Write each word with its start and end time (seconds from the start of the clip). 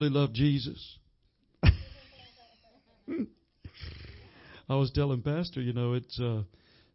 love 0.00 0.32
Jesus. 0.32 0.98
I 4.68 4.68
was 4.68 4.90
telling 4.92 5.22
Pastor, 5.22 5.60
you 5.60 5.72
know, 5.72 5.94
it's 5.94 6.18
uh, 6.18 6.42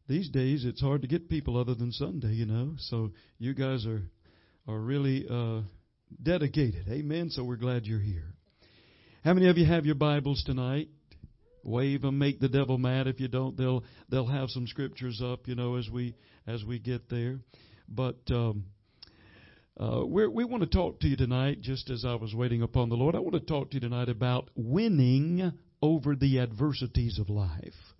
these 0.07 0.29
days 0.29 0.65
it's 0.65 0.81
hard 0.81 1.01
to 1.03 1.07
get 1.07 1.29
people 1.29 1.57
other 1.57 1.75
than 1.75 1.91
Sunday, 1.91 2.33
you 2.33 2.45
know. 2.45 2.73
So 2.77 3.11
you 3.37 3.53
guys 3.53 3.85
are 3.85 4.01
are 4.67 4.79
really 4.79 5.25
uh, 5.29 5.61
dedicated, 6.21 6.87
Amen. 6.89 7.29
So 7.29 7.43
we're 7.43 7.55
glad 7.55 7.85
you're 7.85 7.99
here. 7.99 8.33
How 9.23 9.33
many 9.33 9.49
of 9.49 9.57
you 9.57 9.65
have 9.65 9.85
your 9.85 9.95
Bibles 9.95 10.43
tonight? 10.45 10.89
Wave 11.63 12.01
them, 12.01 12.17
make 12.17 12.39
the 12.39 12.49
devil 12.49 12.77
mad. 12.77 13.07
If 13.07 13.19
you 13.19 13.27
don't, 13.27 13.57
they'll 13.57 13.83
they'll 14.09 14.27
have 14.27 14.49
some 14.49 14.67
scriptures 14.67 15.21
up, 15.23 15.47
you 15.47 15.55
know, 15.55 15.75
as 15.75 15.89
we 15.89 16.15
as 16.47 16.63
we 16.63 16.79
get 16.79 17.09
there. 17.09 17.39
But 17.87 18.19
um, 18.29 18.65
uh, 19.79 20.05
we 20.05 20.43
want 20.43 20.61
to 20.61 20.69
talk 20.69 20.99
to 20.99 21.07
you 21.07 21.15
tonight, 21.15 21.61
just 21.61 21.89
as 21.89 22.03
I 22.03 22.15
was 22.15 22.35
waiting 22.35 22.61
upon 22.61 22.89
the 22.89 22.95
Lord. 22.95 23.15
I 23.15 23.19
want 23.19 23.35
to 23.35 23.39
talk 23.39 23.69
to 23.69 23.75
you 23.75 23.79
tonight 23.79 24.09
about 24.09 24.49
winning 24.53 25.53
over 25.81 26.17
the 26.17 26.39
adversities 26.39 27.17
of 27.17 27.29
life. 27.29 27.95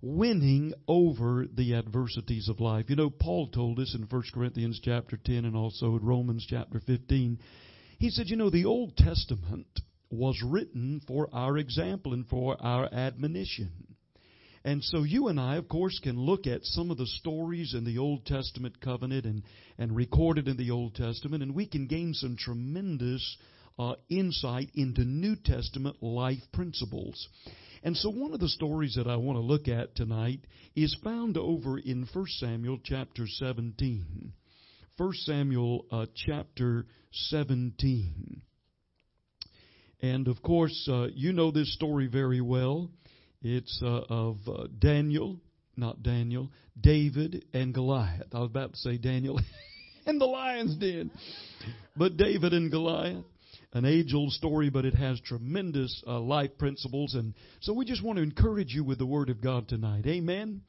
Winning 0.00 0.74
over 0.86 1.44
the 1.52 1.74
adversities 1.74 2.48
of 2.48 2.60
life. 2.60 2.84
You 2.88 2.94
know, 2.94 3.10
Paul 3.10 3.48
told 3.48 3.80
us 3.80 3.96
in 3.98 4.02
1 4.02 4.22
Corinthians 4.32 4.80
chapter 4.80 5.16
10 5.16 5.44
and 5.44 5.56
also 5.56 5.96
in 5.96 6.04
Romans 6.04 6.46
chapter 6.48 6.78
15. 6.78 7.40
He 7.98 8.10
said, 8.10 8.28
you 8.28 8.36
know, 8.36 8.50
the 8.50 8.66
Old 8.66 8.96
Testament 8.96 9.66
was 10.10 10.40
written 10.46 11.00
for 11.08 11.28
our 11.32 11.58
example 11.58 12.12
and 12.12 12.28
for 12.28 12.56
our 12.60 12.88
admonition. 12.94 13.87
And 14.64 14.82
so 14.82 15.02
you 15.02 15.28
and 15.28 15.38
I, 15.38 15.56
of 15.56 15.68
course, 15.68 15.98
can 16.02 16.18
look 16.18 16.46
at 16.46 16.64
some 16.64 16.90
of 16.90 16.98
the 16.98 17.06
stories 17.06 17.74
in 17.74 17.84
the 17.84 17.98
Old 17.98 18.26
Testament 18.26 18.80
covenant 18.80 19.24
and, 19.24 19.42
and 19.78 19.94
recorded 19.94 20.48
in 20.48 20.56
the 20.56 20.70
Old 20.70 20.94
Testament, 20.94 21.42
and 21.42 21.54
we 21.54 21.66
can 21.66 21.86
gain 21.86 22.12
some 22.14 22.36
tremendous 22.36 23.36
uh, 23.78 23.94
insight 24.08 24.70
into 24.74 25.04
New 25.04 25.36
Testament 25.36 26.02
life 26.02 26.42
principles. 26.52 27.28
And 27.82 27.96
so 27.96 28.10
one 28.10 28.34
of 28.34 28.40
the 28.40 28.48
stories 28.48 28.96
that 28.96 29.06
I 29.06 29.16
want 29.16 29.36
to 29.36 29.42
look 29.42 29.68
at 29.68 29.94
tonight 29.94 30.40
is 30.74 30.96
found 31.04 31.36
over 31.36 31.78
in 31.78 32.08
1 32.12 32.26
Samuel 32.38 32.78
chapter 32.82 33.26
17. 33.26 34.32
1 34.96 35.12
Samuel 35.12 35.86
uh, 35.92 36.06
chapter 36.26 36.86
17. 37.12 38.42
And 40.00 40.28
of 40.28 40.42
course, 40.42 40.88
uh, 40.90 41.06
you 41.14 41.32
know 41.32 41.50
this 41.50 41.72
story 41.74 42.08
very 42.08 42.40
well. 42.40 42.90
It's 43.42 43.80
uh, 43.82 44.02
of 44.08 44.38
uh, 44.48 44.66
Daniel, 44.78 45.38
not 45.76 46.02
Daniel, 46.02 46.50
David 46.80 47.44
and 47.52 47.72
Goliath. 47.72 48.26
I 48.34 48.40
was 48.40 48.50
about 48.50 48.72
to 48.72 48.78
say 48.78 48.98
Daniel 48.98 49.40
and 50.06 50.20
the 50.20 50.24
lion's 50.24 50.76
den. 50.76 51.12
But 51.96 52.16
David 52.16 52.52
and 52.52 52.68
Goliath, 52.68 53.24
an 53.74 53.84
age 53.84 54.12
old 54.12 54.32
story, 54.32 54.70
but 54.70 54.84
it 54.84 54.94
has 54.94 55.20
tremendous 55.20 56.02
uh, 56.04 56.18
life 56.18 56.58
principles. 56.58 57.14
And 57.14 57.32
so 57.60 57.72
we 57.72 57.84
just 57.84 58.02
want 58.02 58.16
to 58.16 58.22
encourage 58.22 58.74
you 58.74 58.82
with 58.82 58.98
the 58.98 59.06
Word 59.06 59.30
of 59.30 59.40
God 59.40 59.68
tonight. 59.68 60.06
Amen. 60.06 60.62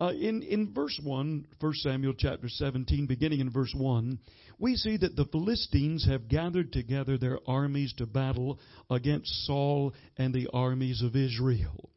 Uh, 0.00 0.12
in, 0.12 0.42
in 0.42 0.72
verse 0.72 0.98
1, 1.02 1.46
1 1.58 1.74
Samuel 1.74 2.14
chapter 2.16 2.48
17, 2.48 3.06
beginning 3.06 3.40
in 3.40 3.50
verse 3.50 3.74
1, 3.76 4.18
we 4.58 4.76
see 4.76 4.96
that 4.96 5.16
the 5.16 5.26
Philistines 5.26 6.06
have 6.06 6.28
gathered 6.28 6.72
together 6.72 7.18
their 7.18 7.38
armies 7.46 7.92
to 7.98 8.06
battle 8.06 8.58
against 8.88 9.46
Saul 9.46 9.92
and 10.16 10.32
the 10.32 10.48
armies 10.52 11.02
of 11.02 11.16
Israel. 11.16 11.89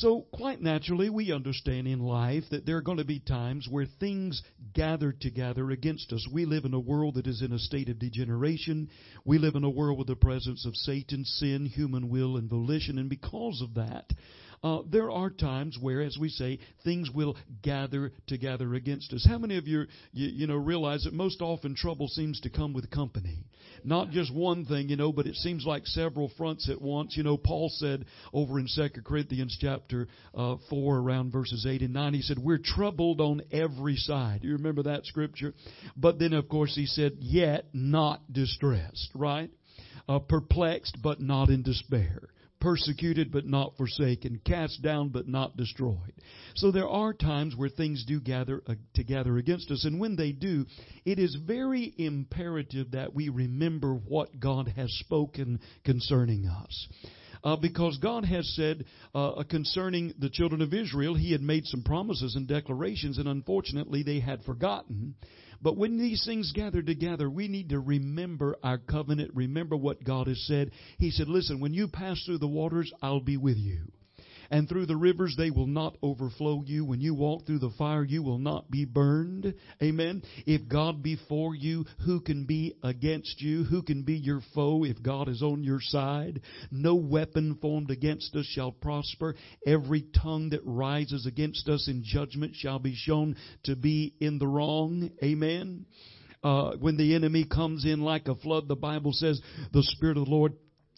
So, 0.00 0.26
quite 0.32 0.60
naturally, 0.62 1.10
we 1.10 1.32
understand 1.32 1.88
in 1.88 1.98
life 1.98 2.44
that 2.52 2.64
there 2.64 2.76
are 2.76 2.82
going 2.82 2.98
to 2.98 3.04
be 3.04 3.18
times 3.18 3.66
where 3.68 3.86
things 3.98 4.40
gather 4.72 5.10
together 5.10 5.72
against 5.72 6.12
us. 6.12 6.24
We 6.32 6.44
live 6.44 6.64
in 6.64 6.72
a 6.72 6.78
world 6.78 7.16
that 7.16 7.26
is 7.26 7.42
in 7.42 7.52
a 7.52 7.58
state 7.58 7.88
of 7.88 7.98
degeneration. 7.98 8.90
We 9.24 9.38
live 9.38 9.56
in 9.56 9.64
a 9.64 9.70
world 9.70 9.98
with 9.98 10.06
the 10.06 10.14
presence 10.14 10.64
of 10.66 10.76
Satan, 10.76 11.24
sin, 11.24 11.66
human 11.66 12.10
will, 12.10 12.36
and 12.36 12.48
volition. 12.48 12.96
And 12.96 13.10
because 13.10 13.60
of 13.60 13.74
that, 13.74 14.12
uh, 14.62 14.80
there 14.90 15.10
are 15.10 15.30
times 15.30 15.78
where, 15.80 16.00
as 16.00 16.16
we 16.18 16.28
say, 16.28 16.58
things 16.84 17.10
will 17.10 17.36
gather 17.62 18.12
together 18.26 18.74
against 18.74 19.12
us. 19.12 19.26
How 19.28 19.38
many 19.38 19.56
of 19.56 19.68
you, 19.68 19.84
you, 20.12 20.28
you 20.28 20.46
know, 20.46 20.56
realize 20.56 21.04
that 21.04 21.12
most 21.12 21.40
often 21.40 21.74
trouble 21.74 22.08
seems 22.08 22.40
to 22.40 22.50
come 22.50 22.72
with 22.72 22.90
company? 22.90 23.38
Not 23.84 24.10
just 24.10 24.34
one 24.34 24.64
thing, 24.64 24.88
you 24.88 24.96
know, 24.96 25.12
but 25.12 25.26
it 25.26 25.36
seems 25.36 25.64
like 25.64 25.86
several 25.86 26.30
fronts 26.36 26.68
at 26.68 26.80
once. 26.80 27.16
You 27.16 27.22
know, 27.22 27.36
Paul 27.36 27.70
said 27.72 28.06
over 28.32 28.58
in 28.58 28.66
Second 28.66 29.04
Corinthians 29.04 29.56
chapter 29.60 30.08
uh, 30.34 30.56
4, 30.68 30.98
around 30.98 31.32
verses 31.32 31.64
8 31.68 31.82
and 31.82 31.94
9, 31.94 32.14
he 32.14 32.22
said, 32.22 32.38
We're 32.38 32.58
troubled 32.58 33.20
on 33.20 33.42
every 33.52 33.96
side. 33.96 34.40
You 34.42 34.54
remember 34.54 34.84
that 34.84 35.06
scripture? 35.06 35.54
But 35.96 36.18
then, 36.18 36.32
of 36.32 36.48
course, 36.48 36.74
he 36.74 36.86
said, 36.86 37.18
Yet 37.20 37.66
not 37.72 38.32
distressed, 38.32 39.10
right? 39.14 39.50
Uh, 40.08 40.18
perplexed, 40.18 40.96
but 41.02 41.20
not 41.20 41.50
in 41.50 41.62
despair 41.62 42.28
persecuted 42.60 43.30
but 43.32 43.46
not 43.46 43.76
forsaken, 43.76 44.40
cast 44.44 44.82
down 44.82 45.08
but 45.10 45.28
not 45.28 45.56
destroyed. 45.56 46.12
So 46.56 46.70
there 46.70 46.88
are 46.88 47.12
times 47.12 47.54
where 47.56 47.68
things 47.68 48.04
do 48.06 48.20
gather 48.20 48.62
uh, 48.66 48.74
together 48.94 49.36
against 49.38 49.70
us, 49.70 49.84
and 49.84 50.00
when 50.00 50.16
they 50.16 50.32
do, 50.32 50.66
it 51.04 51.18
is 51.18 51.36
very 51.46 51.94
imperative 51.98 52.92
that 52.92 53.14
we 53.14 53.28
remember 53.28 53.94
what 53.94 54.40
God 54.40 54.68
has 54.76 54.90
spoken 55.00 55.60
concerning 55.84 56.46
us. 56.46 56.88
Uh, 57.44 57.56
because 57.56 57.96
God 57.98 58.24
has 58.24 58.52
said 58.56 58.84
uh, 59.14 59.42
concerning 59.48 60.12
the 60.18 60.28
children 60.28 60.60
of 60.60 60.74
Israel, 60.74 61.14
He 61.14 61.32
had 61.32 61.40
made 61.40 61.66
some 61.66 61.82
promises 61.82 62.34
and 62.34 62.48
declarations, 62.48 63.18
and 63.18 63.28
unfortunately 63.28 64.02
they 64.02 64.20
had 64.20 64.42
forgotten. 64.42 65.14
But 65.60 65.76
when 65.76 65.98
these 65.98 66.24
things 66.24 66.52
gather 66.52 66.82
together, 66.82 67.28
we 67.28 67.48
need 67.48 67.70
to 67.70 67.80
remember 67.80 68.56
our 68.62 68.78
covenant, 68.78 69.32
remember 69.34 69.76
what 69.76 70.04
God 70.04 70.28
has 70.28 70.40
said. 70.46 70.70
He 70.98 71.10
said, 71.10 71.28
Listen, 71.28 71.60
when 71.60 71.74
you 71.74 71.88
pass 71.88 72.22
through 72.24 72.38
the 72.38 72.46
waters, 72.46 72.92
I'll 73.02 73.20
be 73.20 73.36
with 73.36 73.56
you 73.56 73.88
and 74.50 74.68
through 74.68 74.86
the 74.86 74.96
rivers 74.96 75.34
they 75.36 75.50
will 75.50 75.66
not 75.66 75.96
overflow 76.02 76.62
you. 76.64 76.84
When 76.84 77.00
you 77.00 77.14
walk 77.14 77.46
through 77.46 77.58
the 77.58 77.72
fire, 77.78 78.04
you 78.04 78.22
will 78.22 78.38
not 78.38 78.70
be 78.70 78.84
burned. 78.84 79.54
Amen. 79.82 80.22
If 80.46 80.68
God 80.68 81.02
be 81.02 81.16
for 81.28 81.54
you, 81.54 81.84
who 82.04 82.20
can 82.20 82.44
be 82.44 82.74
against 82.82 83.40
you? 83.40 83.64
Who 83.64 83.82
can 83.82 84.02
be 84.02 84.14
your 84.14 84.40
foe 84.54 84.84
if 84.84 85.02
God 85.02 85.28
is 85.28 85.42
on 85.42 85.62
your 85.62 85.80
side? 85.80 86.40
No 86.70 86.94
weapon 86.94 87.58
formed 87.60 87.90
against 87.90 88.34
us 88.36 88.46
shall 88.46 88.72
prosper. 88.72 89.34
Every 89.66 90.06
tongue 90.22 90.50
that 90.50 90.60
rises 90.64 91.26
against 91.26 91.68
us 91.68 91.88
in 91.88 92.02
judgment 92.04 92.54
shall 92.54 92.78
be 92.78 92.94
shown 92.94 93.36
to 93.64 93.76
be 93.76 94.14
in 94.20 94.38
the 94.38 94.46
wrong. 94.46 95.10
Amen. 95.22 95.86
Uh, 96.42 96.76
when 96.76 96.96
the 96.96 97.14
enemy 97.14 97.44
comes 97.44 97.84
in 97.84 98.00
like 98.00 98.28
a 98.28 98.34
flood, 98.36 98.68
the 98.68 98.76
Bible 98.76 99.12
says 99.12 99.40
the 99.72 99.82
Spirit 99.82 100.16
of 100.16 100.26
the 100.26 100.30
Lord 100.30 100.54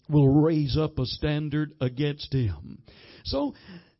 will 0.07 0.27
raise 0.27 0.77
up 0.77 0.99
a 0.99 1.05
standard 1.05 1.73
against 1.81 2.33
him. 2.33 2.83
So, 3.25 3.53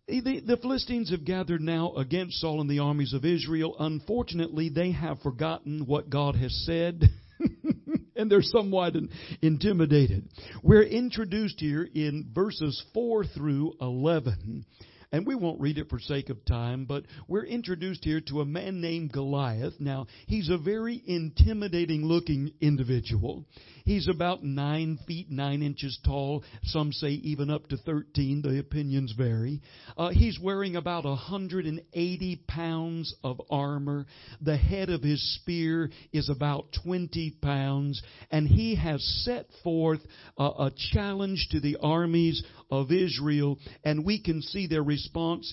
eh, 0.07 0.21
the, 0.23 0.41
the, 0.41 0.57
Philistines 0.57 1.11
have 1.11 1.25
gathered 1.25 1.61
now 1.61 1.93
against 1.95 2.39
Saul 2.39 2.61
and 2.61 2.69
the 2.69 2.79
armies 2.79 3.13
of 3.13 3.25
Israel. 3.25 3.75
Unfortunately, 3.79 4.69
they 4.69 4.91
have 4.91 5.21
forgotten 5.21 5.85
what 5.85 6.09
God 6.09 6.35
has 6.35 6.53
said. 6.65 7.03
and 8.15 8.29
they're 8.29 8.41
somewhat 8.41 8.93
intimidated. 9.41 10.27
We're 10.61 10.83
introduced 10.83 11.59
here 11.59 11.87
in 11.93 12.29
verses 12.33 12.83
4 12.93 13.25
through 13.25 13.73
11 13.81 14.65
and 15.11 15.27
we 15.27 15.35
won't 15.35 15.59
read 15.59 15.77
it 15.77 15.89
for 15.89 15.99
sake 15.99 16.29
of 16.29 16.44
time, 16.45 16.85
but 16.85 17.03
we're 17.27 17.45
introduced 17.45 18.03
here 18.03 18.22
to 18.22 18.39
a 18.39 18.45
man 18.45 18.79
named 18.79 19.11
Goliath. 19.11 19.73
Now, 19.79 20.07
he's 20.25 20.49
a 20.49 20.57
very 20.57 21.01
intimidating 21.05 22.05
looking 22.05 22.53
individual. 22.61 23.45
He's 23.83 24.07
about 24.07 24.44
nine 24.44 25.00
feet 25.07 25.29
nine 25.29 25.61
inches 25.61 26.00
tall. 26.05 26.44
Some 26.63 26.94
say 26.94 27.09
even 27.09 27.50
up 27.50 27.67
to 27.67 27.77
13. 27.77 28.41
The 28.41 28.59
opinions 28.59 29.13
vary. 29.17 29.61
Uh, 29.97 30.09
he's 30.09 30.39
wearing 30.39 30.75
about 30.75 31.03
180 31.03 32.44
pounds 32.47 33.13
of 33.23 33.41
armor. 33.50 34.05
The 34.41 34.57
head 34.57 34.89
of 34.89 35.01
his 35.01 35.35
spear 35.35 35.89
is 36.13 36.29
about 36.29 36.67
20 36.83 37.38
pounds. 37.41 38.01
And 38.29 38.47
he 38.47 38.75
has 38.75 39.03
set 39.25 39.47
forth 39.63 40.01
a, 40.38 40.44
a 40.44 40.71
challenge 40.94 41.50
to 41.51 41.59
the 41.59 41.77
armies 41.81 42.44
of 42.69 42.91
Israel. 42.91 43.57
And 43.83 44.06
we 44.06 44.21
can 44.21 44.41
see 44.41 44.68
their 44.68 44.83
response 44.83 45.00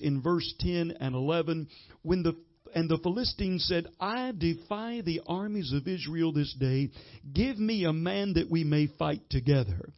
in 0.03 0.23
verse 0.23 0.55
10 0.61 0.95
and 1.00 1.15
11 1.15 1.69
when 2.03 2.23
the 2.23 2.35
and 2.75 2.89
the 2.89 2.99
Philistines 2.99 3.65
said, 3.67 3.87
I 3.99 4.33
defy 4.37 5.00
the 5.00 5.23
armies 5.27 5.73
of 5.73 5.89
Israel 5.89 6.33
this 6.33 6.55
day. 6.61 6.91
Give 7.33 7.59
me 7.59 7.85
a 7.85 7.93
man 7.93 8.35
that 8.35 8.50
we 8.50 8.62
may 8.62 8.89
fight 8.99 9.23
together. 9.31 9.91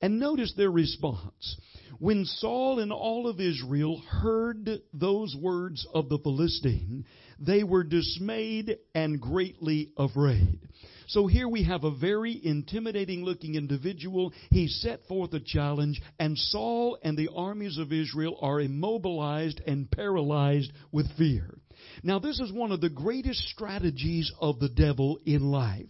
And 0.00 0.20
notice 0.20 0.52
their 0.56 0.70
response. 0.70 1.56
When 1.98 2.24
Saul 2.24 2.78
and 2.78 2.92
all 2.92 3.28
of 3.28 3.40
Israel 3.40 4.00
heard 4.08 4.68
those 4.92 5.34
words 5.40 5.86
of 5.92 6.08
the 6.08 6.18
Philistine, 6.18 7.04
they 7.38 7.62
were 7.62 7.84
dismayed 7.84 8.78
and 8.94 9.20
greatly 9.20 9.90
afraid. 9.96 10.60
So 11.08 11.26
here 11.26 11.48
we 11.48 11.64
have 11.64 11.84
a 11.84 11.96
very 11.96 12.38
intimidating 12.44 13.24
looking 13.24 13.54
individual. 13.54 14.32
He 14.50 14.68
set 14.68 15.06
forth 15.06 15.32
a 15.32 15.40
challenge, 15.40 16.02
and 16.18 16.36
Saul 16.36 16.98
and 17.02 17.16
the 17.16 17.30
armies 17.34 17.78
of 17.78 17.92
Israel 17.92 18.38
are 18.42 18.60
immobilized 18.60 19.62
and 19.66 19.90
paralyzed 19.90 20.70
with 20.92 21.10
fear. 21.16 21.58
Now, 22.02 22.18
this 22.18 22.40
is 22.40 22.52
one 22.52 22.72
of 22.72 22.80
the 22.80 22.90
greatest 22.90 23.40
strategies 23.48 24.30
of 24.40 24.58
the 24.58 24.68
devil 24.68 25.18
in 25.24 25.50
life. 25.50 25.86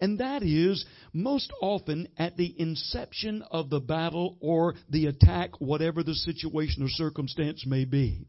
And 0.00 0.20
that 0.20 0.42
is 0.42 0.84
most 1.12 1.52
often 1.60 2.08
at 2.18 2.36
the 2.36 2.54
inception 2.60 3.42
of 3.50 3.70
the 3.70 3.80
battle 3.80 4.36
or 4.40 4.74
the 4.90 5.06
attack, 5.06 5.60
whatever 5.60 6.02
the 6.02 6.14
situation 6.14 6.82
or 6.84 6.88
circumstance 6.88 7.64
may 7.66 7.84
be. 7.84 8.26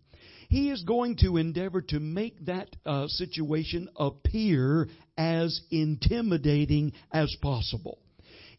He 0.53 0.69
is 0.69 0.83
going 0.83 1.15
to 1.21 1.38
endeavor 1.38 1.81
to 1.81 2.00
make 2.00 2.45
that 2.45 2.75
uh, 2.85 3.07
situation 3.07 3.89
appear 3.95 4.88
as 5.17 5.59
intimidating 5.71 6.94
as 7.11 7.35
possible. 7.41 7.97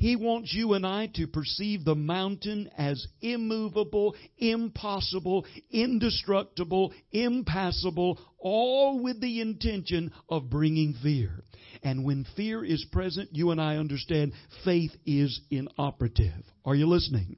He 0.00 0.16
wants 0.16 0.52
you 0.52 0.72
and 0.72 0.84
I 0.84 1.06
to 1.14 1.28
perceive 1.28 1.84
the 1.84 1.94
mountain 1.94 2.68
as 2.76 3.06
immovable, 3.20 4.16
impossible, 4.38 5.46
indestructible, 5.70 6.92
impassable, 7.12 8.18
all 8.40 9.00
with 9.00 9.20
the 9.20 9.40
intention 9.40 10.10
of 10.28 10.50
bringing 10.50 10.94
fear. 11.00 11.44
And 11.84 12.04
when 12.04 12.26
fear 12.34 12.64
is 12.64 12.84
present, 12.90 13.28
you 13.30 13.52
and 13.52 13.60
I 13.60 13.76
understand 13.76 14.32
faith 14.64 14.90
is 15.06 15.40
inoperative. 15.48 16.42
Are 16.64 16.74
you 16.74 16.88
listening? 16.88 17.36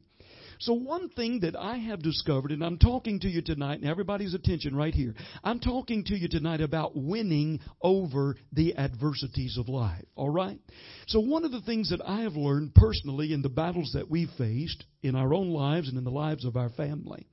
So 0.58 0.72
one 0.72 1.08
thing 1.10 1.40
that 1.40 1.56
I 1.56 1.76
have 1.76 2.02
discovered, 2.02 2.50
and 2.50 2.64
I'm 2.64 2.78
talking 2.78 3.20
to 3.20 3.28
you 3.28 3.42
tonight, 3.42 3.80
and 3.80 3.88
everybody's 3.88 4.34
attention 4.34 4.74
right 4.74 4.94
here, 4.94 5.14
I'm 5.44 5.60
talking 5.60 6.04
to 6.04 6.16
you 6.16 6.28
tonight 6.28 6.60
about 6.60 6.92
winning 6.94 7.60
over 7.82 8.36
the 8.52 8.76
adversities 8.76 9.58
of 9.58 9.68
life. 9.68 10.04
Alright? 10.16 10.60
So 11.06 11.20
one 11.20 11.44
of 11.44 11.52
the 11.52 11.62
things 11.62 11.90
that 11.90 12.00
I 12.04 12.22
have 12.22 12.36
learned 12.36 12.74
personally 12.74 13.32
in 13.32 13.42
the 13.42 13.48
battles 13.48 13.92
that 13.94 14.10
we've 14.10 14.30
faced 14.38 14.84
in 15.02 15.14
our 15.14 15.34
own 15.34 15.50
lives 15.50 15.88
and 15.88 15.98
in 15.98 16.04
the 16.04 16.10
lives 16.10 16.44
of 16.44 16.56
our 16.56 16.70
family, 16.70 17.26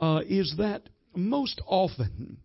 uh, 0.00 0.20
is 0.26 0.54
that 0.58 0.88
most 1.14 1.60
often, 1.66 2.38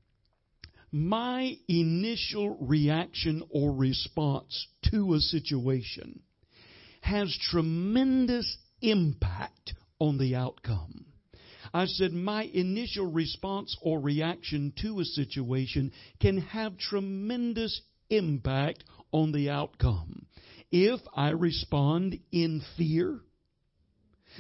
my 0.92 1.58
initial 1.68 2.58
reaction 2.62 3.44
or 3.50 3.74
response 3.74 4.68
to 4.92 5.14
a 5.14 5.20
situation 5.20 6.22
has 7.02 7.38
tremendous 7.52 8.58
impact 8.82 9.74
on 10.00 10.18
the 10.18 10.36
outcome. 10.36 11.06
I 11.74 11.86
said 11.86 12.14
my 12.14 12.44
initial 12.44 13.12
response 13.12 13.76
or 13.82 14.00
reaction 14.00 14.74
to 14.82 15.00
a 15.00 15.06
situation 15.06 15.92
can 16.22 16.38
have 16.40 16.78
tremendous 16.78 17.82
impact 18.10 18.84
on 19.12 19.32
the 19.32 19.50
outcome. 19.50 20.28
If 20.72 21.00
I 21.16 21.30
respond 21.30 22.20
in 22.32 22.62
fear, 22.78 23.20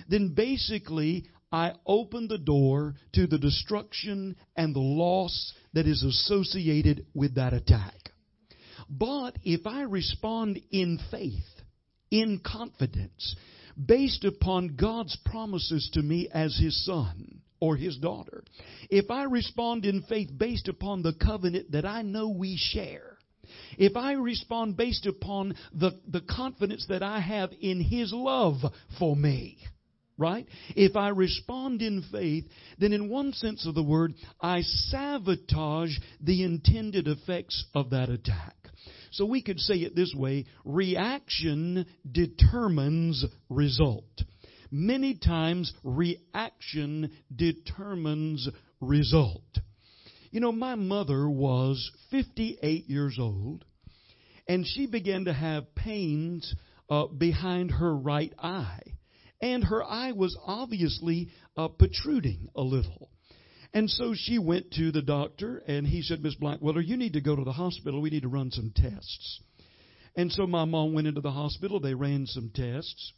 then 0.07 0.33
basically 0.35 1.25
I 1.51 1.73
open 1.85 2.27
the 2.27 2.37
door 2.37 2.95
to 3.13 3.27
the 3.27 3.37
destruction 3.37 4.35
and 4.55 4.75
the 4.75 4.79
loss 4.79 5.53
that 5.73 5.87
is 5.87 6.03
associated 6.03 7.05
with 7.13 7.35
that 7.35 7.53
attack. 7.53 8.11
But 8.89 9.37
if 9.43 9.65
I 9.65 9.81
respond 9.81 10.59
in 10.71 10.99
faith, 11.09 11.43
in 12.11 12.39
confidence, 12.45 13.35
based 13.83 14.23
upon 14.23 14.75
God's 14.75 15.17
promises 15.25 15.89
to 15.93 16.01
me 16.01 16.27
as 16.31 16.57
His 16.57 16.85
son 16.85 17.41
or 17.59 17.75
His 17.75 17.97
daughter, 17.97 18.43
if 18.89 19.09
I 19.09 19.23
respond 19.23 19.85
in 19.85 20.03
faith 20.03 20.29
based 20.35 20.67
upon 20.67 21.01
the 21.01 21.13
covenant 21.13 21.71
that 21.71 21.85
I 21.85 22.01
know 22.01 22.29
we 22.29 22.57
share, 22.57 23.17
if 23.77 23.95
I 23.95 24.13
respond 24.13 24.77
based 24.77 25.05
upon 25.05 25.55
the, 25.73 25.91
the 26.07 26.21
confidence 26.21 26.85
that 26.89 27.03
I 27.03 27.19
have 27.19 27.51
in 27.59 27.81
His 27.81 28.11
love 28.13 28.57
for 28.97 29.15
me, 29.15 29.57
right? 30.17 30.47
If 30.75 30.95
I 30.95 31.09
respond 31.09 31.81
in 31.81 32.03
faith, 32.11 32.45
then 32.79 32.93
in 32.93 33.09
one 33.09 33.33
sense 33.33 33.65
of 33.65 33.75
the 33.75 33.83
word, 33.83 34.13
I 34.39 34.61
sabotage 34.61 35.97
the 36.21 36.43
intended 36.43 37.07
effects 37.07 37.65
of 37.73 37.89
that 37.91 38.09
attack. 38.09 38.55
So 39.15 39.25
we 39.25 39.41
could 39.41 39.61
say 39.61 39.75
it 39.75 39.95
this 39.95 40.13
way 40.13 40.45
reaction 40.65 41.85
determines 42.09 43.23
result. 43.49 44.03
Many 44.69 45.15
times, 45.15 45.71
reaction 45.85 47.11
determines 47.33 48.49
result. 48.81 49.59
You 50.31 50.41
know, 50.41 50.51
my 50.51 50.75
mother 50.75 51.29
was 51.29 51.91
58 52.11 52.89
years 52.89 53.15
old, 53.17 53.63
and 54.49 54.67
she 54.67 54.85
began 54.85 55.25
to 55.25 55.33
have 55.33 55.73
pains 55.75 56.53
uh, 56.89 57.05
behind 57.07 57.71
her 57.71 57.95
right 57.95 58.33
eye. 58.37 58.81
And 59.41 59.63
her 59.63 59.81
eye 59.81 60.11
was 60.11 60.37
obviously 60.45 61.29
uh, 61.55 61.69
protruding 61.69 62.49
a 62.53 62.61
little. 62.61 63.09
And 63.75 63.89
so 63.89 64.13
she 64.15 64.39
went 64.39 64.71
to 64.75 64.93
the 64.93 65.01
doctor, 65.01 65.61
and 65.67 65.85
he 65.85 66.01
said, 66.01 66.23
Miss 66.23 66.35
Blackwelder, 66.35 66.81
you 66.81 66.95
need 66.95 67.11
to 67.13 67.21
go 67.21 67.35
to 67.35 67.43
the 67.43 67.51
hospital. 67.51 68.01
We 68.01 68.09
need 68.09 68.21
to 68.21 68.29
run 68.29 68.49
some 68.49 68.71
tests. 68.73 69.41
And 70.15 70.31
so 70.31 70.47
my 70.47 70.63
mom 70.63 70.93
went 70.93 71.07
into 71.07 71.19
the 71.19 71.29
hospital. 71.29 71.81
They 71.81 71.93
ran 71.93 72.25
some 72.25 72.51
tests. 72.55 73.11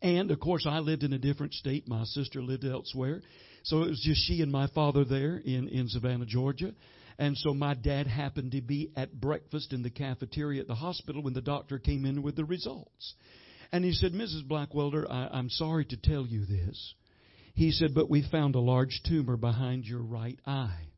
And 0.00 0.30
of 0.30 0.40
course, 0.40 0.66
I 0.66 0.78
lived 0.78 1.02
in 1.02 1.12
a 1.12 1.18
different 1.18 1.52
state. 1.52 1.86
My 1.86 2.04
sister 2.04 2.42
lived 2.42 2.64
elsewhere. 2.64 3.20
So 3.64 3.82
it 3.82 3.90
was 3.90 4.00
just 4.00 4.26
she 4.26 4.40
and 4.40 4.50
my 4.50 4.68
father 4.68 5.04
there 5.04 5.36
in, 5.36 5.68
in 5.68 5.88
Savannah, 5.88 6.24
Georgia. 6.24 6.72
And 7.18 7.36
so 7.36 7.52
my 7.52 7.74
dad 7.74 8.06
happened 8.06 8.52
to 8.52 8.62
be 8.62 8.90
at 8.96 9.20
breakfast 9.20 9.74
in 9.74 9.82
the 9.82 9.90
cafeteria 9.90 10.62
at 10.62 10.66
the 10.66 10.74
hospital 10.74 11.22
when 11.22 11.34
the 11.34 11.42
doctor 11.42 11.78
came 11.78 12.06
in 12.06 12.22
with 12.22 12.36
the 12.36 12.44
results. 12.46 13.14
And 13.70 13.84
he 13.84 13.92
said, 13.92 14.12
Mrs. 14.12 14.48
Blackwelder, 14.48 15.04
I, 15.10 15.28
I'm 15.30 15.50
sorry 15.50 15.84
to 15.84 15.96
tell 15.98 16.26
you 16.26 16.46
this. 16.46 16.94
He 17.54 17.70
said, 17.70 17.94
But 17.94 18.10
we 18.10 18.28
found 18.30 18.56
a 18.56 18.60
large 18.60 19.00
tumor 19.06 19.36
behind 19.36 19.86
your 19.86 20.02
right 20.02 20.38
eye. 20.44 20.88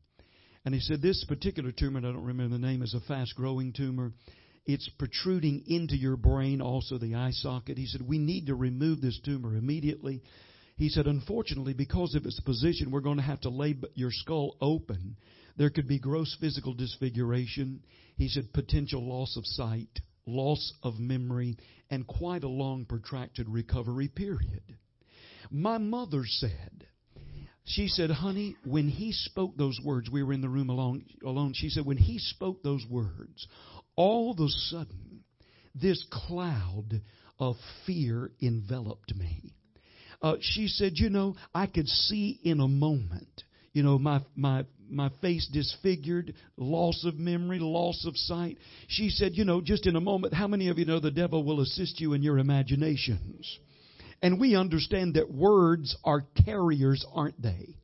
And 0.65 0.73
he 0.73 0.81
said, 0.81 1.01
This 1.01 1.23
particular 1.27 1.71
tumor, 1.71 1.99
I 1.99 2.01
don't 2.01 2.25
remember 2.25 2.57
the 2.57 2.67
name, 2.67 2.81
is 2.81 2.95
a 2.95 3.07
fast 3.07 3.35
growing 3.35 3.73
tumor. 3.73 4.11
It's 4.65 4.89
protruding 4.99 5.63
into 5.67 5.95
your 5.95 6.17
brain, 6.17 6.59
also 6.59 6.97
the 6.97 7.15
eye 7.15 7.31
socket. 7.31 7.77
He 7.77 7.85
said, 7.85 8.01
We 8.01 8.17
need 8.17 8.47
to 8.47 8.55
remove 8.55 9.01
this 9.01 9.19
tumor 9.23 9.55
immediately. 9.55 10.23
He 10.77 10.89
said, 10.89 11.05
Unfortunately, 11.05 11.73
because 11.73 12.15
of 12.15 12.25
its 12.25 12.39
position, 12.39 12.91
we're 12.91 13.01
going 13.01 13.17
to 13.17 13.23
have 13.23 13.41
to 13.41 13.49
lay 13.49 13.75
your 13.93 14.11
skull 14.11 14.57
open. 14.59 15.15
There 15.57 15.69
could 15.69 15.87
be 15.87 15.99
gross 15.99 16.35
physical 16.41 16.73
disfiguration. 16.73 17.81
He 18.15 18.29
said, 18.29 18.51
Potential 18.51 19.07
loss 19.07 19.37
of 19.37 19.45
sight, 19.45 20.01
loss 20.25 20.73
of 20.81 20.99
memory, 20.99 21.55
and 21.91 22.05
quite 22.05 22.43
a 22.43 22.49
long, 22.49 22.85
protracted 22.85 23.47
recovery 23.47 24.07
period. 24.07 24.76
My 25.51 25.77
mother 25.77 26.23
said, 26.25 26.87
she 27.65 27.89
said, 27.89 28.09
honey, 28.09 28.55
when 28.65 28.87
he 28.87 29.11
spoke 29.11 29.57
those 29.57 29.79
words, 29.83 30.09
we 30.09 30.23
were 30.23 30.33
in 30.33 30.41
the 30.41 30.49
room 30.49 30.69
alone, 30.69 31.03
alone. 31.23 31.53
She 31.53 31.69
said, 31.69 31.85
when 31.85 31.97
he 31.97 32.17
spoke 32.17 32.63
those 32.63 32.85
words, 32.89 33.45
all 33.95 34.31
of 34.31 34.39
a 34.39 34.47
sudden, 34.47 35.23
this 35.75 36.05
cloud 36.09 37.01
of 37.39 37.55
fear 37.85 38.31
enveloped 38.41 39.13
me. 39.15 39.53
Uh, 40.21 40.35
she 40.39 40.67
said, 40.67 40.93
you 40.95 41.09
know, 41.09 41.35
I 41.53 41.67
could 41.67 41.87
see 41.87 42.39
in 42.43 42.59
a 42.59 42.67
moment, 42.67 43.43
you 43.73 43.83
know, 43.83 43.99
my, 43.99 44.21
my, 44.35 44.65
my 44.89 45.11
face 45.21 45.47
disfigured, 45.51 46.33
loss 46.55 47.03
of 47.05 47.19
memory, 47.19 47.59
loss 47.59 48.05
of 48.07 48.17
sight. 48.17 48.57
She 48.87 49.09
said, 49.09 49.33
you 49.35 49.45
know, 49.45 49.61
just 49.61 49.85
in 49.85 49.95
a 49.95 50.01
moment, 50.01 50.33
how 50.33 50.47
many 50.47 50.69
of 50.69 50.79
you 50.79 50.85
know 50.85 50.99
the 50.99 51.11
devil 51.11 51.43
will 51.43 51.61
assist 51.61 51.99
you 51.99 52.13
in 52.13 52.23
your 52.23 52.39
imaginations? 52.39 53.59
And 54.21 54.39
we 54.39 54.55
understand 54.55 55.13
that 55.15 55.31
words 55.31 55.95
are 56.03 56.25
carriers, 56.45 57.05
aren't 57.13 57.41
they? 57.41 57.75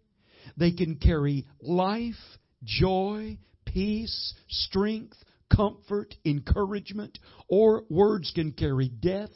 They 0.57 0.71
can 0.71 0.95
carry 0.95 1.45
life, 1.61 2.15
joy, 2.63 3.37
peace, 3.65 4.33
strength, 4.49 5.17
comfort, 5.55 6.15
encouragement, 6.25 7.19
or 7.47 7.83
words 7.89 8.31
can 8.33 8.51
carry 8.51 8.89
death, 8.89 9.29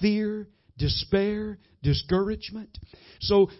fear, 0.00 0.48
despair, 0.76 1.58
discouragement. 1.82 2.78
So 3.20 3.50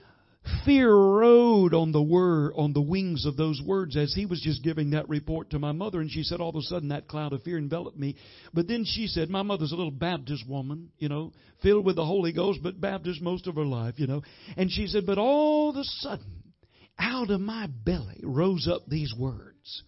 Fear 0.64 0.92
rode 0.92 1.74
on 1.74 1.92
the 1.92 2.02
word, 2.02 2.52
on 2.56 2.72
the 2.72 2.80
wings 2.80 3.26
of 3.26 3.36
those 3.36 3.60
words 3.64 3.96
as 3.96 4.14
he 4.14 4.26
was 4.26 4.40
just 4.40 4.62
giving 4.62 4.90
that 4.90 5.08
report 5.08 5.50
to 5.50 5.58
my 5.58 5.72
mother. 5.72 6.00
And 6.00 6.10
she 6.10 6.22
said, 6.22 6.40
all 6.40 6.50
of 6.50 6.56
a 6.56 6.62
sudden 6.62 6.88
that 6.88 7.08
cloud 7.08 7.32
of 7.32 7.42
fear 7.42 7.58
enveloped 7.58 7.98
me. 7.98 8.16
But 8.52 8.68
then 8.68 8.84
she 8.86 9.06
said, 9.06 9.30
my 9.30 9.42
mother's 9.42 9.72
a 9.72 9.76
little 9.76 9.90
Baptist 9.90 10.48
woman, 10.48 10.90
you 10.98 11.08
know, 11.08 11.32
filled 11.62 11.84
with 11.84 11.96
the 11.96 12.04
Holy 12.04 12.32
Ghost, 12.32 12.60
but 12.62 12.80
Baptist 12.80 13.20
most 13.20 13.46
of 13.46 13.56
her 13.56 13.64
life, 13.64 13.94
you 13.96 14.06
know. 14.06 14.22
And 14.56 14.70
she 14.70 14.86
said, 14.86 15.06
but 15.06 15.18
all 15.18 15.70
of 15.70 15.76
a 15.76 15.84
sudden, 15.84 16.42
out 16.98 17.30
of 17.30 17.40
my 17.40 17.66
belly 17.66 18.20
rose 18.22 18.68
up 18.70 18.82
these 18.86 19.12
words. 19.18 19.82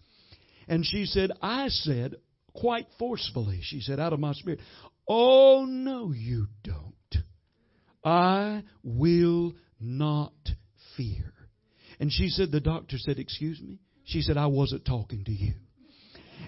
And 0.67 0.85
she 0.85 1.05
said, 1.05 1.31
I 1.41 1.67
said, 1.67 2.15
quite 2.53 2.87
forcefully, 2.97 3.59
she 3.61 3.81
said, 3.81 3.99
out 3.99 4.13
of 4.13 4.19
my 4.19 4.33
spirit, 4.33 4.59
Oh, 5.07 5.65
no, 5.67 6.13
you 6.13 6.47
don't. 6.63 6.85
I 8.03 8.63
will 8.83 9.53
not 9.81 10.33
fear. 10.97 11.33
And 11.99 12.11
she 12.11 12.29
said, 12.29 12.51
the 12.51 12.59
doctor 12.59 12.97
said, 12.97 13.19
excuse 13.19 13.61
me? 13.61 13.79
She 14.05 14.21
said, 14.21 14.37
I 14.37 14.47
wasn't 14.47 14.85
talking 14.85 15.23
to 15.25 15.31
you. 15.31 15.53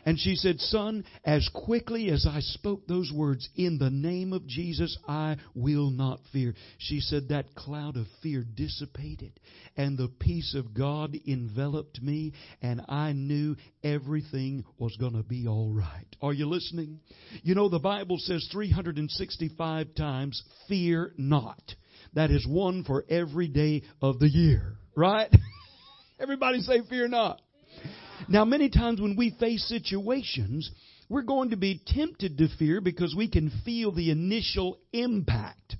And 0.06 0.20
she 0.20 0.36
said, 0.36 0.60
Son, 0.60 1.06
as 1.24 1.48
quickly 1.54 2.10
as 2.10 2.26
I 2.30 2.40
spoke 2.40 2.88
those 2.88 3.12
words, 3.14 3.48
in 3.56 3.78
the 3.78 3.90
name 3.90 4.34
of 4.34 4.48
Jesus, 4.48 4.98
I 5.08 5.38
will 5.56 5.90
not 5.92 6.20
fear. 6.32 6.54
She 6.78 7.00
said, 7.00 7.30
That 7.30 7.56
cloud 7.56 7.98
of 7.98 8.08
fear 8.22 8.44
dissipated, 8.44 9.40
and 9.78 9.98
the 9.98 10.12
peace 10.20 10.56
of 10.56 10.74
God 10.74 11.16
enveloped 11.28 12.02
me, 12.02 12.34
and 12.62 12.82
I 12.90 13.14
knew 13.14 13.56
everything 13.84 14.66
was 14.78 14.96
going 14.98 15.14
to 15.14 15.24
be 15.24 15.48
all 15.48 15.72
right. 15.72 16.16
Are 16.22 16.34
you 16.34 16.48
listening? 16.48 17.00
You 17.44 17.56
know, 17.56 17.70
the 17.70 17.80
Bible 17.80 18.18
says 18.18 18.48
365 18.52 19.96
times, 19.96 20.42
Fear 20.68 21.14
not. 21.18 21.76
That 22.16 22.32
is 22.32 22.46
one 22.48 22.84
for 22.84 23.06
every 23.10 23.48
day 23.48 23.84
of 24.02 24.20
the 24.20 24.30
year, 24.30 24.76
right? 24.96 25.30
Everybody 26.20 26.60
say, 26.62 26.82
Fear 26.90 27.08
not. 27.10 27.42
Now, 28.30 28.46
many 28.46 28.70
times 28.70 29.02
when 29.02 29.16
we 29.16 29.36
face 29.40 29.68
situations, 29.68 30.70
we're 31.10 31.24
going 31.24 31.50
to 31.50 31.58
be 31.58 31.82
tempted 31.86 32.38
to 32.38 32.48
fear 32.58 32.82
because 32.82 33.16
we 33.16 33.30
can 33.30 33.52
feel 33.66 33.92
the 33.92 34.12
initial 34.12 34.78
impact 34.94 35.76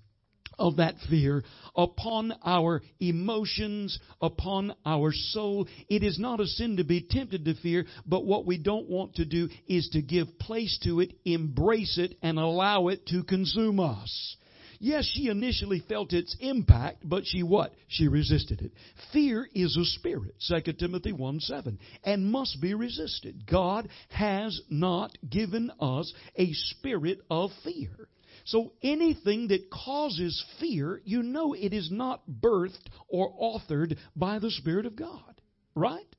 of 0.60 0.78
that 0.78 0.96
fear 1.10 1.44
upon 1.76 2.34
our 2.46 2.82
emotions, 3.00 4.00
upon 4.22 4.74
our 4.86 5.12
soul. 5.12 5.68
It 5.90 6.04
is 6.04 6.20
not 6.20 6.40
a 6.40 6.46
sin 6.46 6.78
to 6.78 6.84
be 6.84 7.06
tempted 7.10 7.46
to 7.46 7.56
fear, 7.56 7.86
but 8.06 8.26
what 8.26 8.46
we 8.46 8.58
don't 8.58 8.90
want 8.90 9.16
to 9.16 9.26
do 9.26 9.50
is 9.68 9.90
to 9.94 10.02
give 10.02 10.40
place 10.40 10.78
to 10.84 11.00
it, 11.00 11.14
embrace 11.26 11.98
it, 11.98 12.16
and 12.22 12.38
allow 12.38 12.90
it 12.90 13.06
to 13.08 13.24
consume 13.24 13.80
us. 13.80 14.38
Yes, 14.84 15.10
she 15.14 15.30
initially 15.30 15.82
felt 15.88 16.12
its 16.12 16.36
impact, 16.42 17.08
but 17.08 17.26
she 17.26 17.42
what? 17.42 17.74
She 17.88 18.10
resisted 18.10 18.60
it. 18.60 18.74
Fear 19.14 19.48
is 19.56 19.78
a 19.78 19.86
spirit, 19.86 20.36
2 20.46 20.74
Timothy 20.74 21.14
1 21.14 21.40
7, 21.40 21.80
and 22.04 22.30
must 22.30 22.60
be 22.60 22.74
resisted. 22.74 23.48
God 23.50 23.88
has 24.10 24.60
not 24.70 25.18
given 25.30 25.72
us 25.80 26.14
a 26.36 26.52
spirit 26.52 27.20
of 27.32 27.52
fear. 27.64 28.10
So 28.44 28.74
anything 28.84 29.48
that 29.48 29.72
causes 29.72 30.44
fear, 30.60 31.02
you 31.06 31.24
know 31.24 31.54
it 31.54 31.72
is 31.72 31.90
not 31.90 32.24
birthed 32.30 32.88
or 33.08 33.34
authored 33.40 33.98
by 34.18 34.40
the 34.40 34.52
Spirit 34.52 34.86
of 34.86 34.98
God. 34.98 35.40
Right? 35.76 36.14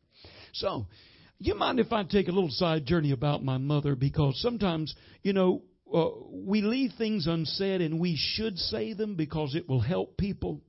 So, 0.54 0.86
you 1.38 1.54
mind 1.54 1.80
if 1.80 1.92
I 1.92 2.04
take 2.04 2.28
a 2.28 2.32
little 2.32 2.48
side 2.48 2.86
journey 2.86 3.10
about 3.10 3.44
my 3.44 3.58
mother? 3.58 3.94
Because 3.94 4.40
sometimes, 4.40 4.94
you 5.22 5.34
know, 5.34 5.64
uh, 5.92 6.10
we 6.30 6.62
leave 6.62 6.92
things 6.96 7.26
unsaid 7.26 7.80
and 7.80 8.00
we 8.00 8.16
should 8.16 8.58
say 8.58 8.92
them 8.92 9.14
because 9.14 9.54
it 9.54 9.68
will 9.68 9.80
help 9.80 10.16
people. 10.16 10.60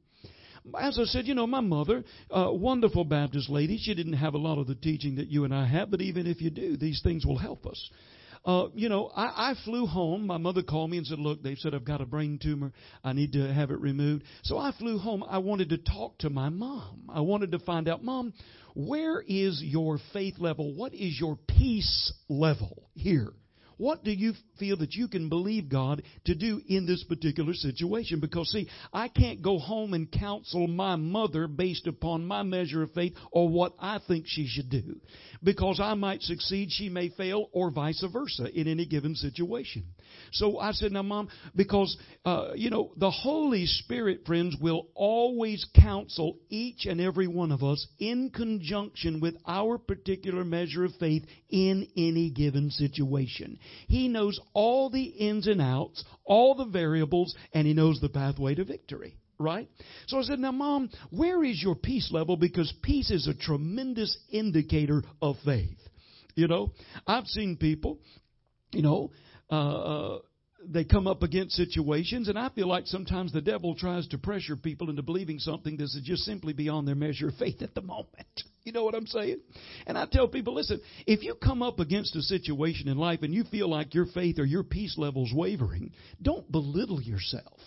As 0.79 0.97
I 0.99 1.03
said, 1.03 1.27
you 1.27 1.35
know, 1.35 1.45
my 1.45 1.61
mother, 1.61 2.03
uh, 2.31 2.49
wonderful 2.51 3.05
Baptist 3.05 3.49
lady, 3.49 3.77
she 3.77 3.93
didn't 3.93 4.13
have 4.13 4.33
a 4.33 4.39
lot 4.39 4.57
of 4.57 4.67
the 4.67 4.75
teaching 4.75 5.15
that 5.15 5.27
you 5.27 5.43
and 5.43 5.53
I 5.53 5.67
have, 5.67 5.91
but 5.91 6.01
even 6.01 6.25
if 6.25 6.41
you 6.41 6.49
do, 6.49 6.75
these 6.75 7.01
things 7.03 7.25
will 7.25 7.37
help 7.37 7.67
us. 7.67 7.89
Uh, 8.45 8.67
you 8.75 8.89
know, 8.89 9.07
I, 9.15 9.51
I 9.51 9.53
flew 9.63 9.87
home. 9.87 10.27
My 10.27 10.37
mother 10.37 10.61
called 10.61 10.91
me 10.91 10.97
and 10.97 11.07
said, 11.07 11.17
Look, 11.17 11.41
they've 11.41 11.57
said 11.57 11.73
I've 11.73 11.83
got 11.83 12.01
a 12.01 12.05
brain 12.05 12.39
tumor. 12.41 12.73
I 13.03 13.13
need 13.13 13.33
to 13.33 13.51
have 13.51 13.71
it 13.71 13.79
removed. 13.79 14.23
So 14.43 14.57
I 14.57 14.71
flew 14.77 14.99
home. 14.99 15.23
I 15.27 15.39
wanted 15.39 15.69
to 15.69 15.77
talk 15.79 16.19
to 16.19 16.29
my 16.29 16.49
mom. 16.49 17.09
I 17.11 17.21
wanted 17.21 17.53
to 17.53 17.59
find 17.59 17.89
out, 17.89 18.03
Mom, 18.03 18.33
where 18.75 19.19
is 19.21 19.63
your 19.63 19.97
faith 20.13 20.35
level? 20.37 20.75
What 20.75 20.93
is 20.93 21.19
your 21.19 21.37
peace 21.47 22.13
level 22.29 22.89
here? 22.93 23.33
What 23.77 24.03
do 24.03 24.11
you 24.11 24.33
feel 24.59 24.77
that 24.77 24.93
you 24.93 25.07
can 25.07 25.29
believe 25.29 25.69
God 25.69 26.01
to 26.25 26.35
do 26.35 26.61
in 26.67 26.85
this 26.85 27.03
particular 27.03 27.53
situation? 27.53 28.19
Because, 28.19 28.49
see, 28.49 28.69
I 28.93 29.07
can't 29.07 29.41
go 29.41 29.57
home 29.57 29.93
and 29.93 30.11
counsel 30.11 30.67
my 30.67 30.95
mother 30.95 31.47
based 31.47 31.87
upon 31.87 32.25
my 32.25 32.43
measure 32.43 32.83
of 32.83 32.91
faith 32.91 33.13
or 33.31 33.49
what 33.49 33.73
I 33.79 33.99
think 34.07 34.25
she 34.27 34.47
should 34.47 34.69
do. 34.69 34.99
Because 35.43 35.79
I 35.81 35.93
might 35.93 36.21
succeed, 36.21 36.69
she 36.71 36.89
may 36.89 37.09
fail, 37.09 37.49
or 37.51 37.71
vice 37.71 38.03
versa 38.11 38.47
in 38.53 38.67
any 38.67 38.85
given 38.85 39.15
situation. 39.15 39.83
So 40.31 40.59
I 40.59 40.71
said, 40.71 40.91
now, 40.91 41.03
Mom, 41.03 41.29
because, 41.55 41.97
uh, 42.23 42.51
you 42.55 42.69
know, 42.69 42.91
the 42.97 43.11
Holy 43.11 43.65
Spirit, 43.65 44.25
friends, 44.25 44.55
will 44.59 44.87
always 44.95 45.65
counsel 45.75 46.37
each 46.49 46.85
and 46.85 47.01
every 47.01 47.27
one 47.27 47.51
of 47.51 47.63
us 47.63 47.85
in 47.99 48.29
conjunction 48.29 49.19
with 49.19 49.35
our 49.45 49.77
particular 49.77 50.43
measure 50.43 50.85
of 50.85 50.93
faith 50.99 51.25
in 51.49 51.87
any 51.95 52.29
given 52.29 52.69
situation. 52.69 53.59
He 53.87 54.07
knows 54.07 54.39
all 54.53 54.89
the 54.89 55.03
ins 55.03 55.47
and 55.47 55.61
outs, 55.61 56.03
all 56.23 56.55
the 56.55 56.65
variables, 56.65 57.35
and 57.53 57.67
He 57.67 57.73
knows 57.73 57.99
the 57.99 58.09
pathway 58.09 58.55
to 58.55 58.63
victory. 58.63 59.17
Right? 59.37 59.67
So 60.07 60.17
I 60.17 60.21
said, 60.21 60.39
now, 60.39 60.53
Mom, 60.53 60.89
where 61.09 61.43
is 61.43 61.61
your 61.61 61.75
peace 61.75 62.09
level? 62.11 62.37
Because 62.37 62.73
peace 62.81 63.11
is 63.11 63.27
a 63.27 63.33
tremendous 63.33 64.17
indicator 64.31 65.03
of 65.21 65.35
faith. 65.43 65.77
You 66.35 66.47
know, 66.47 66.71
I've 67.05 67.27
seen 67.27 67.57
people, 67.57 67.99
you 68.71 68.81
know, 68.81 69.11
uh, 69.51 69.55
uh, 69.55 70.19
they 70.67 70.83
come 70.83 71.07
up 71.07 71.23
against 71.23 71.55
situations, 71.55 72.27
and 72.27 72.37
I 72.37 72.49
feel 72.49 72.67
like 72.67 72.87
sometimes 72.87 73.31
the 73.31 73.41
devil 73.41 73.75
tries 73.75 74.07
to 74.09 74.17
pressure 74.17 74.55
people 74.55 74.89
into 74.89 75.01
believing 75.01 75.39
something 75.39 75.77
that 75.77 75.83
is 75.83 75.99
just 76.03 76.23
simply 76.23 76.53
beyond 76.53 76.87
their 76.87 76.95
measure 76.95 77.29
of 77.29 77.35
faith 77.35 77.61
at 77.61 77.75
the 77.75 77.81
moment. 77.81 78.07
You 78.65 78.71
know 78.71 78.83
what 78.83 78.95
I'm 78.95 79.05
saying? 79.05 79.41
And 79.85 79.95
I 79.95 80.07
tell 80.11 80.27
people, 80.27 80.55
listen, 80.55 80.81
if 81.05 81.21
you 81.21 81.35
come 81.35 81.61
up 81.61 81.79
against 81.79 82.15
a 82.15 82.23
situation 82.23 82.87
in 82.87 82.97
life 82.97 83.19
and 83.21 83.31
you 83.31 83.43
feel 83.43 83.69
like 83.69 83.93
your 83.93 84.07
faith 84.07 84.39
or 84.39 84.43
your 84.43 84.63
peace 84.63 84.97
level's 84.97 85.31
wavering, 85.31 85.91
don't 86.19 86.51
belittle 86.51 86.99
yourself. 86.99 87.59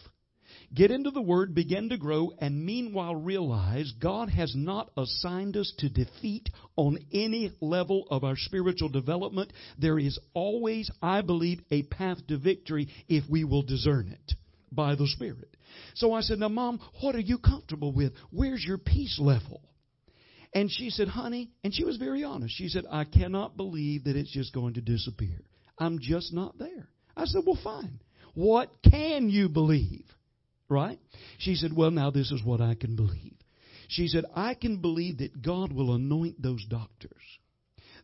Get 0.74 0.90
into 0.90 1.10
the 1.10 1.22
Word, 1.22 1.54
begin 1.54 1.88
to 1.88 1.96
grow, 1.96 2.32
and 2.38 2.64
meanwhile 2.64 3.16
realize 3.16 3.90
God 3.98 4.28
has 4.28 4.54
not 4.54 4.90
assigned 4.98 5.56
us 5.56 5.72
to 5.78 5.88
defeat 5.88 6.50
on 6.76 6.98
any 7.10 7.52
level 7.60 8.06
of 8.10 8.22
our 8.22 8.36
spiritual 8.36 8.90
development. 8.90 9.50
There 9.78 9.98
is 9.98 10.18
always, 10.34 10.90
I 11.02 11.22
believe, 11.22 11.60
a 11.70 11.84
path 11.84 12.18
to 12.28 12.36
victory 12.36 12.88
if 13.08 13.24
we 13.30 13.44
will 13.44 13.62
discern 13.62 14.08
it 14.08 14.34
by 14.70 14.94
the 14.94 15.06
Spirit. 15.06 15.56
So 15.94 16.12
I 16.12 16.20
said, 16.20 16.38
Now, 16.38 16.48
Mom, 16.48 16.80
what 17.00 17.14
are 17.14 17.20
you 17.20 17.38
comfortable 17.38 17.92
with? 17.92 18.12
Where's 18.30 18.64
your 18.64 18.78
peace 18.78 19.18
level? 19.18 19.62
And 20.52 20.70
she 20.70 20.90
said, 20.90 21.08
Honey, 21.08 21.50
and 21.64 21.74
she 21.74 21.84
was 21.84 21.96
very 21.96 22.24
honest. 22.24 22.54
She 22.56 22.68
said, 22.68 22.84
I 22.90 23.04
cannot 23.04 23.56
believe 23.56 24.04
that 24.04 24.16
it's 24.16 24.32
just 24.32 24.52
going 24.52 24.74
to 24.74 24.82
disappear. 24.82 25.40
I'm 25.78 25.98
just 25.98 26.32
not 26.34 26.58
there. 26.58 26.88
I 27.16 27.24
said, 27.24 27.42
Well, 27.46 27.58
fine. 27.64 28.00
What 28.34 28.70
can 28.82 29.30
you 29.30 29.48
believe? 29.48 30.04
Right? 30.68 30.98
She 31.38 31.54
said, 31.54 31.74
Well, 31.74 31.90
now 31.90 32.10
this 32.10 32.30
is 32.30 32.42
what 32.44 32.60
I 32.60 32.74
can 32.74 32.96
believe. 32.96 33.34
She 33.88 34.06
said, 34.06 34.24
I 34.34 34.54
can 34.54 34.80
believe 34.80 35.18
that 35.18 35.40
God 35.40 35.72
will 35.72 35.94
anoint 35.94 36.40
those 36.40 36.64
doctors. 36.68 37.22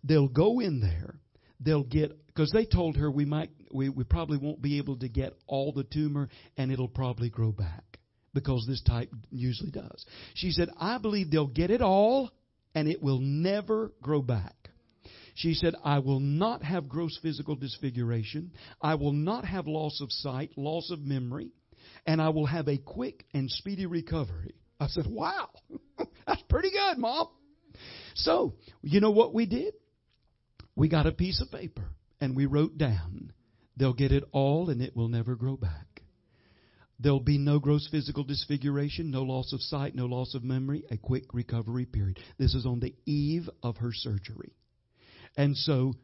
They'll 0.03 0.29
go 0.29 0.61
in 0.61 0.81
there. 0.81 1.21
They'll 1.61 1.85
get, 1.85 2.27
because 2.27 2.51
they 2.53 2.65
told 2.65 2.97
her 2.97 3.11
we 3.11 3.25
might, 3.25 3.51
we, 3.73 3.91
we 3.91 4.05
probably 4.05 4.39
won't 4.39 4.61
be 4.61 4.79
able 4.79 4.97
to 4.99 5.09
get 5.09 5.35
all 5.47 5.73
the 5.73 5.85
tumor 5.85 6.29
and 6.57 6.73
it'll 6.73 6.89
probably 6.89 7.31
grow 7.31 7.53
back 7.53 7.85
because 8.33 8.67
this 8.67 8.83
type 8.83 9.11
usually 9.31 9.71
does. 9.71 10.05
She 10.35 10.51
said, 10.51 10.69
I 10.79 10.99
believe 10.99 11.31
they'll 11.31 11.47
get 11.47 11.71
it 11.71 11.81
all 11.81 12.31
and 12.75 12.89
it 12.89 13.03
will 13.03 13.21
never 13.21 13.93
grow 14.03 14.21
back. 14.21 14.55
She 15.37 15.55
said, 15.55 15.75
I 15.85 15.99
will 15.99 16.21
not 16.21 16.63
have 16.63 16.89
gross 16.89 17.19
physical 17.21 17.57
disfiguration. 17.57 18.53
I 18.81 18.95
will 18.95 19.13
not 19.13 19.45
have 19.45 19.67
loss 19.67 20.01
of 20.01 20.09
sight, 20.11 20.53
loss 20.57 20.91
of 20.91 21.01
memory 21.01 21.51
and 22.07 22.21
I 22.21 22.31
will 22.31 22.47
have 22.47 22.69
a 22.69 22.79
quick 22.79 23.25
and 23.33 23.51
speedy 23.51 23.87
recovery. 23.87 24.55
I 24.79 24.89
said, 24.89 25.07
Wow, 25.07 25.51
that's 26.27 26.43
pretty 26.49 26.71
good, 26.71 26.99
Mom. 26.99 27.29
So, 28.15 28.55
you 28.83 29.01
know 29.01 29.11
what 29.11 29.35
we 29.35 29.47
did? 29.47 29.75
We 30.77 30.89
got 30.89 31.07
a 31.07 31.13
piece 31.13 31.41
of 31.41 31.51
paper 31.51 31.85
and 32.21 32.37
we 32.37 32.47
wrote 32.47 32.77
down, 32.79 33.33
They'll 33.77 33.93
get 33.93 34.13
it 34.13 34.25
all 34.33 34.71
and 34.71 34.81
it 34.81 34.97
will 34.97 35.09
never 35.09 35.35
grow 35.35 35.57
back. 35.57 36.03
There'll 37.01 37.21
be 37.21 37.39
no 37.39 37.59
gross 37.59 37.89
physical 37.91 38.23
disfiguration, 38.23 39.11
no 39.11 39.23
loss 39.23 39.53
of 39.53 39.61
sight, 39.61 39.97
no 39.97 40.07
loss 40.07 40.35
of 40.35 40.45
memory, 40.45 40.85
a 40.91 40.97
quick 40.97 41.35
recovery 41.35 41.87
period. 41.87 42.21
This 42.39 42.55
is 42.55 42.67
on 42.67 42.79
the 42.79 42.95
eve 43.05 43.51
of 43.63 43.79
her 43.79 43.93
surgery. 43.93 44.53
And 45.37 45.57
so 45.57 45.95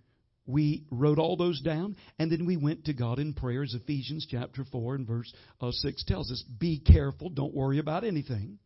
we 0.51 0.85
wrote 0.91 1.19
all 1.19 1.37
those 1.37 1.61
down, 1.61 1.97
and 2.19 2.31
then 2.31 2.47
we 2.47 2.57
went 2.57 2.85
to 2.87 2.93
God 2.93 3.19
in 3.19 3.35
prayer, 3.35 3.63
as 3.63 3.75
Ephesians 3.75 4.27
chapter 4.29 4.65
4 4.65 4.97
and 4.97 5.07
verse 5.07 5.33
uh, 5.61 5.71
6 5.71 6.05
tells 6.05 6.31
us. 6.31 6.43
Be 6.59 6.79
careful, 6.79 7.31
don't 7.31 7.55
worry 7.55 7.79
about 7.79 8.05
anything. 8.05 8.59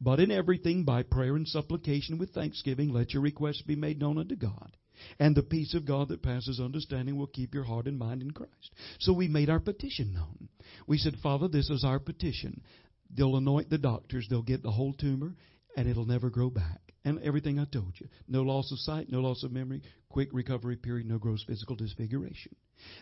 But 0.00 0.20
in 0.20 0.30
everything, 0.30 0.84
by 0.84 1.02
prayer 1.02 1.36
and 1.36 1.46
supplication 1.46 2.18
with 2.18 2.30
thanksgiving, 2.30 2.92
let 2.92 3.12
your 3.12 3.22
requests 3.22 3.62
be 3.62 3.76
made 3.76 4.00
known 4.00 4.18
unto 4.18 4.36
God. 4.36 4.76
And 5.18 5.34
the 5.34 5.42
peace 5.42 5.74
of 5.74 5.86
God 5.86 6.08
that 6.08 6.22
passes 6.22 6.60
understanding 6.60 7.16
will 7.16 7.26
keep 7.26 7.54
your 7.54 7.64
heart 7.64 7.86
and 7.86 7.98
mind 7.98 8.22
in 8.22 8.30
Christ. 8.30 8.72
So 9.00 9.12
we 9.12 9.26
made 9.26 9.50
our 9.50 9.58
petition 9.58 10.12
known. 10.12 10.48
We 10.86 10.98
said, 10.98 11.16
Father, 11.22 11.48
this 11.48 11.70
is 11.70 11.84
our 11.84 11.98
petition. 11.98 12.62
They'll 13.10 13.36
anoint 13.36 13.70
the 13.70 13.78
doctors, 13.78 14.26
they'll 14.28 14.42
get 14.42 14.62
the 14.62 14.70
whole 14.70 14.92
tumor, 14.92 15.34
and 15.76 15.88
it'll 15.88 16.06
never 16.06 16.30
grow 16.30 16.50
back. 16.50 16.91
And 17.04 17.20
everything 17.22 17.58
I 17.58 17.64
told 17.64 17.94
you. 17.98 18.08
No 18.28 18.42
loss 18.42 18.70
of 18.70 18.78
sight, 18.78 19.10
no 19.10 19.20
loss 19.20 19.42
of 19.42 19.50
memory, 19.50 19.82
quick 20.08 20.28
recovery 20.32 20.76
period, 20.76 21.08
no 21.08 21.18
gross 21.18 21.42
physical 21.44 21.74
disfiguration. 21.74 22.54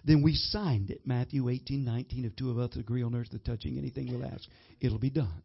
Then 0.04 0.23
we 0.23 0.35
signed 0.35 0.90
it, 0.90 1.07
Matthew 1.07 1.49
18, 1.49 1.85
19. 1.85 2.25
If 2.25 2.37
two 2.37 2.50
of 2.50 2.59
us 2.59 2.76
agree 2.76 3.02
on 3.02 3.14
earth 3.14 3.30
to 3.30 3.38
touching 3.38 3.76
anything 3.76 4.09
we'll 4.11 4.25
ask, 4.25 4.49
it'll 4.80 4.99
be 4.99 5.11
done. 5.11 5.42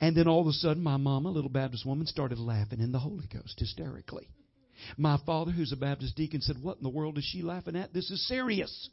And 0.00 0.16
then 0.16 0.28
all 0.28 0.40
of 0.40 0.46
a 0.46 0.52
sudden, 0.52 0.82
my 0.82 0.96
mama, 0.96 1.28
a 1.28 1.30
little 1.30 1.50
Baptist 1.50 1.84
woman, 1.84 2.06
started 2.06 2.38
laughing 2.38 2.80
in 2.80 2.92
the 2.92 2.98
Holy 2.98 3.26
Ghost 3.32 3.58
hysterically. 3.58 4.28
My 4.96 5.18
father, 5.26 5.50
who's 5.50 5.72
a 5.72 5.76
Baptist 5.76 6.16
deacon, 6.16 6.40
said, 6.40 6.56
What 6.62 6.78
in 6.78 6.84
the 6.84 6.88
world 6.88 7.18
is 7.18 7.24
she 7.24 7.42
laughing 7.42 7.76
at? 7.76 7.92
This 7.92 8.10
is 8.10 8.26
serious. 8.28 8.90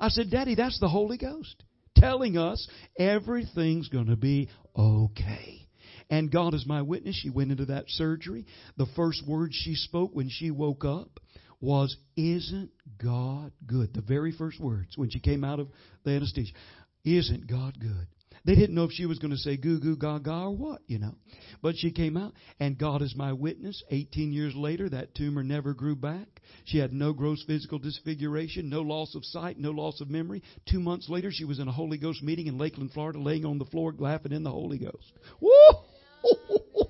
I 0.00 0.08
said, 0.08 0.30
Daddy, 0.30 0.56
that's 0.56 0.80
the 0.80 0.88
Holy 0.88 1.16
Ghost 1.16 1.62
telling 2.00 2.36
us 2.36 2.66
everything's 2.98 3.88
going 3.88 4.06
to 4.06 4.16
be 4.16 4.48
okay. 4.76 5.68
And 6.10 6.30
God 6.30 6.54
is 6.54 6.66
my 6.66 6.82
witness. 6.82 7.16
She 7.16 7.30
went 7.30 7.52
into 7.52 7.66
that 7.66 7.84
surgery. 7.88 8.44
The 8.76 8.88
first 8.96 9.26
words 9.26 9.54
she 9.54 9.74
spoke 9.74 10.10
when 10.12 10.28
she 10.28 10.50
woke 10.50 10.84
up 10.84 11.20
was, 11.60 11.96
Isn't 12.16 12.70
God 13.02 13.52
good? 13.66 13.94
The 13.94 14.02
very 14.02 14.32
first 14.32 14.60
words 14.60 14.96
when 14.96 15.10
she 15.10 15.20
came 15.20 15.44
out 15.44 15.60
of 15.60 15.68
the 16.04 16.10
anesthesia. 16.10 16.52
Isn't 17.04 17.46
God 17.46 17.78
good? 17.80 18.06
They 18.44 18.54
didn't 18.54 18.74
know 18.74 18.84
if 18.84 18.92
she 18.92 19.06
was 19.06 19.18
going 19.18 19.32
to 19.32 19.36
say 19.36 19.56
goo 19.56 19.80
goo 19.80 19.96
gaga 19.96 20.32
or 20.32 20.56
what, 20.56 20.80
you 20.86 20.98
know. 20.98 21.14
But 21.62 21.76
she 21.76 21.90
came 21.90 22.16
out, 22.16 22.32
and 22.58 22.78
God 22.78 23.02
is 23.02 23.14
my 23.14 23.32
witness. 23.34 23.82
18 23.90 24.32
years 24.32 24.54
later, 24.54 24.88
that 24.88 25.14
tumor 25.14 25.42
never 25.42 25.74
grew 25.74 25.94
back. 25.94 26.40
She 26.64 26.78
had 26.78 26.92
no 26.92 27.12
gross 27.12 27.42
physical 27.46 27.78
disfiguration, 27.78 28.70
no 28.70 28.80
loss 28.80 29.14
of 29.14 29.24
sight, 29.26 29.58
no 29.58 29.70
loss 29.72 30.00
of 30.00 30.08
memory. 30.08 30.42
Two 30.70 30.80
months 30.80 31.08
later, 31.08 31.30
she 31.30 31.44
was 31.44 31.58
in 31.58 31.68
a 31.68 31.72
Holy 31.72 31.98
Ghost 31.98 32.22
meeting 32.22 32.46
in 32.46 32.56
Lakeland, 32.56 32.92
Florida, 32.92 33.20
laying 33.20 33.44
on 33.44 33.58
the 33.58 33.66
floor, 33.66 33.92
laughing 33.98 34.32
in 34.32 34.42
the 34.42 34.50
Holy 34.50 34.78
Ghost. 34.78 35.12
Woo! 35.40 35.50
ho, 36.22 36.30
ho. 36.74 36.89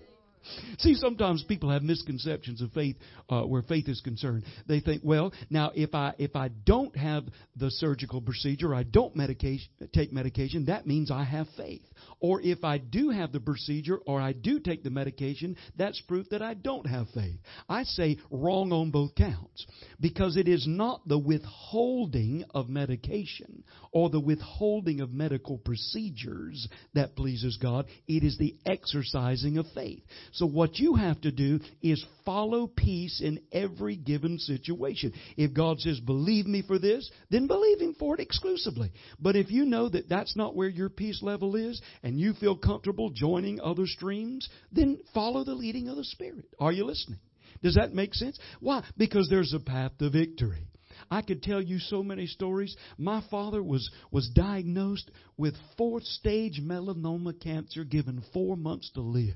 See, 0.79 0.95
sometimes 0.95 1.43
people 1.45 1.71
have 1.71 1.83
misconceptions 1.83 2.61
of 2.61 2.73
faith 2.73 2.97
uh, 3.29 3.43
where 3.43 3.63
faith 3.63 3.89
is 3.89 4.01
concerned. 4.01 4.45
They 4.69 4.81
think, 4.81 5.03
well, 5.05 5.33
now 5.49 5.73
if 5.75 5.95
I 5.95 6.15
if 6.19 6.37
I 6.37 6.49
don't 6.49 6.97
have 6.97 7.25
the 7.57 7.71
surgical 7.71 8.21
procedure, 8.21 8.75
I 8.75 8.83
don't 8.83 9.15
medication, 9.17 9.69
take 9.93 10.13
medication, 10.13 10.67
that 10.67 10.87
means 10.87 11.11
I 11.11 11.25
have 11.25 11.47
faith. 11.57 11.83
Or 12.21 12.41
if 12.41 12.65
I 12.65 12.79
do 12.79 13.11
have 13.11 13.33
the 13.33 13.41
procedure 13.41 13.99
or 14.07 14.21
I 14.21 14.33
do 14.33 14.61
take 14.61 14.83
the 14.83 14.91
medication, 14.91 15.57
that's 15.77 16.01
proof 16.03 16.29
that 16.31 16.43
I 16.43 16.55
don't 16.55 16.87
have 16.87 17.09
faith. 17.15 17.39
I 17.69 17.85
say 17.85 18.19
wrong 18.31 18.73
on 18.73 18.91
both 18.91 19.15
counts 19.15 19.67
because 20.01 20.37
it 20.37 20.49
is 20.49 20.67
not 20.67 21.07
the 21.07 21.19
withholding 21.19 22.45
of 22.55 22.69
medication 22.69 23.65
or 23.93 24.11
the 24.11 24.21
withholding 24.21 25.01
of 25.01 25.13
medical 25.13 25.59
procedures 25.59 26.69
that 26.95 27.17
pleases 27.17 27.59
God. 27.61 27.87
It 28.07 28.23
is 28.23 28.37
the 28.39 28.57
exercising 28.67 29.59
of 29.59 29.67
faith. 29.75 30.03
So 30.41 30.47
what 30.47 30.79
you 30.79 30.95
have 30.95 31.21
to 31.21 31.31
do 31.31 31.61
is 31.83 32.03
follow 32.25 32.67
peace 32.67 33.21
in 33.23 33.43
every 33.53 33.95
given 33.95 34.39
situation. 34.39 35.13
If 35.37 35.53
God 35.53 35.81
says, 35.81 36.01
believe 36.01 36.47
me 36.47 36.63
for 36.67 36.79
this, 36.79 37.11
then 37.29 37.47
believe 37.47 37.79
Him 37.79 37.95
for 37.99 38.15
it 38.15 38.21
exclusively. 38.21 38.91
But 39.21 39.37
if 39.37 39.51
you 39.51 39.67
know 39.67 39.91
that 39.91 40.09
that's 40.09 40.35
not 40.37 40.57
where 40.57 40.71
your 40.71 40.89
peace 40.89 41.23
level 41.23 41.57
is 41.57 41.83
and 42.03 42.19
you 42.19 42.33
feel 42.33 42.57
comfortable 42.57 43.11
joining 43.11 43.61
other 43.61 43.85
streams, 43.87 44.49
then 44.73 45.01
follow 45.13 45.45
the 45.45 45.53
leading 45.53 45.89
of 45.89 45.97
the 45.97 46.05
Spirit. 46.05 46.47
Are 46.59 46.73
you 46.73 46.87
listening? 46.87 47.21
Does 47.63 47.75
that 47.75 47.93
make 47.93 48.15
sense? 48.15 48.39
Why? 48.61 48.83
Because 48.97 49.29
there's 49.29 49.53
a 49.53 49.61
path 49.61 49.93
to 49.99 50.09
victory. 50.09 50.69
I 51.11 51.21
could 51.21 51.43
tell 51.43 51.61
you 51.61 51.79
so 51.79 52.03
many 52.03 52.27
stories. 52.27 52.75
My 52.97 53.23
father 53.31 53.63
was, 53.63 53.91
was 54.11 54.31
diagnosed 54.35 55.11
with 55.37 55.55
fourth 55.77 56.05
stage 56.05 56.63
melanoma 56.65 57.39
cancer, 57.39 57.85
given 57.85 58.23
four 58.33 58.57
months 58.57 58.91
to 58.95 59.03
live. 59.03 59.35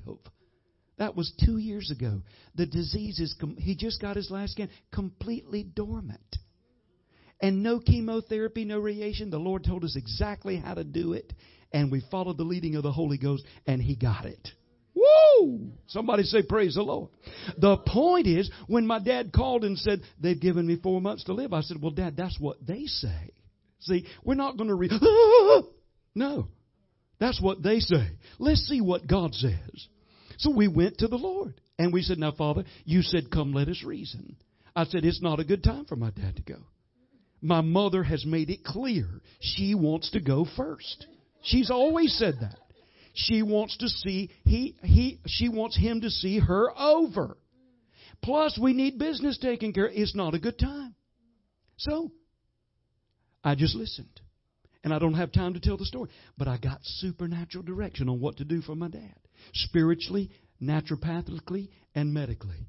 That 0.97 1.15
was 1.15 1.33
two 1.43 1.57
years 1.57 1.91
ago. 1.91 2.21
The 2.55 2.65
disease 2.65 3.19
is, 3.19 3.35
com- 3.39 3.57
he 3.57 3.75
just 3.75 4.01
got 4.01 4.15
his 4.15 4.31
last 4.31 4.53
scan, 4.53 4.69
completely 4.93 5.63
dormant. 5.63 6.19
And 7.41 7.63
no 7.63 7.79
chemotherapy, 7.79 8.63
no 8.63 8.79
radiation. 8.79 9.29
The 9.29 9.37
Lord 9.37 9.65
told 9.65 9.83
us 9.83 9.95
exactly 9.97 10.55
how 10.55 10.73
to 10.73 10.83
do 10.83 11.13
it. 11.13 11.33
And 11.73 11.91
we 11.91 12.01
followed 12.09 12.37
the 12.37 12.43
leading 12.43 12.75
of 12.75 12.83
the 12.83 12.91
Holy 12.91 13.17
Ghost, 13.17 13.43
and 13.67 13.81
he 13.81 13.95
got 13.95 14.25
it. 14.25 14.47
Woo! 14.95 15.71
Somebody 15.87 16.23
say, 16.23 16.43
Praise 16.43 16.75
the 16.75 16.81
Lord. 16.81 17.09
The 17.57 17.75
point 17.77 18.27
is, 18.27 18.49
when 18.67 18.87
my 18.87 18.99
dad 18.99 19.33
called 19.33 19.65
and 19.65 19.77
said, 19.77 20.01
They've 20.19 20.39
given 20.39 20.65
me 20.65 20.77
four 20.81 21.01
months 21.01 21.25
to 21.25 21.33
live, 21.33 21.51
I 21.51 21.61
said, 21.61 21.81
Well, 21.81 21.91
Dad, 21.91 22.15
that's 22.15 22.39
what 22.39 22.65
they 22.65 22.85
say. 22.85 23.31
See, 23.81 24.05
we're 24.23 24.35
not 24.35 24.57
going 24.57 24.69
to 24.69 24.75
read, 24.75 24.91
no. 26.15 26.47
That's 27.19 27.41
what 27.41 27.61
they 27.61 27.79
say. 27.79 28.07
Let's 28.39 28.67
see 28.67 28.81
what 28.81 29.07
God 29.07 29.33
says. 29.33 29.87
So 30.37 30.51
we 30.51 30.67
went 30.67 30.99
to 30.99 31.07
the 31.07 31.17
Lord 31.17 31.59
and 31.77 31.93
we 31.93 32.01
said, 32.01 32.17
Now, 32.17 32.31
Father, 32.31 32.63
you 32.83 33.01
said, 33.01 33.31
Come, 33.31 33.53
let 33.53 33.67
us 33.67 33.83
reason. 33.83 34.35
I 34.75 34.85
said, 34.85 35.05
It's 35.05 35.21
not 35.21 35.39
a 35.39 35.45
good 35.45 35.63
time 35.63 35.85
for 35.85 35.95
my 35.95 36.11
dad 36.11 36.35
to 36.37 36.41
go. 36.41 36.59
My 37.41 37.61
mother 37.61 38.03
has 38.03 38.25
made 38.25 38.49
it 38.49 38.63
clear 38.63 39.07
she 39.39 39.75
wants 39.75 40.11
to 40.11 40.19
go 40.19 40.45
first. 40.57 41.05
She's 41.43 41.69
always 41.69 42.17
said 42.17 42.35
that. 42.41 42.57
She 43.13 43.43
wants 43.43 43.77
to 43.77 43.87
see 43.87 44.29
he 44.43 44.75
he 44.83 45.19
she 45.25 45.47
wants 45.47 45.77
him 45.77 46.01
to 46.01 46.09
see 46.09 46.39
her 46.39 46.77
over. 46.77 47.37
Plus 48.21 48.57
we 48.61 48.73
need 48.73 48.97
business 48.97 49.37
taken 49.37 49.71
care 49.71 49.85
of. 49.85 49.93
It's 49.93 50.15
not 50.15 50.33
a 50.33 50.39
good 50.39 50.59
time. 50.59 50.95
So 51.77 52.11
I 53.43 53.55
just 53.55 53.75
listened. 53.75 54.21
And 54.83 54.93
I 54.93 54.99
don't 54.99 55.13
have 55.13 55.31
time 55.31 55.53
to 55.53 55.59
tell 55.59 55.77
the 55.77 55.85
story, 55.85 56.09
but 56.37 56.47
I 56.47 56.57
got 56.57 56.79
supernatural 56.83 57.63
direction 57.63 58.09
on 58.09 58.19
what 58.19 58.37
to 58.37 58.45
do 58.45 58.61
for 58.61 58.75
my 58.75 58.87
dad. 58.87 59.15
Spiritually, 59.53 60.29
naturopathically, 60.61 61.69
and 61.93 62.13
medically. 62.13 62.67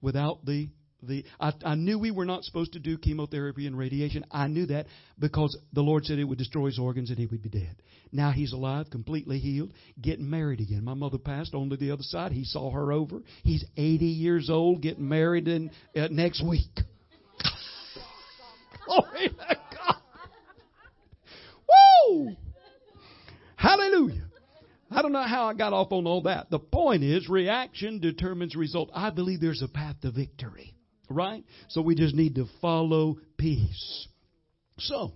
Without 0.00 0.44
the 0.44 0.68
the 1.02 1.24
I, 1.40 1.52
I 1.64 1.74
knew 1.74 1.98
we 1.98 2.10
were 2.10 2.24
not 2.24 2.44
supposed 2.44 2.74
to 2.74 2.78
do 2.78 2.96
chemotherapy 2.96 3.66
and 3.66 3.76
radiation. 3.76 4.24
I 4.30 4.46
knew 4.46 4.66
that 4.66 4.86
because 5.18 5.56
the 5.72 5.82
Lord 5.82 6.04
said 6.04 6.18
it 6.18 6.24
would 6.24 6.38
destroy 6.38 6.66
his 6.66 6.78
organs 6.78 7.10
and 7.10 7.18
he 7.18 7.26
would 7.26 7.42
be 7.42 7.48
dead. 7.48 7.76
Now 8.12 8.30
he's 8.30 8.52
alive, 8.52 8.90
completely 8.90 9.38
healed, 9.38 9.72
getting 10.00 10.28
married 10.28 10.60
again. 10.60 10.84
My 10.84 10.94
mother 10.94 11.18
passed 11.18 11.54
on 11.54 11.70
to 11.70 11.76
the 11.76 11.90
other 11.90 12.02
side. 12.02 12.32
He 12.32 12.44
saw 12.44 12.70
her 12.70 12.92
over. 12.92 13.20
He's 13.42 13.64
80 13.76 14.04
years 14.04 14.50
old, 14.50 14.82
getting 14.82 15.08
married 15.08 15.48
in 15.48 15.70
uh, 15.96 16.08
next 16.10 16.46
week. 16.46 16.70
Glory 18.86 19.28
to 19.28 19.56
God. 19.76 19.96
Woo! 22.08 22.36
Hallelujah. 23.56 24.24
I 24.94 25.02
don't 25.02 25.12
know 25.12 25.22
how 25.22 25.48
I 25.48 25.54
got 25.54 25.72
off 25.72 25.92
on 25.92 26.06
all 26.06 26.22
that. 26.22 26.50
The 26.50 26.58
point 26.58 27.02
is, 27.02 27.28
reaction 27.28 27.98
determines 27.98 28.54
result. 28.54 28.90
I 28.94 29.10
believe 29.10 29.40
there's 29.40 29.62
a 29.62 29.68
path 29.68 29.96
to 30.02 30.10
victory. 30.10 30.74
Right? 31.08 31.44
So 31.68 31.82
we 31.82 31.94
just 31.94 32.14
need 32.14 32.36
to 32.36 32.46
follow 32.60 33.16
peace. 33.36 34.08
So, 34.78 35.12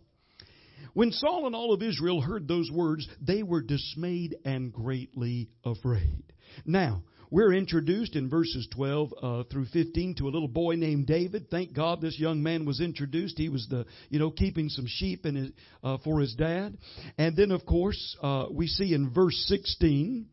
when 0.92 1.10
Saul 1.12 1.46
and 1.46 1.54
all 1.54 1.72
of 1.72 1.82
Israel 1.82 2.20
heard 2.20 2.48
those 2.48 2.70
words, 2.70 3.06
they 3.20 3.42
were 3.42 3.62
dismayed 3.62 4.36
and 4.44 4.72
greatly 4.72 5.50
afraid. 5.64 6.22
Now, 6.64 7.02
we're 7.30 7.52
introduced 7.52 8.14
in 8.14 8.30
verses 8.30 8.68
12 8.74 9.14
uh, 9.20 9.42
through 9.50 9.66
15 9.66 10.16
to 10.16 10.28
a 10.28 10.30
little 10.30 10.48
boy 10.48 10.74
named 10.74 11.06
David. 11.06 11.50
Thank 11.50 11.72
God 11.72 12.00
this 12.00 12.18
young 12.18 12.42
man 12.42 12.64
was 12.64 12.80
introduced. 12.80 13.38
He 13.38 13.48
was 13.48 13.66
the, 13.68 13.86
you 14.10 14.18
know, 14.18 14.30
keeping 14.30 14.68
some 14.68 14.86
sheep 14.86 15.24
his, 15.24 15.50
uh, 15.82 15.98
for 16.04 16.20
his 16.20 16.34
dad. 16.34 16.76
And 17.18 17.36
then, 17.36 17.50
of 17.50 17.66
course, 17.66 18.16
uh, 18.22 18.46
we 18.50 18.66
see 18.66 18.94
in 18.94 19.12
verse 19.12 19.44
16, 19.48 20.26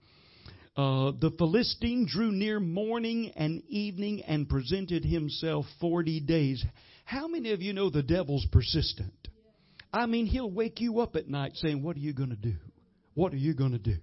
uh, 0.76 1.12
the 1.20 1.32
Philistine 1.38 2.08
drew 2.08 2.32
near 2.32 2.60
morning 2.60 3.32
and 3.36 3.64
evening 3.68 4.22
and 4.28 4.48
presented 4.48 5.04
himself 5.04 5.66
40 5.80 6.20
days. 6.22 6.64
How 7.06 7.28
many 7.28 7.52
of 7.52 7.62
you 7.62 7.74
know 7.74 7.90
the 7.90 8.04
devil's 8.04 8.46
persistent? 8.52 9.14
I 9.92 10.08
mean, 10.08 10.26
he'll 10.26 10.50
wake 10.50 10.80
you 10.80 11.00
up 11.00 11.16
at 11.16 11.28
night 11.28 11.52
saying, 11.56 11.84
What 11.84 11.96
are 11.96 12.00
you 12.00 12.14
going 12.14 12.32
to 12.32 12.36
do? 12.36 12.56
What 13.14 13.34
are 13.34 13.38
you 13.38 13.54
going 13.54 13.74
to 13.74 13.78
do? 13.78 13.98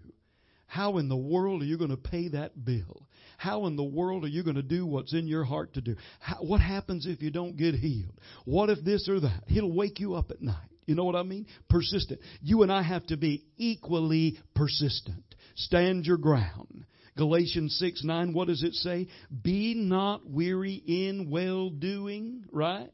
How 0.70 0.98
in 0.98 1.08
the 1.08 1.16
world 1.16 1.62
are 1.62 1.64
you 1.64 1.76
going 1.76 1.90
to 1.90 1.96
pay 1.96 2.28
that 2.28 2.64
bill? 2.64 3.08
How 3.38 3.66
in 3.66 3.74
the 3.74 3.82
world 3.82 4.22
are 4.22 4.28
you 4.28 4.44
going 4.44 4.54
to 4.54 4.62
do 4.62 4.86
what's 4.86 5.12
in 5.12 5.26
your 5.26 5.42
heart 5.42 5.74
to 5.74 5.80
do? 5.80 5.96
How, 6.20 6.36
what 6.36 6.60
happens 6.60 7.06
if 7.06 7.22
you 7.22 7.32
don't 7.32 7.56
get 7.56 7.74
healed? 7.74 8.14
What 8.44 8.70
if 8.70 8.84
this 8.84 9.08
or 9.08 9.18
that? 9.18 9.42
He'll 9.48 9.72
wake 9.72 9.98
you 9.98 10.14
up 10.14 10.30
at 10.30 10.40
night. 10.40 10.54
You 10.86 10.94
know 10.94 11.02
what 11.02 11.16
I 11.16 11.24
mean? 11.24 11.46
Persistent. 11.68 12.20
You 12.40 12.62
and 12.62 12.70
I 12.70 12.84
have 12.84 13.04
to 13.08 13.16
be 13.16 13.42
equally 13.56 14.38
persistent. 14.54 15.24
Stand 15.56 16.06
your 16.06 16.18
ground. 16.18 16.86
Galatians 17.16 17.76
6 17.80 18.04
9, 18.04 18.32
what 18.32 18.46
does 18.46 18.62
it 18.62 18.74
say? 18.74 19.08
Be 19.42 19.74
not 19.74 20.24
weary 20.24 20.74
in 20.86 21.30
well 21.30 21.70
doing, 21.70 22.44
right? 22.52 22.92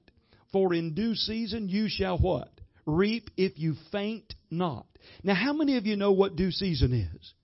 For 0.50 0.72
in 0.72 0.94
due 0.94 1.14
season 1.14 1.68
you 1.68 1.88
shall 1.90 2.16
what? 2.16 2.50
Reap 2.86 3.28
if 3.36 3.58
you 3.58 3.74
faint 3.92 4.34
not. 4.50 4.86
Now, 5.22 5.34
how 5.34 5.52
many 5.52 5.76
of 5.76 5.84
you 5.84 5.96
know 5.96 6.12
what 6.12 6.36
due 6.36 6.50
season 6.50 6.94
is? 6.94 7.34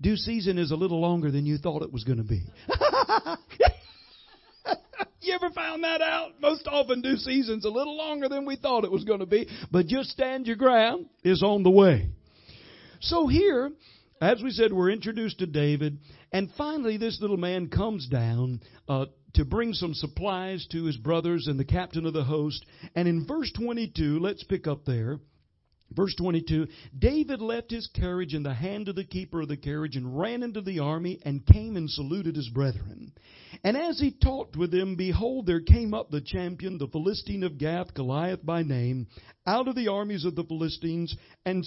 Due 0.00 0.16
season 0.16 0.58
is 0.58 0.70
a 0.70 0.76
little 0.76 1.00
longer 1.00 1.30
than 1.30 1.46
you 1.46 1.58
thought 1.58 1.82
it 1.82 1.92
was 1.92 2.04
going 2.04 2.18
to 2.18 2.24
be. 2.24 2.42
you 5.20 5.34
ever 5.34 5.50
found 5.50 5.84
that 5.84 6.02
out? 6.02 6.32
Most 6.40 6.66
often, 6.66 7.00
due 7.00 7.16
season's 7.16 7.64
a 7.64 7.70
little 7.70 7.96
longer 7.96 8.28
than 8.28 8.44
we 8.44 8.56
thought 8.56 8.84
it 8.84 8.92
was 8.92 9.04
going 9.04 9.20
to 9.20 9.26
be, 9.26 9.48
but 9.70 9.86
just 9.86 10.10
stand 10.10 10.46
your 10.46 10.56
ground 10.56 11.06
is 11.22 11.42
on 11.42 11.62
the 11.62 11.70
way. 11.70 12.08
So 13.00 13.26
here, 13.26 13.70
as 14.20 14.42
we 14.42 14.50
said, 14.50 14.72
we're 14.72 14.90
introduced 14.90 15.38
to 15.38 15.46
David, 15.46 15.98
and 16.32 16.50
finally, 16.56 16.96
this 16.96 17.18
little 17.20 17.36
man 17.36 17.68
comes 17.68 18.08
down 18.08 18.60
uh, 18.88 19.06
to 19.34 19.44
bring 19.44 19.72
some 19.72 19.94
supplies 19.94 20.66
to 20.72 20.84
his 20.84 20.96
brothers 20.96 21.46
and 21.48 21.58
the 21.58 21.64
captain 21.64 22.06
of 22.06 22.12
the 22.12 22.24
host. 22.24 22.64
And 22.94 23.08
in 23.08 23.26
verse 23.26 23.50
22, 23.56 24.18
let's 24.20 24.44
pick 24.44 24.66
up 24.66 24.84
there. 24.84 25.18
Verse 25.94 26.14
22 26.16 26.66
David 26.98 27.40
left 27.40 27.70
his 27.70 27.88
carriage 27.94 28.34
in 28.34 28.42
the 28.42 28.54
hand 28.54 28.88
of 28.88 28.96
the 28.96 29.04
keeper 29.04 29.42
of 29.42 29.48
the 29.48 29.56
carriage 29.56 29.96
and 29.96 30.18
ran 30.18 30.42
into 30.42 30.60
the 30.60 30.80
army 30.80 31.20
and 31.24 31.46
came 31.46 31.76
and 31.76 31.88
saluted 31.88 32.36
his 32.36 32.48
brethren. 32.48 33.12
And 33.62 33.76
as 33.76 34.00
he 34.00 34.10
talked 34.10 34.56
with 34.56 34.70
them, 34.70 34.96
behold, 34.96 35.46
there 35.46 35.60
came 35.60 35.94
up 35.94 36.10
the 36.10 36.20
champion, 36.20 36.78
the 36.78 36.88
Philistine 36.88 37.44
of 37.44 37.58
Gath, 37.58 37.94
Goliath 37.94 38.44
by 38.44 38.62
name, 38.62 39.06
out 39.46 39.68
of 39.68 39.76
the 39.76 39.88
armies 39.88 40.24
of 40.24 40.34
the 40.34 40.44
Philistines, 40.44 41.16
and 41.46 41.64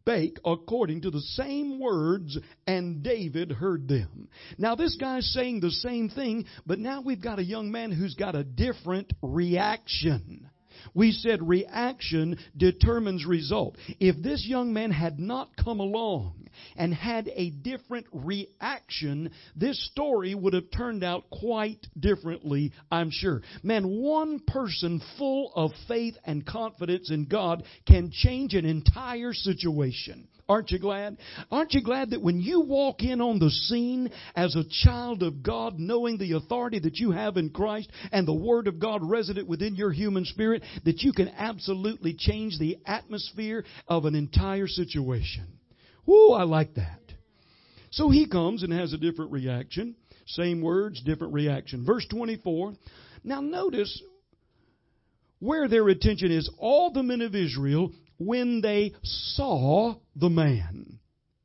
spake 0.00 0.38
according 0.44 1.02
to 1.02 1.10
the 1.10 1.20
same 1.20 1.78
words, 1.78 2.38
and 2.66 3.02
David 3.02 3.52
heard 3.52 3.86
them. 3.86 4.28
Now, 4.58 4.74
this 4.74 4.96
guy's 4.96 5.30
saying 5.32 5.60
the 5.60 5.70
same 5.70 6.08
thing, 6.08 6.46
but 6.66 6.78
now 6.78 7.02
we've 7.02 7.22
got 7.22 7.38
a 7.38 7.44
young 7.44 7.70
man 7.70 7.92
who's 7.92 8.14
got 8.14 8.34
a 8.34 8.44
different 8.44 9.12
reaction. 9.22 10.48
We 10.94 11.12
said 11.12 11.46
reaction 11.48 12.38
determines 12.56 13.24
result. 13.26 13.76
If 13.98 14.22
this 14.22 14.46
young 14.46 14.72
man 14.72 14.90
had 14.90 15.18
not 15.18 15.56
come 15.56 15.80
along 15.80 16.48
and 16.76 16.92
had 16.92 17.30
a 17.34 17.50
different 17.50 18.06
reaction, 18.12 19.30
this 19.56 19.84
story 19.90 20.34
would 20.34 20.54
have 20.54 20.70
turned 20.70 21.04
out 21.04 21.30
quite 21.30 21.86
differently, 21.98 22.72
I'm 22.90 23.10
sure. 23.10 23.42
Man, 23.62 23.88
one 23.88 24.40
person 24.46 25.00
full 25.18 25.52
of 25.54 25.70
faith 25.88 26.16
and 26.24 26.44
confidence 26.46 27.10
in 27.10 27.26
God 27.26 27.64
can 27.86 28.10
change 28.12 28.54
an 28.54 28.64
entire 28.64 29.32
situation. 29.32 30.28
Aren't 30.50 30.72
you 30.72 30.80
glad? 30.80 31.16
Aren't 31.52 31.74
you 31.74 31.80
glad 31.80 32.10
that 32.10 32.22
when 32.22 32.40
you 32.40 32.62
walk 32.62 33.04
in 33.04 33.20
on 33.20 33.38
the 33.38 33.50
scene 33.50 34.10
as 34.34 34.56
a 34.56 34.64
child 34.82 35.22
of 35.22 35.44
God, 35.44 35.78
knowing 35.78 36.18
the 36.18 36.32
authority 36.32 36.80
that 36.80 36.96
you 36.96 37.12
have 37.12 37.36
in 37.36 37.50
Christ 37.50 37.88
and 38.10 38.26
the 38.26 38.34
Word 38.34 38.66
of 38.66 38.80
God 38.80 39.00
resident 39.00 39.46
within 39.46 39.76
your 39.76 39.92
human 39.92 40.24
spirit, 40.24 40.64
that 40.84 41.02
you 41.02 41.12
can 41.12 41.28
absolutely 41.28 42.16
change 42.18 42.58
the 42.58 42.78
atmosphere 42.84 43.64
of 43.86 44.06
an 44.06 44.16
entire 44.16 44.66
situation? 44.66 45.46
Whoo, 46.04 46.32
I 46.32 46.42
like 46.42 46.74
that. 46.74 46.98
So 47.92 48.10
he 48.10 48.26
comes 48.26 48.64
and 48.64 48.72
has 48.72 48.92
a 48.92 48.98
different 48.98 49.30
reaction. 49.30 49.94
Same 50.26 50.62
words, 50.62 51.00
different 51.02 51.32
reaction. 51.32 51.86
Verse 51.86 52.06
24. 52.10 52.72
Now 53.22 53.40
notice 53.40 54.02
where 55.38 55.68
their 55.68 55.88
attention 55.88 56.32
is. 56.32 56.50
All 56.58 56.90
the 56.90 57.04
men 57.04 57.20
of 57.20 57.36
Israel 57.36 57.92
when 58.20 58.60
they 58.60 58.92
saw 59.02 59.94
the 60.14 60.28
man. 60.28 60.98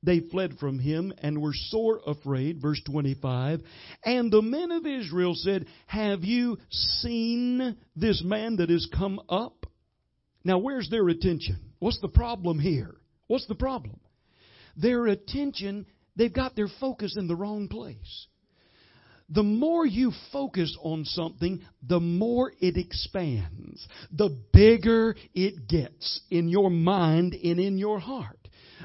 They 0.03 0.19
fled 0.19 0.59
from 0.59 0.77
him 0.77 1.13
and 1.17 1.41
were 1.41 1.53
sore 1.53 1.99
afraid. 2.05 2.61
Verse 2.61 2.79
25. 2.85 3.61
And 4.03 4.31
the 4.31 4.43
men 4.43 4.71
of 4.71 4.85
Israel 4.85 5.33
said, 5.33 5.65
Have 5.88 6.23
you 6.23 6.59
seen 6.69 7.77
this 7.95 8.21
man 8.23 8.57
that 8.57 8.69
has 8.69 8.88
come 8.95 9.19
up? 9.29 9.65
Now, 10.43 10.59
where's 10.59 10.89
their 10.89 11.07
attention? 11.07 11.57
What's 11.79 11.99
the 12.01 12.07
problem 12.07 12.59
here? 12.59 12.95
What's 13.27 13.47
the 13.47 13.55
problem? 13.55 13.99
Their 14.77 15.07
attention, 15.07 15.88
they've 16.15 16.31
got 16.31 16.55
their 16.55 16.69
focus 16.79 17.15
in 17.17 17.27
the 17.27 17.35
wrong 17.35 17.67
place 17.67 18.27
the 19.29 19.43
more 19.43 19.85
you 19.85 20.11
focus 20.31 20.77
on 20.81 21.03
something, 21.05 21.61
the 21.81 21.99
more 21.99 22.51
it 22.59 22.77
expands. 22.77 23.88
The 24.11 24.29
bigger 24.53 25.15
it 25.33 25.67
gets 25.67 26.21
in 26.29 26.47
your 26.47 26.69
mind 26.69 27.33
and 27.33 27.59
in 27.59 27.77
your 27.77 27.99
heart. 27.99 28.39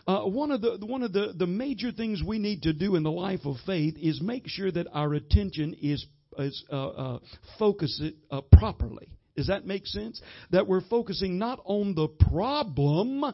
Uh, 0.06 0.22
one 0.22 0.50
of 0.50 0.62
the 0.62 0.78
one 0.86 1.02
of 1.02 1.12
the, 1.12 1.34
the 1.36 1.46
major 1.46 1.92
things 1.92 2.22
we 2.26 2.38
need 2.38 2.62
to 2.62 2.72
do 2.72 2.96
in 2.96 3.02
the 3.02 3.10
life 3.10 3.40
of 3.44 3.56
faith 3.66 3.96
is 4.00 4.20
make 4.22 4.44
sure 4.46 4.70
that 4.70 4.86
our 4.92 5.12
attention 5.14 5.74
is 5.82 6.06
is 6.38 6.64
uh, 6.70 6.88
uh, 6.88 7.18
focused 7.58 8.02
uh, 8.30 8.40
properly. 8.52 9.08
Does 9.36 9.48
that 9.48 9.66
make 9.66 9.86
sense? 9.86 10.20
That 10.50 10.66
we're 10.66 10.80
focusing 10.80 11.38
not 11.38 11.60
on 11.64 11.94
the 11.94 12.08
problem, 12.08 13.24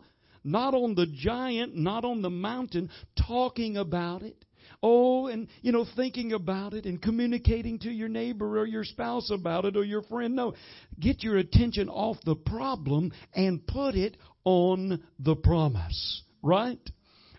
not 0.44 0.74
on 0.74 0.94
the 0.94 1.06
giant, 1.06 1.76
not 1.76 2.04
on 2.04 2.22
the 2.22 2.30
mountain, 2.30 2.90
talking 3.26 3.76
about 3.76 4.22
it, 4.22 4.44
Oh, 4.88 5.26
and, 5.26 5.48
you 5.62 5.72
know, 5.72 5.84
thinking 5.96 6.32
about 6.32 6.72
it 6.72 6.84
and 6.84 7.02
communicating 7.02 7.80
to 7.80 7.90
your 7.90 8.08
neighbor 8.08 8.60
or 8.60 8.66
your 8.66 8.84
spouse 8.84 9.32
about 9.32 9.64
it 9.64 9.76
or 9.76 9.82
your 9.82 10.02
friend. 10.02 10.36
No. 10.36 10.54
Get 11.00 11.24
your 11.24 11.38
attention 11.38 11.88
off 11.88 12.18
the 12.24 12.36
problem 12.36 13.10
and 13.34 13.66
put 13.66 13.96
it 13.96 14.16
on 14.44 15.02
the 15.18 15.34
promise. 15.34 16.22
Right? 16.40 16.78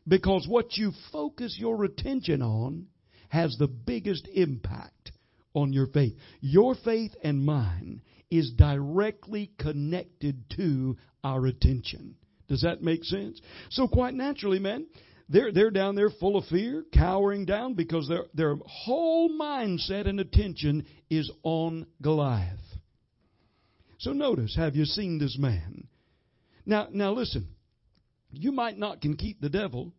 Because 0.05 0.45
what 0.45 0.75
you 0.75 0.91
focus 1.13 1.55
your 1.57 1.85
attention 1.85 2.41
on 2.41 2.87
has 3.29 3.55
the 3.57 3.67
biggest 3.67 4.27
impact 4.27 5.13
on 5.53 5.71
your 5.71 5.87
faith. 5.87 6.17
Your 6.41 6.75
faith 6.75 7.15
and 7.23 7.45
mine 7.45 8.01
is 8.29 8.51
directly 8.57 9.51
connected 9.57 10.43
to 10.57 10.97
our 11.23 11.45
attention. 11.45 12.15
Does 12.49 12.63
that 12.63 12.81
make 12.81 13.05
sense? 13.05 13.39
So 13.69 13.87
quite 13.87 14.15
naturally, 14.15 14.59
man, 14.59 14.87
they're, 15.29 15.51
they're 15.51 15.71
down 15.71 15.95
there 15.95 16.09
full 16.09 16.37
of 16.37 16.45
fear, 16.45 16.85
cowering 16.93 17.45
down 17.45 17.73
because 17.73 18.07
their, 18.07 18.25
their 18.33 18.55
whole 18.65 19.29
mindset 19.29 20.07
and 20.07 20.19
attention 20.19 20.85
is 21.09 21.29
on 21.43 21.85
Goliath. 22.01 22.59
So 23.99 24.13
notice, 24.13 24.55
have 24.55 24.75
you 24.75 24.85
seen 24.85 25.17
this 25.19 25.37
man? 25.37 25.87
Now, 26.65 26.87
now 26.91 27.11
listen, 27.13 27.47
you 28.31 28.51
might 28.51 28.77
not 28.77 29.01
can 29.01 29.17
keep 29.17 29.41
the 29.41 29.49
devil 29.49 29.91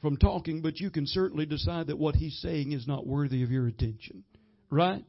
from 0.00 0.16
talking, 0.16 0.62
but 0.62 0.80
you 0.80 0.90
can 0.90 1.06
certainly 1.06 1.46
decide 1.46 1.88
that 1.88 1.98
what 1.98 2.14
he's 2.14 2.38
saying 2.40 2.72
is 2.72 2.86
not 2.86 3.06
worthy 3.06 3.42
of 3.42 3.50
your 3.50 3.66
attention. 3.66 4.24
Right? 4.70 5.04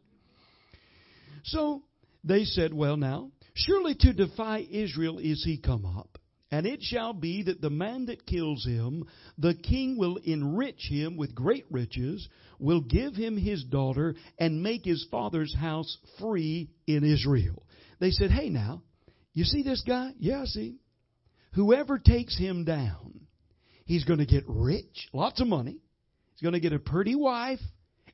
So 1.44 1.84
they 2.24 2.44
said, 2.44 2.74
well 2.74 2.98
now, 2.98 3.32
surely 3.54 3.96
to 4.00 4.14
defy 4.14 4.66
Israel 4.70 5.20
is 5.20 5.44
he 5.44 5.58
come 5.58 5.86
up. 5.86 6.18
And 6.54 6.68
it 6.68 6.84
shall 6.84 7.14
be 7.14 7.42
that 7.42 7.62
the 7.62 7.72
man 7.72 8.06
that 8.06 8.28
kills 8.28 8.64
him, 8.64 9.06
the 9.40 9.56
king 9.56 9.98
will 9.98 10.18
enrich 10.18 10.88
him 10.88 11.18
with 11.18 11.34
great 11.34 11.66
riches, 11.72 12.30
will 12.60 12.82
give 12.82 13.16
him 13.16 13.38
his 13.38 13.64
daughter, 13.64 14.14
and 14.38 14.62
make 14.62 14.86
his 14.86 15.04
father's 15.10 15.56
house 15.56 15.98
free 16.20 16.70
in 16.86 17.04
Israel. 17.04 17.64
They 18.00 18.12
said, 18.12 18.30
Hey 18.30 18.50
now, 18.50 18.84
you 19.34 19.46
see 19.46 19.64
this 19.64 19.82
guy? 19.82 20.12
Yeah, 20.20 20.44
I 20.44 20.46
see. 20.46 20.76
Whoever 21.54 21.98
takes 21.98 22.38
him 22.38 22.66
down, 22.66 23.22
he's 23.86 24.04
going 24.04 24.20
to 24.20 24.28
get 24.28 24.44
rich, 24.48 25.10
lots 25.12 25.42
of 25.42 25.48
money. 25.48 25.80
He's 26.36 26.44
going 26.44 26.54
to 26.54 26.60
get 26.60 26.72
a 26.72 26.78
pretty 26.78 27.16
wife, 27.16 27.62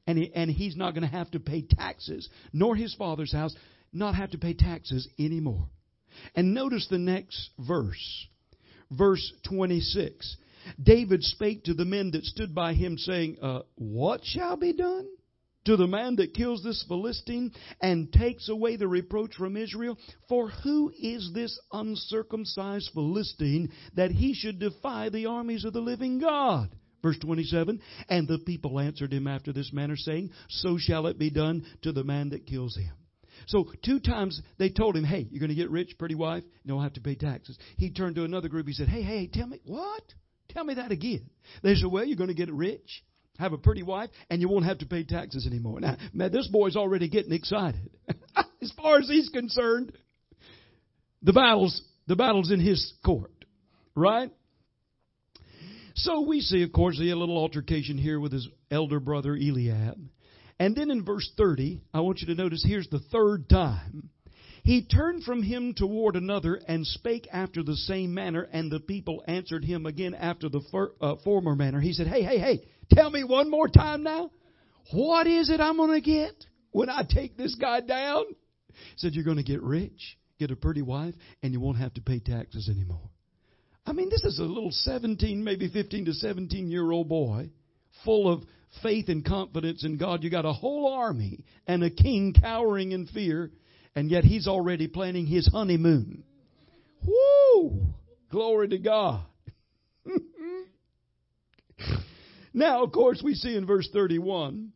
and, 0.07 0.17
he, 0.17 0.31
and 0.33 0.49
he's 0.49 0.77
not 0.77 0.93
going 0.93 1.03
to 1.03 1.13
have 1.13 1.29
to 1.31 1.41
pay 1.41 1.63
taxes, 1.63 2.29
nor 2.53 2.73
his 2.77 2.95
father's 2.95 3.33
house, 3.33 3.53
not 3.91 4.15
have 4.15 4.31
to 4.31 4.37
pay 4.37 4.53
taxes 4.53 5.09
anymore. 5.19 5.67
And 6.35 6.53
notice 6.53 6.87
the 6.89 6.97
next 6.97 7.49
verse, 7.59 8.27
verse 8.91 9.33
26. 9.47 10.37
David 10.81 11.23
spake 11.23 11.63
to 11.63 11.73
the 11.73 11.85
men 11.85 12.11
that 12.11 12.25
stood 12.25 12.53
by 12.53 12.73
him, 12.73 12.97
saying, 12.97 13.37
uh, 13.41 13.61
What 13.75 14.21
shall 14.23 14.57
be 14.57 14.73
done? 14.73 15.07
To 15.65 15.75
the 15.75 15.87
man 15.87 16.15
that 16.15 16.33
kills 16.33 16.63
this 16.63 16.83
Philistine 16.87 17.51
and 17.81 18.11
takes 18.11 18.49
away 18.49 18.75
the 18.75 18.87
reproach 18.87 19.35
from 19.35 19.57
Israel? 19.57 19.97
For 20.27 20.49
who 20.49 20.91
is 20.97 21.31
this 21.33 21.59
uncircumcised 21.71 22.91
Philistine 22.93 23.71
that 23.95 24.11
he 24.11 24.33
should 24.33 24.59
defy 24.59 25.09
the 25.09 25.27
armies 25.27 25.65
of 25.65 25.73
the 25.73 25.81
living 25.81 26.19
God? 26.19 26.69
Verse 27.01 27.19
27 27.19 27.81
And 28.09 28.27
the 28.27 28.39
people 28.39 28.79
answered 28.79 29.13
him 29.13 29.27
after 29.27 29.53
this 29.53 29.71
manner, 29.73 29.95
saying, 29.95 30.31
So 30.49 30.77
shall 30.77 31.07
it 31.07 31.19
be 31.19 31.29
done 31.29 31.65
to 31.83 31.91
the 31.91 32.03
man 32.03 32.29
that 32.29 32.47
kills 32.47 32.75
him. 32.75 32.93
So 33.47 33.65
two 33.83 33.99
times 33.99 34.41
they 34.57 34.69
told 34.69 34.95
him, 34.95 35.03
hey, 35.03 35.27
you're 35.29 35.39
going 35.39 35.49
to 35.49 35.55
get 35.55 35.69
rich, 35.69 35.95
pretty 35.97 36.15
wife, 36.15 36.43
you 36.63 36.73
don't 36.73 36.83
have 36.83 36.93
to 36.93 37.01
pay 37.01 37.15
taxes. 37.15 37.57
He 37.77 37.91
turned 37.91 38.15
to 38.15 38.23
another 38.23 38.49
group. 38.49 38.67
He 38.67 38.73
said, 38.73 38.87
hey, 38.87 39.01
hey, 39.01 39.27
tell 39.31 39.47
me, 39.47 39.59
what? 39.65 40.03
Tell 40.49 40.63
me 40.63 40.75
that 40.75 40.91
again. 40.91 41.29
They 41.63 41.75
said, 41.75 41.91
well, 41.91 42.05
you're 42.05 42.17
going 42.17 42.29
to 42.29 42.33
get 42.33 42.51
rich, 42.51 43.03
have 43.37 43.53
a 43.53 43.57
pretty 43.57 43.83
wife, 43.83 44.09
and 44.29 44.41
you 44.41 44.49
won't 44.49 44.65
have 44.65 44.79
to 44.79 44.85
pay 44.85 45.03
taxes 45.03 45.45
anymore. 45.47 45.79
Now, 45.79 45.97
man, 46.13 46.31
this 46.31 46.47
boy's 46.47 46.75
already 46.75 47.07
getting 47.07 47.33
excited. 47.33 47.89
as 48.61 48.71
far 48.75 48.97
as 48.99 49.07
he's 49.07 49.29
concerned, 49.29 49.93
the 51.21 51.33
battle's, 51.33 51.81
the 52.07 52.15
battle's 52.15 52.51
in 52.51 52.59
his 52.59 52.93
court, 53.05 53.45
right? 53.95 54.31
So 55.95 56.21
we 56.21 56.39
see, 56.41 56.63
of 56.63 56.71
course, 56.71 56.97
he 56.97 57.09
had 57.09 57.15
a 57.15 57.19
little 57.19 57.37
altercation 57.37 57.97
here 57.97 58.19
with 58.19 58.31
his 58.31 58.47
elder 58.71 58.99
brother 58.99 59.35
Eliab. 59.35 59.99
And 60.59 60.75
then 60.75 60.91
in 60.91 61.05
verse 61.05 61.29
30, 61.37 61.81
I 61.93 62.01
want 62.01 62.19
you 62.19 62.27
to 62.27 62.35
notice 62.35 62.63
here's 62.67 62.89
the 62.89 62.99
third 63.11 63.47
time. 63.49 64.09
He 64.63 64.83
turned 64.83 65.23
from 65.23 65.41
him 65.41 65.73
toward 65.73 66.15
another 66.15 66.59
and 66.67 66.85
spake 66.85 67.27
after 67.31 67.63
the 67.63 67.75
same 67.75 68.13
manner, 68.13 68.47
and 68.51 68.69
the 68.69 68.81
people 68.81 69.23
answered 69.25 69.63
him 69.63 69.85
again 69.85 70.13
after 70.13 70.49
the 70.49 70.61
fir- 70.69 70.91
uh, 70.99 71.15
former 71.23 71.55
manner. 71.55 71.79
He 71.79 71.93
said, 71.93 72.07
Hey, 72.07 72.23
hey, 72.23 72.39
hey, 72.39 72.67
tell 72.91 73.09
me 73.09 73.23
one 73.23 73.49
more 73.49 73.69
time 73.69 74.03
now. 74.03 74.31
What 74.91 75.27
is 75.27 75.49
it 75.49 75.61
I'm 75.61 75.77
going 75.77 75.93
to 75.93 76.01
get 76.01 76.45
when 76.71 76.89
I 76.89 77.03
take 77.07 77.37
this 77.37 77.55
guy 77.55 77.79
down? 77.79 78.25
He 78.67 78.97
said, 78.97 79.13
You're 79.13 79.23
going 79.23 79.37
to 79.37 79.43
get 79.43 79.63
rich, 79.63 80.17
get 80.39 80.51
a 80.51 80.57
pretty 80.57 80.81
wife, 80.81 81.15
and 81.41 81.53
you 81.53 81.61
won't 81.61 81.77
have 81.77 81.93
to 81.93 82.01
pay 82.01 82.19
taxes 82.19 82.69
anymore. 82.69 83.09
I 83.85 83.93
mean, 83.93 84.09
this 84.09 84.23
is 84.25 84.39
a 84.39 84.43
little 84.43 84.71
17, 84.71 85.43
maybe 85.43 85.69
15 85.69 86.05
to 86.05 86.13
17 86.13 86.69
year 86.69 86.91
old 86.91 87.07
boy 87.07 87.49
full 88.03 88.31
of 88.31 88.43
faith 88.83 89.09
and 89.09 89.25
confidence 89.25 89.83
in 89.83 89.97
God. 89.97 90.23
You 90.23 90.29
got 90.29 90.45
a 90.45 90.53
whole 90.53 90.93
army 90.93 91.43
and 91.67 91.83
a 91.83 91.89
king 91.89 92.33
cowering 92.39 92.91
in 92.91 93.07
fear, 93.07 93.51
and 93.95 94.09
yet 94.09 94.23
he's 94.23 94.47
already 94.47 94.87
planning 94.87 95.25
his 95.25 95.47
honeymoon. 95.47 96.23
Woo! 97.05 97.81
Glory 98.29 98.69
to 98.69 98.77
God. 98.77 99.21
now, 102.53 102.83
of 102.83 102.91
course, 102.91 103.21
we 103.23 103.33
see 103.33 103.55
in 103.55 103.65
verse 103.65 103.89
31 103.91 104.71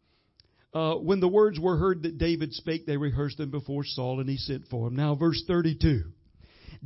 uh, 0.73 0.95
when 0.95 1.19
the 1.19 1.27
words 1.27 1.60
were 1.60 1.77
heard 1.77 2.03
that 2.03 2.17
David 2.17 2.53
spake, 2.53 2.86
they 2.86 2.97
rehearsed 2.97 3.38
them 3.38 3.51
before 3.51 3.84
Saul, 3.84 4.19
and 4.19 4.29
he 4.29 4.38
sent 4.38 4.67
for 4.69 4.88
him. 4.88 4.95
Now, 4.95 5.15
verse 5.15 5.43
32. 5.45 6.03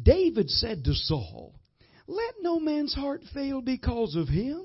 David 0.01 0.49
said 0.49 0.83
to 0.83 0.93
Saul, 0.93 1.53
Let 2.05 2.35
no 2.41 2.59
man's 2.59 2.93
heart 2.93 3.21
fail 3.33 3.61
because 3.61 4.15
of 4.15 4.27
him. 4.27 4.61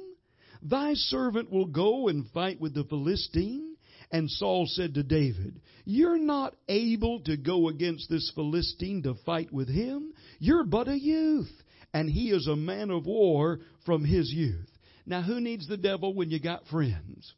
Thy 0.62 0.94
servant 0.94 1.50
will 1.50 1.66
go 1.66 2.08
and 2.08 2.28
fight 2.30 2.60
with 2.60 2.74
the 2.74 2.84
Philistine. 2.84 3.76
And 4.10 4.30
Saul 4.30 4.66
said 4.66 4.94
to 4.94 5.02
David, 5.02 5.60
You're 5.84 6.18
not 6.18 6.54
able 6.68 7.20
to 7.20 7.36
go 7.36 7.68
against 7.68 8.10
this 8.10 8.30
Philistine 8.34 9.02
to 9.04 9.14
fight 9.26 9.52
with 9.52 9.68
him. 9.68 10.12
You're 10.38 10.64
but 10.64 10.86
a 10.86 10.98
youth, 10.98 11.50
and 11.94 12.10
he 12.10 12.30
is 12.30 12.46
a 12.46 12.56
man 12.56 12.90
of 12.90 13.06
war 13.06 13.60
from 13.86 14.04
his 14.04 14.30
youth. 14.30 14.68
Now, 15.06 15.22
who 15.22 15.40
needs 15.40 15.66
the 15.66 15.78
devil 15.78 16.14
when 16.14 16.30
you 16.30 16.38
got 16.38 16.66
friends? 16.66 17.32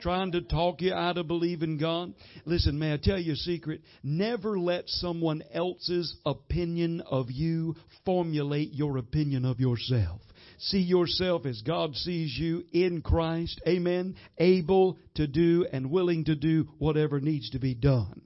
trying 0.00 0.32
to 0.32 0.40
talk 0.40 0.80
you 0.80 0.92
out 0.92 1.18
of 1.18 1.26
believing 1.26 1.76
God. 1.76 2.14
Listen, 2.44 2.78
may 2.78 2.92
I 2.92 2.98
tell 3.02 3.18
you 3.18 3.32
a 3.32 3.36
secret? 3.36 3.82
Never 4.02 4.58
let 4.58 4.88
someone 4.88 5.42
else's 5.52 6.14
opinion 6.24 7.00
of 7.00 7.30
you 7.30 7.74
formulate 8.04 8.72
your 8.72 8.98
opinion 8.98 9.44
of 9.44 9.60
yourself. 9.60 10.20
See 10.58 10.80
yourself 10.80 11.46
as 11.46 11.62
God 11.62 11.94
sees 11.94 12.36
you 12.36 12.64
in 12.72 13.00
Christ. 13.00 13.60
Amen. 13.66 14.16
Able 14.38 14.98
to 15.14 15.26
do 15.26 15.66
and 15.72 15.90
willing 15.90 16.24
to 16.24 16.34
do 16.34 16.68
whatever 16.78 17.20
needs 17.20 17.50
to 17.50 17.58
be 17.58 17.74
done. 17.74 18.22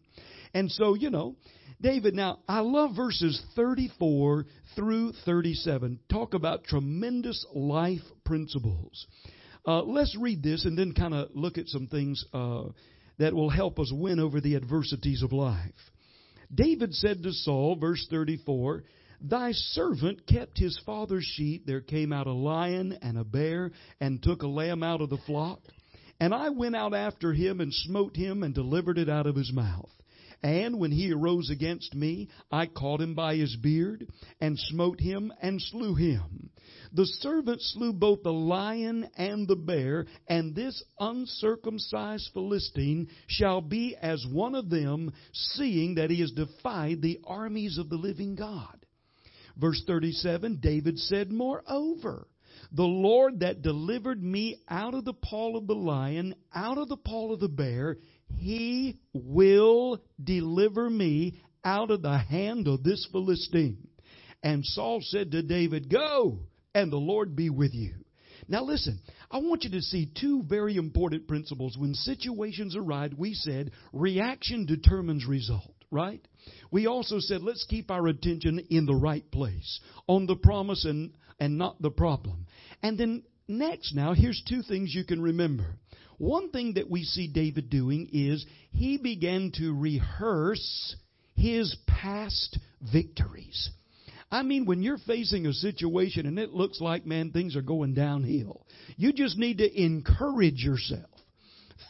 And 0.55 0.71
so, 0.71 0.95
you 0.95 1.11
know, 1.11 1.37
David, 1.81 2.15
now, 2.15 2.39
I 2.47 2.61
love 2.61 2.95
verses 2.97 3.43
34 3.57 4.47
through 4.77 5.13
37. 5.25 5.99
Talk 6.11 6.35
about 6.35 6.65
tremendous 6.65 7.45
life 7.55 8.01
principles. 8.25 9.07
Uh, 9.67 9.83
let's 9.83 10.17
read 10.19 10.43
this 10.43 10.65
and 10.65 10.79
then 10.79 10.93
kind 10.93 11.13
of 11.13 11.31
look 11.35 11.59
at 11.59 11.69
some 11.69 11.87
things 11.87 12.25
uh, 12.33 12.65
that 13.19 13.35
will 13.35 13.51
help 13.51 13.79
us 13.79 13.93
win 13.93 14.21
over 14.21 14.41
the 14.41 14.57
adversities 14.57 15.23
of 15.23 15.33
life. 15.33 15.71
David 16.55 16.95
said 16.95 17.23
to 17.23 17.33
Saul, 17.33 17.77
verse 17.77 18.07
34, 18.11 18.85
Thy 19.25 19.53
servant 19.53 20.27
kept 20.27 20.59
his 20.59 20.79
father's 20.85 21.25
sheep. 21.25 21.65
There 21.65 21.81
came 21.81 22.13
out 22.13 22.27
a 22.27 22.33
lion 22.33 22.99
and 23.03 23.17
a 23.17 23.25
bear 23.25 23.71
and 24.01 24.21
took 24.21 24.43
a 24.43 24.49
lamb 24.49 24.83
out 24.83 25.01
of 25.01 25.11
the 25.11 25.19
flock. 25.19 25.61
And 26.19 26.35
I 26.35 26.51
went 26.51 26.75
out 26.75 26.93
after 26.93 27.33
him 27.33 27.61
and 27.61 27.73
smote 27.73 28.17
him 28.17 28.43
and 28.43 28.53
delivered 28.53 28.99
it 28.99 29.09
out 29.09 29.27
of 29.27 29.37
his 29.37 29.53
mouth. 29.53 29.91
And 30.43 30.81
when 30.81 30.91
he 30.91 31.13
arose 31.13 31.51
against 31.51 31.95
me, 31.95 32.29
I 32.51 32.67
caught 32.67 33.01
him 33.01 33.15
by 33.15 33.37
his 33.37 33.55
beard 33.55 34.09
and 34.41 34.59
smote 34.59 35.01
him 35.01 35.33
and 35.41 35.63
slew 35.63 35.95
him. 35.95 36.51
The 36.93 37.07
servant 37.07 37.63
slew 37.63 37.93
both 37.93 38.25
the 38.25 38.33
lion 38.33 39.09
and 39.17 39.47
the 39.47 39.57
bear, 39.57 40.07
and 40.27 40.55
this 40.55 40.83
uncircumcised 40.99 42.31
Philistine 42.33 43.09
shall 43.29 43.61
be 43.61 43.95
as 43.95 44.27
one 44.27 44.57
of 44.57 44.69
them, 44.69 45.13
seeing 45.33 45.95
that 45.95 46.11
he 46.11 46.21
has 46.21 46.33
defied 46.33 47.01
the 47.01 47.21
armies 47.25 47.79
of 47.79 47.89
the 47.89 47.97
living 47.97 48.35
God. 48.35 48.85
Verse 49.57 49.83
37 49.87 50.59
David 50.61 50.99
said, 50.99 51.31
Moreover, 51.31 52.27
the 52.73 52.83
Lord 52.83 53.41
that 53.41 53.63
delivered 53.63 54.23
me 54.23 54.59
out 54.69 54.95
of 54.95 55.05
the 55.05 55.13
paw 55.13 55.57
of 55.57 55.67
the 55.67 55.75
lion, 55.75 56.35
out 56.55 56.79
of 56.79 56.89
the 56.89 56.97
paw 56.97 57.33
of 57.33 57.41
the 57.41 57.49
bear, 57.49 57.99
he 58.37 58.99
will 59.13 60.03
deliver 60.23 60.89
me 60.89 61.41
out 61.65 61.91
of 61.91 62.03
the 62.03 62.19
hand 62.19 62.67
of 62.69 62.83
this 62.83 63.07
Philistine. 63.13 63.89
And 64.43 64.65
Saul 64.65 65.01
said 65.03 65.31
to 65.33 65.43
David, 65.43 65.91
Go, 65.91 66.41
and 66.75 66.91
the 66.91 66.97
Lord 66.97 67.37
be 67.37 67.51
with 67.51 67.75
you. 67.75 67.95
Now 68.49 68.65
listen, 68.65 69.01
I 69.31 69.39
want 69.39 69.65
you 69.65 69.71
to 69.71 69.81
see 69.81 70.11
two 70.21 70.43
very 70.43 70.77
important 70.77 71.29
principles. 71.29 71.77
When 71.79 71.95
situations 71.95 72.75
arise, 72.75 73.13
we 73.17 73.35
said 73.35 73.71
reaction 73.93 74.67
determines 74.67 75.27
result, 75.27 75.82
right? 75.93 76.27
We 76.73 76.87
also 76.87 77.21
said 77.21 77.43
let's 77.43 77.65
keep 77.69 77.91
our 77.91 78.09
attention 78.09 78.67
in 78.71 78.87
the 78.87 78.95
right 78.95 79.29
place, 79.31 79.81
on 80.09 80.27
the 80.27 80.37
promise 80.37 80.85
and, 80.85 81.13
and 81.39 81.59
not 81.59 81.81
the 81.81 81.91
problem. 81.91 82.47
And 82.83 82.99
then 82.99 83.23
next 83.47 83.95
now, 83.95 84.15
here's 84.15 84.43
two 84.49 84.63
things 84.63 84.95
you 84.95 85.05
can 85.05 85.23
remember. 85.23 85.77
One 86.19 86.51
thing 86.51 86.75
that 86.75 86.91
we 86.91 87.05
see 87.05 87.29
David 87.29 87.71
doing 87.71 88.09
is 88.13 88.45
he 88.71 88.97
began 88.97 89.53
to 89.57 89.79
rehearse 89.79 90.97
his 91.35 91.77
past 91.87 92.59
victories. 92.93 93.71
I 94.31 94.43
mean, 94.43 94.65
when 94.65 94.83
you're 94.83 94.99
facing 94.99 95.47
a 95.47 95.53
situation 95.53 96.27
and 96.27 96.39
it 96.39 96.55
looks 96.55 96.81
like, 96.81 97.05
man, 97.05 97.33
things 97.33 97.55
are 97.55 97.63
going 97.63 97.93
downhill, 97.93 98.67
you 98.97 99.13
just 99.13 99.37
need 99.37 99.59
to 99.59 99.83
encourage 99.83 100.65
yourself. 100.65 101.11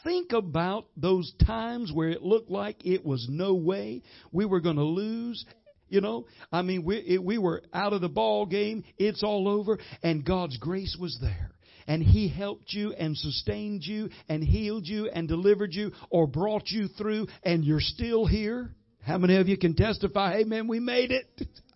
Think 0.05 0.33
about 0.33 0.87
those 0.97 1.33
times 1.45 1.93
where 1.93 2.09
it 2.09 2.23
looked 2.23 2.51
like 2.51 2.85
it 2.85 3.05
was 3.05 3.27
no 3.31 3.55
way 3.55 4.03
we 4.31 4.45
were 4.45 4.61
going 4.61 4.77
to 4.77 4.85
lose. 4.85 5.45
You 5.89 6.01
know, 6.01 6.27
I 6.51 6.63
mean, 6.63 6.85
we, 6.85 6.97
it, 6.97 7.23
we 7.23 7.37
were 7.37 7.63
out 7.73 7.93
of 7.93 8.01
the 8.01 8.09
ball 8.09 8.47
game. 8.47 8.83
It's 8.97 9.23
all 9.23 9.47
over, 9.47 9.79
and 10.03 10.25
God's 10.25 10.57
grace 10.57 10.97
was 10.99 11.19
there 11.21 11.51
and 11.87 12.03
He 12.03 12.29
helped 12.29 12.73
you 12.73 12.93
and 12.93 13.17
sustained 13.17 13.83
you 13.85 14.09
and 14.29 14.43
healed 14.43 14.87
you 14.87 15.09
and 15.09 15.29
delivered 15.29 15.75
you 15.75 15.93
or 16.11 16.27
brought 16.27 16.69
you 16.69 16.89
through 16.89 17.27
and 17.43 17.65
you're 17.65 17.81
still 17.81 18.27
here? 18.27 18.71
How 19.03 19.19
many 19.19 19.37
of 19.37 19.49
you 19.49 19.59
can 19.59 19.75
testify, 19.75 20.39
hey 20.39 20.45
man, 20.45 20.69
we 20.69 20.81
made 20.81 21.11
it? 21.11 21.27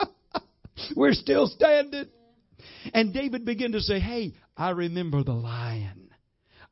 We're 0.96 1.12
still 1.12 1.48
standing. 1.48 2.06
And 2.94 3.12
David 3.12 3.44
began 3.44 3.72
to 3.72 3.80
say, 3.80 3.98
Hey, 3.98 4.34
I 4.56 4.70
remember 4.70 5.22
the 5.22 5.32
lion. 5.32 6.05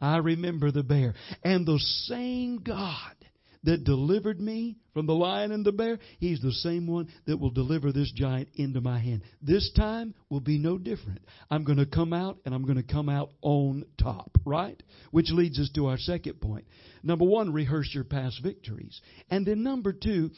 I 0.05 0.19
remember 0.19 0.71
the 0.71 0.83
bear. 0.83 1.15
And 1.43 1.67
the 1.67 1.79
same 1.79 2.59
God 2.59 3.15
that 3.63 3.85
delivered 3.85 4.39
me 4.39 4.77
from 4.93 5.07
the 5.07 5.15
lion 5.15 5.51
and 5.51 5.65
the 5.65 5.73
bear, 5.73 5.99
he's 6.19 6.43
the 6.43 6.53
same 6.53 6.87
one 6.87 7.09
that 7.27 7.39
will 7.39 7.51
deliver 7.51 7.91
this 7.91 8.13
giant 8.15 8.51
into 8.55 8.83
my 8.83 8.99
hand. 8.99 9.23
This 9.41 9.73
time 9.75 10.15
will 10.29 10.41
be 10.41 10.59
no 10.59 10.77
different. 10.77 11.21
I'm 11.51 11.65
going 11.65 11.79
to 11.79 11.87
come 11.87 12.13
out 12.13 12.37
and 12.45 12.55
I'm 12.55 12.65
going 12.65 12.77
to 12.77 12.83
come 12.83 13.09
out 13.09 13.31
on 13.41 13.87
top, 13.99 14.37
right? 14.45 14.81
Which 15.11 15.31
leads 15.31 15.59
us 15.59 15.71
to 15.75 15.87
our 15.87 15.97
second 15.97 16.39
point. 16.39 16.67
Number 17.03 17.25
one, 17.25 17.55
rehearse 17.55 17.89
your 17.95 18.05
past 18.05 18.43
victories. 18.43 19.01
And 19.31 19.47
then 19.47 19.63
number 19.63 19.95
two, 19.95 20.33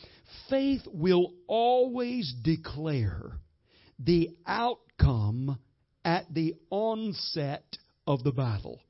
faith 0.48 0.82
will 0.86 1.32
always 1.48 2.32
declare 2.40 3.32
the 3.98 4.30
outcome 4.46 5.58
at 6.04 6.32
the 6.32 6.54
onset 6.70 7.64
of 8.06 8.22
the 8.22 8.30
battle. 8.30 8.80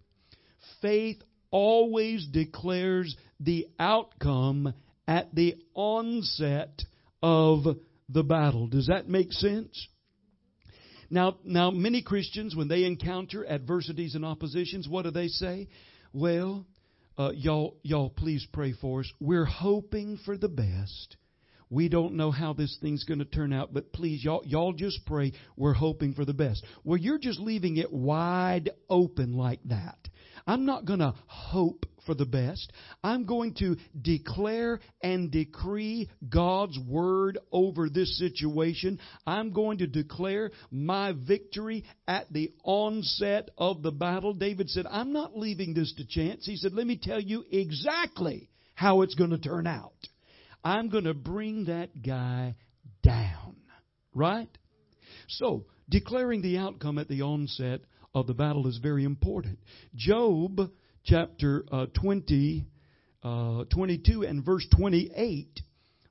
Faith 0.83 1.23
always 1.51 2.27
declares 2.27 3.17
the 3.41 3.67
outcome 3.79 4.75
at 5.09 5.35
the 5.35 5.57
onset 5.75 6.83
of 7.23 7.65
the 8.09 8.23
battle. 8.23 8.67
Does 8.67 8.89
that 8.89 9.09
make 9.09 9.33
sense? 9.33 9.89
Now, 11.09 11.39
now 11.45 11.71
many 11.71 12.03
Christians, 12.03 12.57
when 12.57 12.69
they 12.69 12.85
encounter 12.85 13.47
adversities 13.47 14.15
and 14.15 14.25
oppositions, 14.25 14.89
what 14.89 15.03
do 15.03 15.11
they 15.11 15.29
say? 15.29 15.69
Well, 16.13 16.67
uh, 17.17 17.31
y'all, 17.35 17.79
y'all, 17.83 18.11
please 18.11 18.47
pray 18.53 18.73
for 18.73 19.01
us. 19.01 19.13
We're 19.21 19.45
hoping 19.45 20.19
for 20.25 20.37
the 20.37 20.49
best. 20.49 21.17
We 21.69 21.89
don't 21.89 22.15
know 22.15 22.31
how 22.31 22.53
this 22.53 22.77
thing's 22.81 23.05
going 23.05 23.19
to 23.19 23.25
turn 23.25 23.53
out, 23.53 23.73
but 23.73 23.93
please, 23.93 24.23
y'all, 24.23 24.43
y'all 24.45 24.73
just 24.73 25.05
pray. 25.05 25.33
We're 25.57 25.73
hoping 25.73 26.15
for 26.15 26.25
the 26.25 26.35
best. 26.35 26.65
Well, 26.85 26.97
you're 26.97 27.19
just 27.19 27.41
leaving 27.41 27.77
it 27.77 27.93
wide 27.93 28.71
open 28.89 29.33
like 29.33 29.61
that. 29.65 29.99
I'm 30.47 30.65
not 30.65 30.85
going 30.85 31.01
to 31.01 31.15
hope 31.27 31.87
for 32.07 32.15
the 32.15 32.25
best. 32.25 32.73
I'm 33.03 33.27
going 33.27 33.55
to 33.55 33.77
declare 34.01 34.79
and 35.03 35.31
decree 35.31 36.09
God's 36.29 36.79
word 36.79 37.39
over 37.51 37.89
this 37.91 38.17
situation. 38.19 39.01
I'm 39.27 39.53
going 39.53 39.79
to 39.79 39.87
declare 39.87 40.53
my 40.71 41.13
victory 41.13 41.85
at 42.07 42.33
the 42.33 42.53
onset 42.65 43.51
of 43.59 43.83
the 43.83 43.91
battle. 43.91 44.33
David 44.33 44.71
said, 44.71 44.87
I'm 44.89 45.13
not 45.13 45.37
leaving 45.37 45.75
this 45.75 45.93
to 45.97 46.07
chance. 46.07 46.47
He 46.47 46.57
said, 46.57 46.73
let 46.73 46.87
me 46.87 46.99
tell 47.03 47.21
you 47.21 47.45
exactly 47.51 48.49
how 48.75 49.03
it's 49.03 49.17
going 49.17 49.31
to 49.31 49.39
turn 49.39 49.67
out. 49.67 49.93
I'm 50.63 50.89
going 50.89 51.05
to 51.05 51.15
bring 51.15 51.67
that 51.67 52.03
guy 52.03 52.55
down. 53.03 53.57
Right? 54.15 54.49
So, 55.29 55.67
declaring 55.89 56.41
the 56.41 56.59
outcome 56.59 56.99
at 56.99 57.09
the 57.09 57.23
onset 57.23 57.81
of 58.17 58.27
the 58.27 58.33
battle 58.33 58.67
is 58.67 58.79
very 58.79 59.05
important. 59.05 59.59
Job 59.95 60.71
chapter 61.05 61.67
uh, 61.71 61.85
20, 62.01 62.65
uh, 63.23 63.65
22 63.65 64.23
and 64.23 64.43
verse 64.43 64.67
28, 64.75 65.61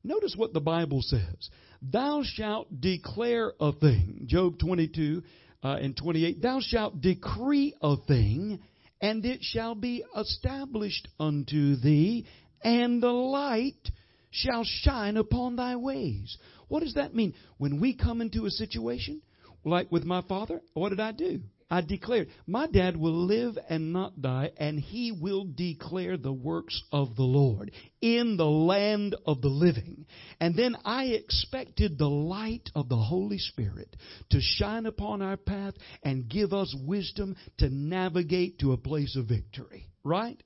notice 0.03 0.35
what 0.37 0.53
the 0.53 0.59
Bible 0.59 1.01
says. 1.01 1.49
Thou 1.81 2.21
shalt 2.23 2.79
declare 2.79 3.53
a 3.59 3.71
thing. 3.71 4.25
Job 4.27 4.59
22 4.59 5.23
uh, 5.63 5.67
and 5.81 5.97
28. 5.97 6.43
Thou 6.43 6.59
shalt 6.61 7.01
decree 7.01 7.73
a 7.81 7.95
thing, 8.07 8.59
and 9.01 9.25
it 9.25 9.39
shall 9.41 9.73
be 9.73 10.03
established 10.15 11.07
unto 11.19 11.75
thee, 11.75 12.27
and 12.63 13.01
the 13.01 13.07
light 13.07 13.89
shall 14.29 14.63
shine 14.63 15.17
upon 15.17 15.55
thy 15.55 15.75
ways. 15.75 16.37
What 16.67 16.83
does 16.83 16.93
that 16.93 17.15
mean? 17.15 17.33
When 17.57 17.81
we 17.81 17.95
come 17.95 18.21
into 18.21 18.45
a 18.45 18.51
situation, 18.51 19.23
like 19.63 19.91
with 19.91 20.03
my 20.03 20.21
father, 20.21 20.61
what 20.75 20.89
did 20.89 20.99
I 20.99 21.11
do? 21.11 21.41
I 21.69 21.82
declared, 21.82 22.30
my 22.45 22.67
dad 22.67 22.95
will 22.95 23.25
live 23.25 23.58
and 23.69 23.91
not 23.91 24.21
die, 24.21 24.51
and 24.58 24.80
he 24.80 25.12
will 25.12 25.45
declare 25.45 26.15
the 26.15 26.34
works 26.34 26.80
of 26.91 27.15
the 27.15 27.23
Lord 27.23 27.71
in 28.01 28.38
the 28.38 28.45
land 28.45 29.15
of 29.25 29.41
the 29.41 29.49
living. 29.49 30.06
And 30.39 30.56
then 30.56 30.75
I 30.86 31.06
expected 31.06 31.97
the 31.97 32.10
light 32.10 32.69
of 32.75 32.88
the 32.88 32.97
Holy 32.97 33.39
Spirit 33.39 33.95
to 34.30 34.39
shine 34.41 34.86
upon 34.86 35.23
our 35.23 35.38
path 35.38 35.73
and 36.04 36.30
give 36.30 36.54
us 36.54 36.75
wisdom 36.86 37.36
to 37.58 37.69
navigate 37.69 38.60
to 38.60 38.73
a 38.73 38.78
place 38.78 39.15
of 39.15 39.25
victory. 39.25 39.89
Right? 40.04 40.41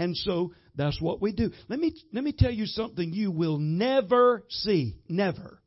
And 0.00 0.16
so 0.16 0.54
that's 0.74 1.00
what 1.00 1.22
we 1.22 1.32
do. 1.32 1.52
Let 1.68 1.78
me, 1.78 1.94
let 2.12 2.24
me 2.24 2.32
tell 2.36 2.50
you 2.50 2.66
something 2.66 3.12
you 3.12 3.30
will 3.30 3.58
never 3.58 4.44
see. 4.48 4.96
Never. 5.08 5.60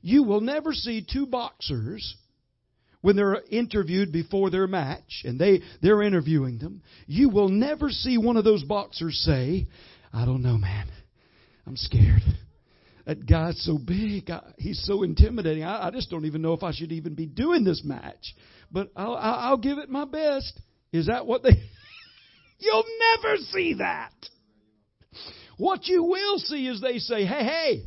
You 0.00 0.24
will 0.24 0.40
never 0.40 0.72
see 0.72 1.06
two 1.08 1.26
boxers 1.26 2.16
when 3.02 3.16
they're 3.16 3.42
interviewed 3.50 4.10
before 4.12 4.50
their 4.50 4.66
match 4.66 5.22
and 5.24 5.38
they, 5.38 5.60
they're 5.82 6.02
interviewing 6.02 6.58
them, 6.58 6.82
you 7.06 7.28
will 7.28 7.48
never 7.48 7.90
see 7.90 8.16
one 8.16 8.36
of 8.36 8.44
those 8.44 8.64
boxers 8.64 9.22
say, 9.26 9.66
I 10.12 10.24
don't 10.24 10.42
know, 10.42 10.56
man. 10.56 10.88
I'm 11.66 11.76
scared. 11.76 12.22
That 13.06 13.26
guy's 13.26 13.62
so 13.64 13.78
big. 13.78 14.30
I, 14.30 14.42
he's 14.58 14.82
so 14.84 15.02
intimidating. 15.02 15.64
I, 15.64 15.88
I, 15.88 15.90
just 15.90 16.10
don't 16.10 16.24
even 16.24 16.42
know 16.42 16.52
if 16.52 16.62
I 16.62 16.72
should 16.72 16.92
even 16.92 17.14
be 17.14 17.26
doing 17.26 17.64
this 17.64 17.82
match. 17.84 18.34
But 18.70 18.90
I'll, 18.96 19.14
I'll, 19.14 19.56
give 19.56 19.78
it 19.78 19.88
my 19.90 20.04
best. 20.04 20.58
Is 20.92 21.06
that 21.06 21.26
what 21.26 21.42
they. 21.42 21.50
You'll 22.58 22.84
never 23.16 23.36
see 23.36 23.74
that. 23.74 24.12
What 25.58 25.86
you 25.86 26.04
will 26.04 26.38
see 26.38 26.68
is 26.68 26.80
they 26.80 26.98
say, 26.98 27.24
hey, 27.24 27.44
hey, 27.44 27.82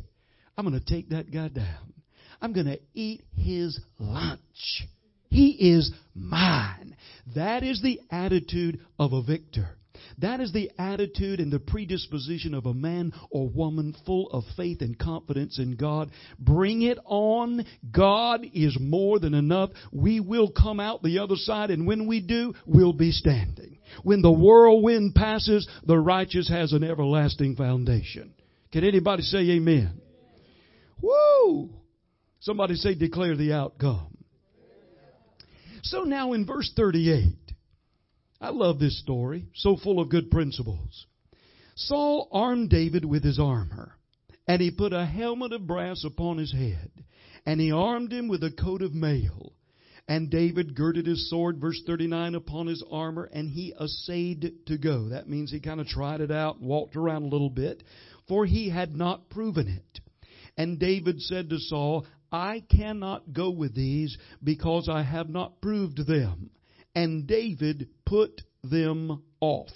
I'm 0.56 0.68
going 0.68 0.78
to 0.78 0.84
take 0.84 1.08
that 1.10 1.30
guy 1.30 1.48
down. 1.48 1.94
I'm 2.40 2.52
going 2.52 2.66
to 2.66 2.78
eat 2.92 3.24
his 3.34 3.80
lunch. 3.98 4.86
He 5.28 5.50
is 5.74 5.92
mine. 6.14 6.96
That 7.34 7.62
is 7.62 7.82
the 7.82 8.00
attitude 8.10 8.80
of 8.98 9.12
a 9.12 9.22
victor. 9.22 9.76
That 10.18 10.40
is 10.40 10.52
the 10.52 10.70
attitude 10.78 11.40
and 11.40 11.52
the 11.52 11.58
predisposition 11.58 12.54
of 12.54 12.66
a 12.66 12.72
man 12.74 13.12
or 13.30 13.48
woman 13.48 13.94
full 14.06 14.30
of 14.30 14.44
faith 14.56 14.80
and 14.80 14.98
confidence 14.98 15.58
in 15.58 15.76
God. 15.76 16.10
Bring 16.38 16.82
it 16.82 16.98
on. 17.04 17.64
God 17.90 18.46
is 18.54 18.78
more 18.80 19.18
than 19.18 19.34
enough. 19.34 19.70
We 19.92 20.20
will 20.20 20.50
come 20.50 20.80
out 20.80 21.02
the 21.02 21.18
other 21.18 21.36
side, 21.36 21.70
and 21.70 21.86
when 21.86 22.06
we 22.06 22.20
do, 22.20 22.54
we'll 22.64 22.94
be 22.94 23.12
standing. 23.12 23.78
When 24.02 24.22
the 24.22 24.32
whirlwind 24.32 25.14
passes, 25.14 25.68
the 25.86 25.98
righteous 25.98 26.48
has 26.48 26.72
an 26.72 26.82
everlasting 26.82 27.56
foundation. 27.56 28.32
Can 28.72 28.84
anybody 28.84 29.22
say 29.22 29.50
amen? 29.50 30.00
Woo! 31.00 31.70
Somebody 32.40 32.74
say 32.76 32.94
declare 32.94 33.36
the 33.36 33.52
outcome. 33.52 34.15
So 35.88 36.02
now 36.02 36.32
in 36.32 36.44
verse 36.44 36.72
38, 36.74 37.32
I 38.40 38.50
love 38.50 38.80
this 38.80 38.98
story, 38.98 39.46
so 39.54 39.76
full 39.76 40.00
of 40.00 40.08
good 40.08 40.32
principles. 40.32 41.06
Saul 41.76 42.28
armed 42.32 42.70
David 42.70 43.04
with 43.04 43.22
his 43.22 43.38
armor, 43.38 43.92
and 44.48 44.60
he 44.60 44.72
put 44.72 44.92
a 44.92 45.06
helmet 45.06 45.52
of 45.52 45.66
brass 45.68 46.02
upon 46.04 46.38
his 46.38 46.52
head, 46.52 46.90
and 47.44 47.60
he 47.60 47.70
armed 47.70 48.12
him 48.12 48.26
with 48.26 48.42
a 48.42 48.50
coat 48.50 48.82
of 48.82 48.94
mail. 48.94 49.52
And 50.08 50.28
David 50.28 50.74
girded 50.74 51.06
his 51.06 51.30
sword, 51.30 51.60
verse 51.60 51.80
39, 51.86 52.34
upon 52.34 52.66
his 52.66 52.82
armor, 52.90 53.30
and 53.32 53.48
he 53.48 53.72
essayed 53.80 54.66
to 54.66 54.78
go. 54.78 55.10
That 55.10 55.28
means 55.28 55.52
he 55.52 55.60
kind 55.60 55.80
of 55.80 55.86
tried 55.86 56.20
it 56.20 56.32
out, 56.32 56.60
walked 56.60 56.96
around 56.96 57.22
a 57.22 57.28
little 57.28 57.50
bit, 57.50 57.84
for 58.26 58.44
he 58.44 58.70
had 58.70 58.96
not 58.96 59.30
proven 59.30 59.68
it. 59.68 60.00
And 60.56 60.80
David 60.80 61.20
said 61.20 61.50
to 61.50 61.58
Saul, 61.58 62.06
I 62.36 62.60
cannot 62.68 63.32
go 63.32 63.50
with 63.50 63.74
these 63.74 64.16
because 64.44 64.90
I 64.90 65.02
have 65.02 65.30
not 65.30 65.62
proved 65.62 66.06
them. 66.06 66.50
And 66.94 67.26
David 67.26 67.88
put 68.04 68.42
them 68.62 69.22
off. 69.40 69.70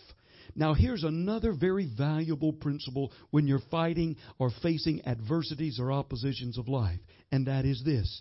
Now, 0.54 0.74
here's 0.74 1.04
another 1.04 1.54
very 1.54 1.86
valuable 1.96 2.52
principle 2.52 3.12
when 3.30 3.46
you're 3.46 3.62
fighting 3.70 4.16
or 4.38 4.50
facing 4.62 5.06
adversities 5.06 5.78
or 5.80 5.90
oppositions 5.90 6.58
of 6.58 6.68
life, 6.68 7.00
and 7.32 7.46
that 7.46 7.64
is 7.64 7.82
this 7.84 8.20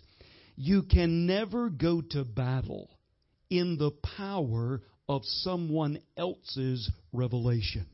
you 0.56 0.82
can 0.82 1.26
never 1.26 1.70
go 1.70 2.02
to 2.02 2.24
battle 2.24 2.90
in 3.48 3.78
the 3.78 3.90
power 4.16 4.82
of 5.08 5.22
someone 5.24 5.98
else's 6.16 6.90
revelation. 7.12 7.86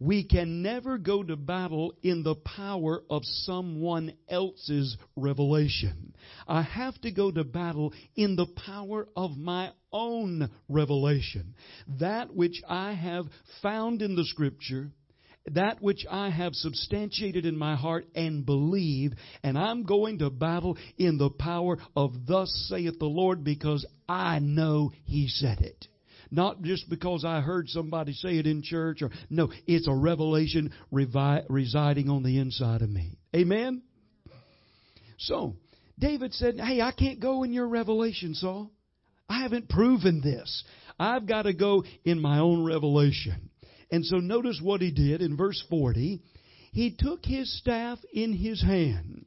We 0.00 0.24
can 0.24 0.62
never 0.62 0.98
go 0.98 1.22
to 1.22 1.36
battle 1.36 1.94
in 2.02 2.22
the 2.22 2.34
power 2.34 3.02
of 3.08 3.22
someone 3.24 4.14
else's 4.28 4.96
revelation. 5.16 6.14
I 6.48 6.62
have 6.62 7.00
to 7.02 7.10
go 7.10 7.30
to 7.30 7.44
battle 7.44 7.92
in 8.16 8.36
the 8.36 8.46
power 8.66 9.08
of 9.16 9.36
my 9.36 9.70
own 9.92 10.50
revelation. 10.68 11.54
That 12.00 12.34
which 12.34 12.60
I 12.68 12.92
have 12.92 13.26
found 13.62 14.02
in 14.02 14.16
the 14.16 14.24
scripture, 14.24 14.90
that 15.46 15.80
which 15.80 16.04
I 16.10 16.30
have 16.30 16.54
substantiated 16.54 17.44
in 17.46 17.56
my 17.56 17.76
heart 17.76 18.06
and 18.14 18.46
believe, 18.46 19.12
and 19.42 19.58
I'm 19.58 19.84
going 19.84 20.18
to 20.18 20.30
battle 20.30 20.76
in 20.96 21.18
the 21.18 21.30
power 21.30 21.78
of 21.94 22.26
thus 22.26 22.50
saith 22.68 22.98
the 22.98 23.06
Lord 23.06 23.44
because 23.44 23.86
I 24.08 24.38
know 24.38 24.90
He 25.04 25.28
said 25.28 25.60
it. 25.60 25.86
Not 26.30 26.62
just 26.62 26.88
because 26.88 27.24
I 27.24 27.40
heard 27.40 27.68
somebody 27.68 28.12
say 28.12 28.38
it 28.38 28.46
in 28.46 28.62
church 28.62 29.02
or, 29.02 29.10
no, 29.30 29.50
it's 29.66 29.88
a 29.88 29.94
revelation 29.94 30.72
revi- 30.92 31.44
residing 31.48 32.08
on 32.08 32.22
the 32.22 32.38
inside 32.38 32.82
of 32.82 32.90
me. 32.90 33.18
Amen? 33.34 33.82
So, 35.18 35.56
David 35.98 36.34
said, 36.34 36.58
Hey, 36.58 36.80
I 36.80 36.92
can't 36.92 37.20
go 37.20 37.44
in 37.44 37.52
your 37.52 37.68
revelation, 37.68 38.34
Saul. 38.34 38.70
I 39.28 39.42
haven't 39.42 39.68
proven 39.68 40.20
this. 40.20 40.64
I've 40.98 41.26
got 41.26 41.42
to 41.42 41.54
go 41.54 41.84
in 42.04 42.20
my 42.20 42.38
own 42.38 42.64
revelation. 42.64 43.50
And 43.90 44.04
so 44.04 44.16
notice 44.16 44.60
what 44.62 44.80
he 44.80 44.90
did 44.90 45.22
in 45.22 45.36
verse 45.36 45.62
40. 45.70 46.20
He 46.72 46.96
took 46.98 47.24
his 47.24 47.56
staff 47.58 47.98
in 48.12 48.32
his 48.32 48.60
hand, 48.60 49.24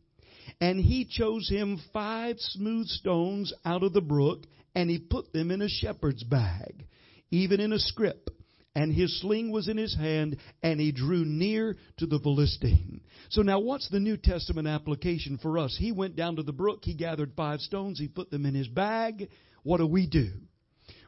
and 0.60 0.80
he 0.80 1.06
chose 1.06 1.48
him 1.50 1.80
five 1.94 2.36
smooth 2.40 2.88
stones 2.88 3.54
out 3.64 3.84
of 3.84 3.94
the 3.94 4.02
brook, 4.02 4.44
and 4.78 4.92
he 4.92 5.00
put 5.00 5.34
them 5.34 5.50
in 5.50 5.62
a 5.62 5.68
shepherd's 5.68 6.24
bag 6.24 6.86
even 7.32 7.60
in 7.60 7.74
a 7.74 7.80
scrip. 7.80 8.30
And 8.76 8.94
his 8.94 9.20
sling 9.22 9.52
was 9.52 9.68
in 9.68 9.76
his 9.78 9.96
hand, 9.96 10.38
and 10.62 10.80
he 10.80 10.92
drew 10.92 11.26
near 11.26 11.76
to 11.98 12.06
the 12.06 12.20
Philistine. 12.20 13.02
So 13.30 13.42
now 13.42 13.60
what's 13.60 13.90
the 13.90 14.00
New 14.00 14.18
Testament 14.18 14.68
application 14.68 15.40
for 15.42 15.58
us? 15.58 15.76
He 15.80 15.92
went 15.92 16.16
down 16.16 16.36
to 16.36 16.44
the 16.44 16.54
brook, 16.54 16.82
he 16.84 16.94
gathered 16.94 17.34
five 17.36 17.60
stones, 17.60 17.98
he 17.98 18.08
put 18.08 18.30
them 18.30 18.46
in 18.46 18.54
his 18.54 18.68
bag. 18.68 19.30
What 19.64 19.78
do 19.78 19.88
we 19.88 20.06
do? 20.06 20.30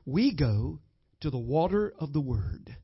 We 0.03 0.35
go 0.35 0.79
to 1.21 1.29
the 1.29 1.37
water 1.37 1.93
of 1.99 2.11
the 2.11 2.21
Word. 2.21 2.75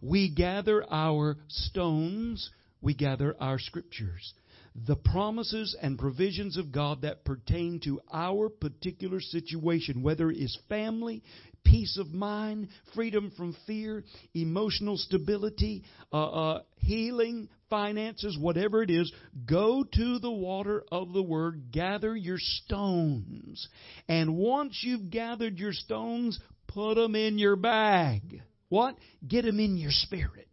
We 0.00 0.34
gather 0.34 0.82
our 0.90 1.36
stones, 1.48 2.50
we 2.80 2.94
gather 2.94 3.36
our 3.38 3.58
scriptures 3.58 4.32
the 4.74 4.96
promises 4.96 5.76
and 5.80 5.98
provisions 5.98 6.56
of 6.56 6.72
God 6.72 7.02
that 7.02 7.24
pertain 7.24 7.80
to 7.84 8.00
our 8.12 8.48
particular 8.48 9.20
situation, 9.20 10.02
whether 10.02 10.30
it 10.30 10.38
is 10.38 10.56
family, 10.68 11.22
peace 11.64 11.98
of 11.98 12.08
mind, 12.08 12.68
freedom 12.94 13.32
from 13.36 13.56
fear, 13.66 14.04
emotional 14.34 14.96
stability, 14.96 15.84
uh, 16.12 16.30
uh, 16.30 16.62
healing, 16.76 17.48
finances, 17.68 18.36
whatever 18.38 18.82
it 18.82 18.90
is, 18.90 19.12
go 19.46 19.84
to 19.84 20.18
the 20.18 20.30
water 20.30 20.84
of 20.90 21.12
the 21.12 21.22
Word, 21.22 21.70
gather 21.72 22.16
your 22.16 22.38
stones. 22.38 23.68
And 24.08 24.36
once 24.36 24.80
you've 24.82 25.10
gathered 25.10 25.58
your 25.58 25.72
stones, 25.72 26.38
put 26.68 26.94
them 26.94 27.14
in 27.14 27.38
your 27.38 27.56
bag. 27.56 28.42
What? 28.68 28.96
Get 29.26 29.44
them 29.44 29.60
in 29.60 29.76
your 29.76 29.90
spirit. 29.92 30.48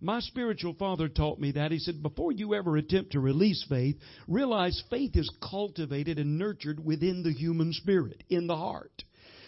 My 0.00 0.20
spiritual 0.20 0.74
father 0.74 1.08
taught 1.08 1.40
me 1.40 1.52
that. 1.52 1.72
He 1.72 1.78
said, 1.78 2.02
before 2.02 2.32
you 2.32 2.54
ever 2.54 2.76
attempt 2.76 3.12
to 3.12 3.20
release 3.20 3.64
faith, 3.68 3.96
realize 4.28 4.82
faith 4.90 5.12
is 5.14 5.30
cultivated 5.42 6.18
and 6.18 6.38
nurtured 6.38 6.84
within 6.84 7.22
the 7.22 7.32
human 7.32 7.72
spirit, 7.72 8.22
in 8.28 8.46
the 8.46 8.56
heart. 8.56 9.04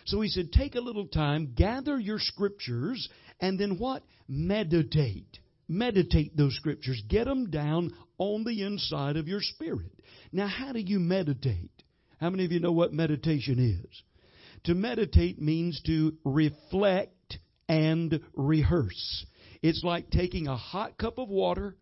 So 0.06 0.20
he 0.22 0.28
said, 0.28 0.52
take 0.52 0.74
a 0.74 0.80
little 0.80 1.06
time, 1.06 1.52
gather 1.54 1.98
your 1.98 2.18
scriptures, 2.18 3.08
and 3.40 3.58
then 3.58 3.78
what? 3.78 4.02
Meditate. 4.26 5.38
Meditate 5.68 6.34
those 6.34 6.56
scriptures. 6.56 7.02
Get 7.08 7.26
them 7.26 7.50
down 7.50 7.92
on 8.16 8.44
the 8.44 8.62
inside 8.62 9.18
of 9.18 9.28
your 9.28 9.42
spirit. 9.42 9.92
Now, 10.32 10.46
how 10.46 10.72
do 10.72 10.80
you 10.80 10.98
meditate? 10.98 11.70
How 12.20 12.30
many 12.30 12.46
of 12.46 12.52
you 12.52 12.60
know 12.60 12.72
what 12.72 12.92
meditation 12.92 13.58
is? 13.84 14.02
To 14.64 14.74
meditate 14.74 15.40
means 15.40 15.80
to 15.86 16.14
reflect 16.24 17.38
and 17.68 18.20
rehearse. 18.34 19.26
It's 19.62 19.82
like 19.82 20.10
taking 20.10 20.46
a 20.46 20.56
hot 20.56 20.98
cup 20.98 21.18
of 21.18 21.28
water 21.28 21.76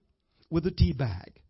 with 0.50 0.66
a 0.66 0.70
tea 0.70 0.92
bag. 0.92 1.40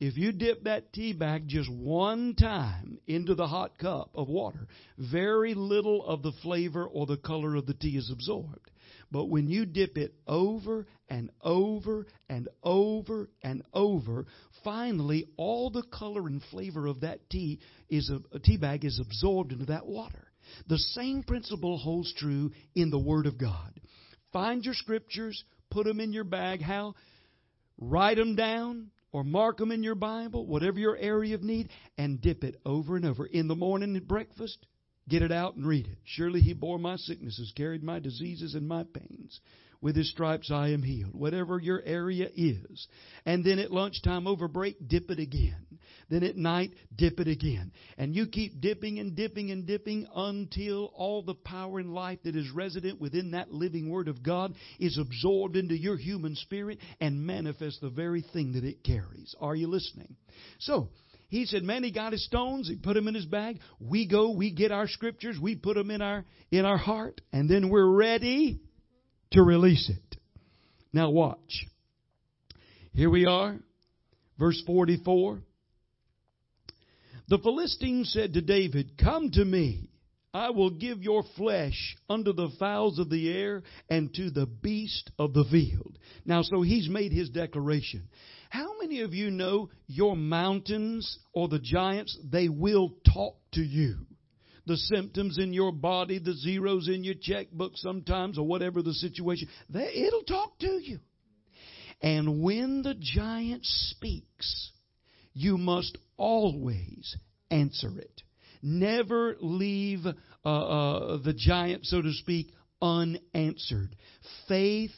if 0.00 0.16
you 0.16 0.32
dip 0.32 0.64
that 0.64 0.92
tea 0.92 1.12
bag 1.12 1.46
just 1.46 1.70
one 1.70 2.34
time 2.34 2.98
into 3.06 3.34
the 3.34 3.46
hot 3.46 3.76
cup 3.78 4.10
of 4.14 4.28
water, 4.28 4.66
very 4.96 5.54
little 5.54 6.04
of 6.04 6.22
the 6.22 6.32
flavor 6.42 6.86
or 6.86 7.06
the 7.06 7.18
color 7.18 7.54
of 7.54 7.66
the 7.66 7.74
tea 7.74 7.96
is 7.96 8.10
absorbed. 8.10 8.70
But 9.12 9.26
when 9.26 9.48
you 9.48 9.66
dip 9.66 9.98
it 9.98 10.14
over 10.26 10.86
and 11.08 11.30
over 11.42 12.06
and 12.28 12.48
over 12.62 13.28
and 13.42 13.62
over, 13.74 14.26
finally 14.64 15.26
all 15.36 15.70
the 15.70 15.82
color 15.82 16.26
and 16.28 16.40
flavor 16.50 16.86
of 16.86 17.00
that 17.00 17.28
tea 17.28 17.58
is 17.88 18.08
a, 18.10 18.20
a 18.34 18.38
tea 18.38 18.56
bag 18.56 18.84
is 18.84 19.00
absorbed 19.00 19.52
into 19.52 19.66
that 19.66 19.86
water. 19.86 20.28
The 20.68 20.78
same 20.78 21.22
principle 21.22 21.76
holds 21.76 22.14
true 22.14 22.52
in 22.74 22.90
the 22.90 22.98
Word 22.98 23.26
of 23.26 23.36
God. 23.36 23.80
Find 24.32 24.64
your 24.64 24.74
scriptures, 24.74 25.44
put 25.70 25.86
them 25.86 26.00
in 26.00 26.12
your 26.12 26.24
bag. 26.24 26.62
How? 26.62 26.94
Write 27.78 28.16
them 28.16 28.36
down 28.36 28.90
or 29.12 29.24
mark 29.24 29.58
them 29.58 29.72
in 29.72 29.82
your 29.82 29.94
Bible, 29.94 30.46
whatever 30.46 30.78
your 30.78 30.96
area 30.96 31.34
of 31.34 31.42
need, 31.42 31.68
and 31.98 32.20
dip 32.20 32.44
it 32.44 32.60
over 32.64 32.96
and 32.96 33.04
over. 33.04 33.26
In 33.26 33.48
the 33.48 33.56
morning 33.56 33.96
at 33.96 34.06
breakfast, 34.06 34.66
get 35.08 35.22
it 35.22 35.32
out 35.32 35.56
and 35.56 35.66
read 35.66 35.86
it. 35.86 35.98
Surely 36.04 36.40
He 36.40 36.52
bore 36.52 36.78
my 36.78 36.96
sicknesses, 36.96 37.52
carried 37.56 37.82
my 37.82 37.98
diseases 37.98 38.54
and 38.54 38.68
my 38.68 38.84
pains. 38.84 39.40
With 39.82 39.96
his 39.96 40.10
stripes 40.10 40.50
I 40.50 40.68
am 40.68 40.82
healed. 40.82 41.14
Whatever 41.14 41.58
your 41.58 41.82
area 41.84 42.28
is. 42.34 42.86
And 43.24 43.44
then 43.44 43.58
at 43.58 43.70
lunchtime 43.70 44.26
over 44.26 44.46
break, 44.46 44.76
dip 44.86 45.10
it 45.10 45.18
again. 45.18 45.66
Then 46.10 46.22
at 46.22 46.36
night, 46.36 46.72
dip 46.94 47.20
it 47.20 47.28
again. 47.28 47.72
And 47.96 48.14
you 48.14 48.26
keep 48.26 48.60
dipping 48.60 48.98
and 48.98 49.16
dipping 49.16 49.50
and 49.50 49.66
dipping 49.66 50.06
until 50.14 50.92
all 50.94 51.22
the 51.22 51.34
power 51.34 51.78
and 51.78 51.94
life 51.94 52.18
that 52.24 52.36
is 52.36 52.50
resident 52.50 53.00
within 53.00 53.30
that 53.30 53.52
living 53.52 53.88
Word 53.88 54.08
of 54.08 54.22
God 54.22 54.54
is 54.78 54.98
absorbed 54.98 55.56
into 55.56 55.76
your 55.76 55.96
human 55.96 56.34
spirit 56.34 56.78
and 57.00 57.24
manifests 57.24 57.80
the 57.80 57.90
very 57.90 58.22
thing 58.32 58.52
that 58.52 58.64
it 58.64 58.82
carries. 58.82 59.34
Are 59.40 59.54
you 59.54 59.68
listening? 59.68 60.16
So, 60.58 60.88
he 61.28 61.46
said, 61.46 61.62
man, 61.62 61.84
he 61.84 61.92
got 61.92 62.12
his 62.12 62.24
stones, 62.24 62.68
he 62.68 62.74
put 62.74 62.94
them 62.94 63.06
in 63.06 63.14
his 63.14 63.24
bag. 63.24 63.60
We 63.78 64.08
go, 64.08 64.32
we 64.32 64.50
get 64.50 64.72
our 64.72 64.88
scriptures, 64.88 65.38
we 65.40 65.54
put 65.54 65.76
them 65.76 65.92
in 65.92 66.02
our, 66.02 66.24
in 66.50 66.64
our 66.64 66.76
heart, 66.76 67.20
and 67.32 67.48
then 67.48 67.70
we're 67.70 67.88
ready 67.88 68.60
to 69.32 69.42
release 69.42 69.88
it. 69.88 70.16
Now 70.92 71.10
watch. 71.10 71.66
Here 72.92 73.10
we 73.10 73.26
are, 73.26 73.56
verse 74.38 74.60
44. 74.66 75.40
The 77.28 77.38
Philistines 77.38 78.12
said 78.12 78.34
to 78.34 78.40
David, 78.40 78.98
Come 78.98 79.30
to 79.32 79.44
me. 79.44 79.90
I 80.32 80.50
will 80.50 80.70
give 80.70 81.02
your 81.02 81.24
flesh 81.36 81.96
unto 82.08 82.32
the 82.32 82.50
fowls 82.58 83.00
of 83.00 83.10
the 83.10 83.32
air 83.32 83.62
and 83.88 84.14
to 84.14 84.30
the 84.30 84.46
beast 84.46 85.10
of 85.18 85.34
the 85.34 85.44
field. 85.50 85.98
Now, 86.24 86.42
so 86.42 86.62
he's 86.62 86.88
made 86.88 87.10
his 87.10 87.30
declaration. 87.30 88.08
How 88.48 88.78
many 88.80 89.00
of 89.00 89.12
you 89.12 89.30
know 89.30 89.70
your 89.88 90.16
mountains 90.16 91.18
or 91.32 91.48
the 91.48 91.58
giants, 91.58 92.16
they 92.24 92.48
will 92.48 92.94
talk 93.12 93.36
to 93.52 93.60
you? 93.60 94.06
The 94.70 94.76
symptoms 94.76 95.36
in 95.36 95.52
your 95.52 95.72
body, 95.72 96.20
the 96.20 96.32
zeros 96.32 96.86
in 96.86 97.02
your 97.02 97.16
checkbook 97.20 97.72
sometimes, 97.74 98.38
or 98.38 98.46
whatever 98.46 98.82
the 98.82 98.94
situation, 98.94 99.48
it'll 99.74 100.22
talk 100.22 100.56
to 100.60 100.78
you. 100.80 101.00
And 102.00 102.40
when 102.40 102.82
the 102.82 102.94
giant 102.96 103.62
speaks, 103.64 104.70
you 105.32 105.58
must 105.58 105.98
always 106.16 107.16
answer 107.50 107.90
it. 107.98 108.22
Never 108.62 109.34
leave 109.40 110.06
uh, 110.06 110.48
uh, 110.48 111.16
the 111.16 111.34
giant, 111.36 111.84
so 111.84 112.00
to 112.00 112.12
speak, 112.12 112.52
unanswered. 112.80 113.96
Faith 114.46 114.92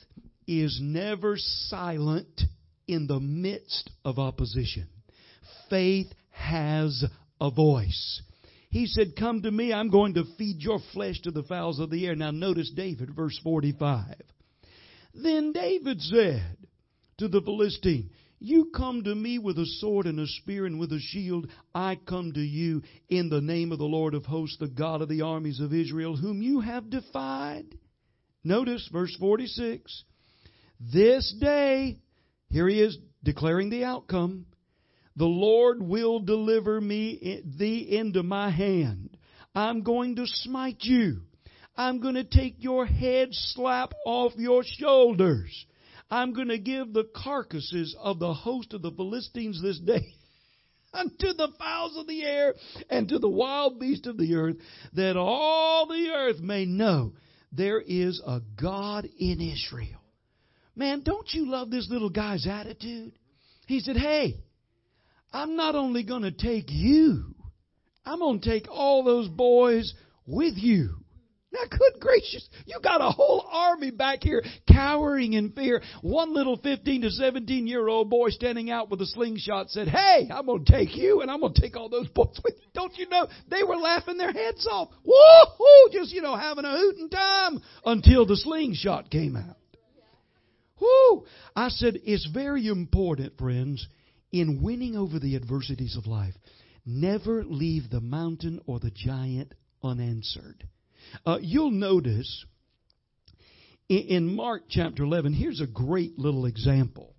is 0.47 0.79
never 0.83 1.37
silent 1.39 2.43
in 2.87 3.07
the 3.07 3.21
midst 3.21 3.89
of 4.05 4.19
opposition. 4.19 4.87
Faith 5.71 6.13
has 6.29 7.03
a 7.41 7.51
voice. 7.51 8.21
He 8.73 8.87
said, 8.87 9.17
Come 9.19 9.43
to 9.43 9.51
me, 9.51 9.71
I'm 9.71 9.91
going 9.91 10.15
to 10.15 10.25
feed 10.39 10.63
your 10.63 10.81
flesh 10.95 11.21
to 11.23 11.31
the 11.31 11.43
fowls 11.43 11.79
of 11.79 11.91
the 11.91 12.07
air. 12.07 12.17
Now 12.17 12.31
notice 12.31 12.73
David, 12.75 13.15
verse 13.15 13.39
45. 13.45 14.15
Then 15.15 15.53
David 15.53 16.01
said 16.01 16.57
to 17.19 17.29
the 17.29 17.43
Philistine, 17.43 18.09
You 18.39 18.71
come 18.75 19.05
to 19.05 19.15
me 19.15 19.39
with 19.39 19.59
a 19.59 19.67
sword 19.67 20.07
and 20.07 20.19
a 20.19 20.27
spear 20.27 20.65
and 20.65 20.81
with 20.81 20.91
a 20.91 20.99
shield. 20.99 21.51
I 21.75 21.99
come 22.09 22.33
to 22.33 22.41
you 22.41 22.81
in 23.11 23.29
the 23.29 23.43
name 23.43 23.73
of 23.73 23.79
the 23.79 23.85
Lord 23.85 24.15
of 24.15 24.25
hosts, 24.25 24.57
the 24.59 24.69
God 24.69 25.03
of 25.03 25.11
the 25.11 25.21
armies 25.21 25.61
of 25.61 25.75
Israel, 25.75 26.17
whom 26.17 26.41
you 26.41 26.61
have 26.61 26.89
defied. 26.89 27.67
Notice 28.43 28.89
verse 28.91 29.15
46. 29.21 30.05
This 30.81 31.35
day, 31.39 31.99
here 32.49 32.69
he 32.69 32.81
is 32.81 32.97
declaring 33.23 33.69
the 33.69 33.85
outcome. 33.85 34.47
The 35.17 35.25
Lord 35.25 35.83
will 35.83 36.21
deliver 36.21 36.81
me 36.81 37.43
thee 37.45 37.97
into 37.99 38.23
my 38.23 38.51
hand. 38.51 39.17
I'm 39.55 39.83
going 39.83 40.17
to 40.17 40.27
smite 40.27 40.79
you. 40.81 41.23
I'm 41.77 42.01
going 42.01 42.15
to 42.15 42.25
take 42.25 42.57
your 42.59 42.87
head 42.87 43.29
slap 43.33 43.93
off 44.07 44.33
your 44.37 44.63
shoulders. 44.65 45.67
I'm 46.11 46.33
going 46.33 46.49
to 46.49 46.59
give 46.59 46.93
the 46.93 47.09
carcasses 47.15 47.97
of 47.99 48.19
the 48.19 48.35
host 48.35 48.75
of 48.75 48.83
the 48.83 48.91
Philistines 48.91 49.61
this 49.63 49.79
day 49.79 50.15
unto 50.93 51.33
the 51.33 51.49
fowls 51.59 51.97
of 51.97 52.07
the 52.07 52.23
air 52.23 52.55
and 52.91 53.09
to 53.09 53.19
the 53.19 53.29
wild 53.29 53.81
beasts 53.81 54.07
of 54.07 54.19
the 54.19 54.35
earth, 54.35 54.57
that 54.93 55.17
all 55.17 55.87
the 55.87 56.11
earth 56.15 56.41
may 56.41 56.67
know 56.67 57.15
there 57.51 57.81
is 57.81 58.21
a 58.27 58.41
God 58.61 59.09
in 59.19 59.41
Israel. 59.41 60.01
Man, 60.75 61.03
don't 61.03 61.29
you 61.33 61.51
love 61.51 61.71
this 61.71 61.89
little 61.91 62.11
guy's 62.11 62.47
attitude? 62.47 63.13
He 63.67 63.81
said, 63.81 63.97
Hey, 63.97 64.37
I'm 65.33 65.57
not 65.57 65.75
only 65.75 66.03
going 66.03 66.23
to 66.23 66.33
take 66.33 66.67
you, 66.69 67.35
I'm 68.05 68.19
going 68.19 68.41
to 68.41 68.51
take 68.51 68.67
all 68.71 69.03
those 69.03 69.29
boys 69.29 69.95
with 70.27 70.55
you. 70.57 70.97
Now, 71.53 71.61
good 71.71 72.01
gracious, 72.01 72.49
you 72.65 72.79
got 72.83 73.03
a 73.03 73.11
whole 73.11 73.47
army 73.51 73.91
back 73.91 74.23
here 74.23 74.43
cowering 74.67 75.35
in 75.35 75.53
fear. 75.53 75.83
One 76.01 76.33
little 76.33 76.57
15 76.57 77.03
to 77.03 77.11
17 77.11 77.67
year 77.67 77.89
old 77.89 78.09
boy 78.09 78.31
standing 78.31 78.71
out 78.71 78.91
with 78.91 79.03
a 79.03 79.07
slingshot 79.07 79.69
said, 79.69 79.87
Hey, 79.87 80.31
I'm 80.33 80.47
going 80.47 80.65
to 80.65 80.73
take 80.73 80.97
you 80.97 81.21
and 81.21 81.31
I'm 81.31 81.41
going 81.41 81.53
to 81.53 81.61
take 81.61 81.77
all 81.77 81.91
those 81.91 82.09
boys 82.09 82.41
with 82.43 82.55
you. 82.57 82.69
Don't 82.73 82.97
you 82.97 83.07
know? 83.11 83.29
They 83.51 83.63
were 83.65 83.77
laughing 83.77 84.17
their 84.17 84.33
heads 84.33 84.67
off. 84.67 84.89
Woo! 85.05 85.93
Just, 85.93 86.13
you 86.13 86.23
know, 86.23 86.37
having 86.37 86.65
a 86.65 86.73
hooting 86.73 87.11
time 87.11 87.61
until 87.85 88.25
the 88.25 88.37
slingshot 88.37 89.11
came 89.11 89.37
out. 89.37 89.57
Woo! 90.81 91.27
I 91.55 91.69
said, 91.69 91.99
it's 92.03 92.27
very 92.33 92.67
important, 92.67 93.37
friends, 93.37 93.87
in 94.33 94.63
winning 94.63 94.97
over 94.97 95.19
the 95.19 95.37
adversities 95.37 95.97
of 95.97 96.07
life, 96.07 96.35
never 96.87 97.45
leave 97.45 97.91
the 97.91 98.01
mountain 98.01 98.61
or 98.67 98.81
the 98.81 98.91
giant 98.91 99.55
unanswered. 99.83 100.67
Uh, 101.27 101.39
you'll 101.41 101.71
notice 101.71 102.45
in, 103.89 103.99
in 103.99 104.35
Mark 104.35 104.65
chapter 104.69 105.03
11, 105.05 105.35
here's 105.35 105.61
a 105.61 105.67
great 105.67 106.19
little 106.19 106.47
example. 106.47 107.15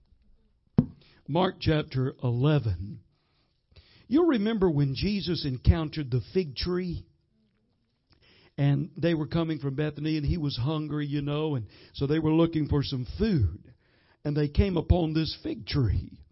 Mark 1.27 1.55
chapter 1.59 2.15
11. 2.23 2.99
You'll 4.07 4.25
remember 4.25 4.69
when 4.69 4.95
Jesus 4.95 5.45
encountered 5.45 6.11
the 6.11 6.21
fig 6.33 6.55
tree 6.55 7.05
and 8.57 8.89
they 8.97 9.13
were 9.13 9.27
coming 9.27 9.59
from 9.59 9.75
Bethany 9.75 10.17
and 10.17 10.25
he 10.25 10.37
was 10.37 10.57
hungry, 10.57 11.07
you 11.07 11.21
know, 11.21 11.55
and 11.55 11.65
so 11.93 12.05
they 12.05 12.19
were 12.19 12.33
looking 12.33 12.67
for 12.67 12.83
some 12.83 13.07
food. 13.17 13.73
And 14.25 14.37
they 14.37 14.47
came 14.47 14.77
upon 14.77 15.13
this 15.13 15.35
fig 15.43 15.65
tree. 15.65 16.22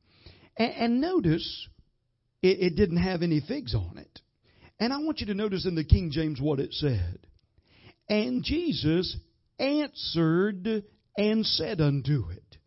And, 0.57 0.73
and 0.73 1.01
notice, 1.01 1.67
it, 2.41 2.59
it 2.59 2.75
didn't 2.75 2.97
have 2.97 3.21
any 3.21 3.41
figs 3.41 3.75
on 3.75 3.97
it. 3.97 4.19
And 4.79 4.91
I 4.91 4.97
want 4.97 5.19
you 5.19 5.27
to 5.27 5.33
notice 5.33 5.65
in 5.65 5.75
the 5.75 5.83
King 5.83 6.09
James 6.11 6.41
what 6.41 6.59
it 6.59 6.73
said. 6.73 7.19
And 8.09 8.43
Jesus 8.43 9.15
answered 9.59 10.83
and 11.15 11.45
said 11.45 11.79
unto 11.79 12.29
it, 12.31 12.57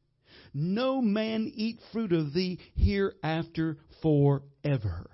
No 0.52 1.02
man 1.02 1.50
eat 1.54 1.80
fruit 1.92 2.12
of 2.12 2.32
thee 2.32 2.60
hereafter 2.76 3.78
forever. 4.00 5.10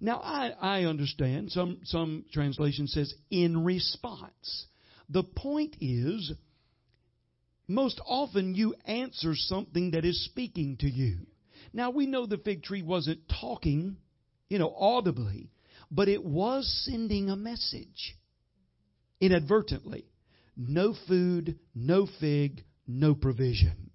Now 0.00 0.18
I, 0.18 0.50
I 0.60 0.84
understand 0.84 1.50
some 1.50 1.80
some 1.84 2.24
translation 2.32 2.86
says 2.86 3.12
in 3.30 3.64
response. 3.64 4.66
The 5.08 5.24
point 5.24 5.76
is 5.80 6.32
most 7.66 8.00
often 8.06 8.54
you 8.54 8.74
answer 8.84 9.34
something 9.34 9.90
that 9.90 10.04
is 10.04 10.24
speaking 10.24 10.76
to 10.78 10.88
you. 10.88 11.26
Now 11.72 11.90
we 11.90 12.06
know 12.06 12.26
the 12.26 12.38
fig 12.38 12.62
tree 12.62 12.82
wasn't 12.82 13.20
talking, 13.40 13.96
you 14.48 14.58
know, 14.58 14.74
audibly, 14.76 15.50
but 15.90 16.08
it 16.08 16.24
was 16.24 16.66
sending 16.84 17.30
a 17.30 17.36
message 17.36 18.16
inadvertently. 19.20 20.04
No 20.56 20.94
food, 21.06 21.58
no 21.74 22.08
fig, 22.20 22.64
no 22.86 23.14
provision. 23.14 23.90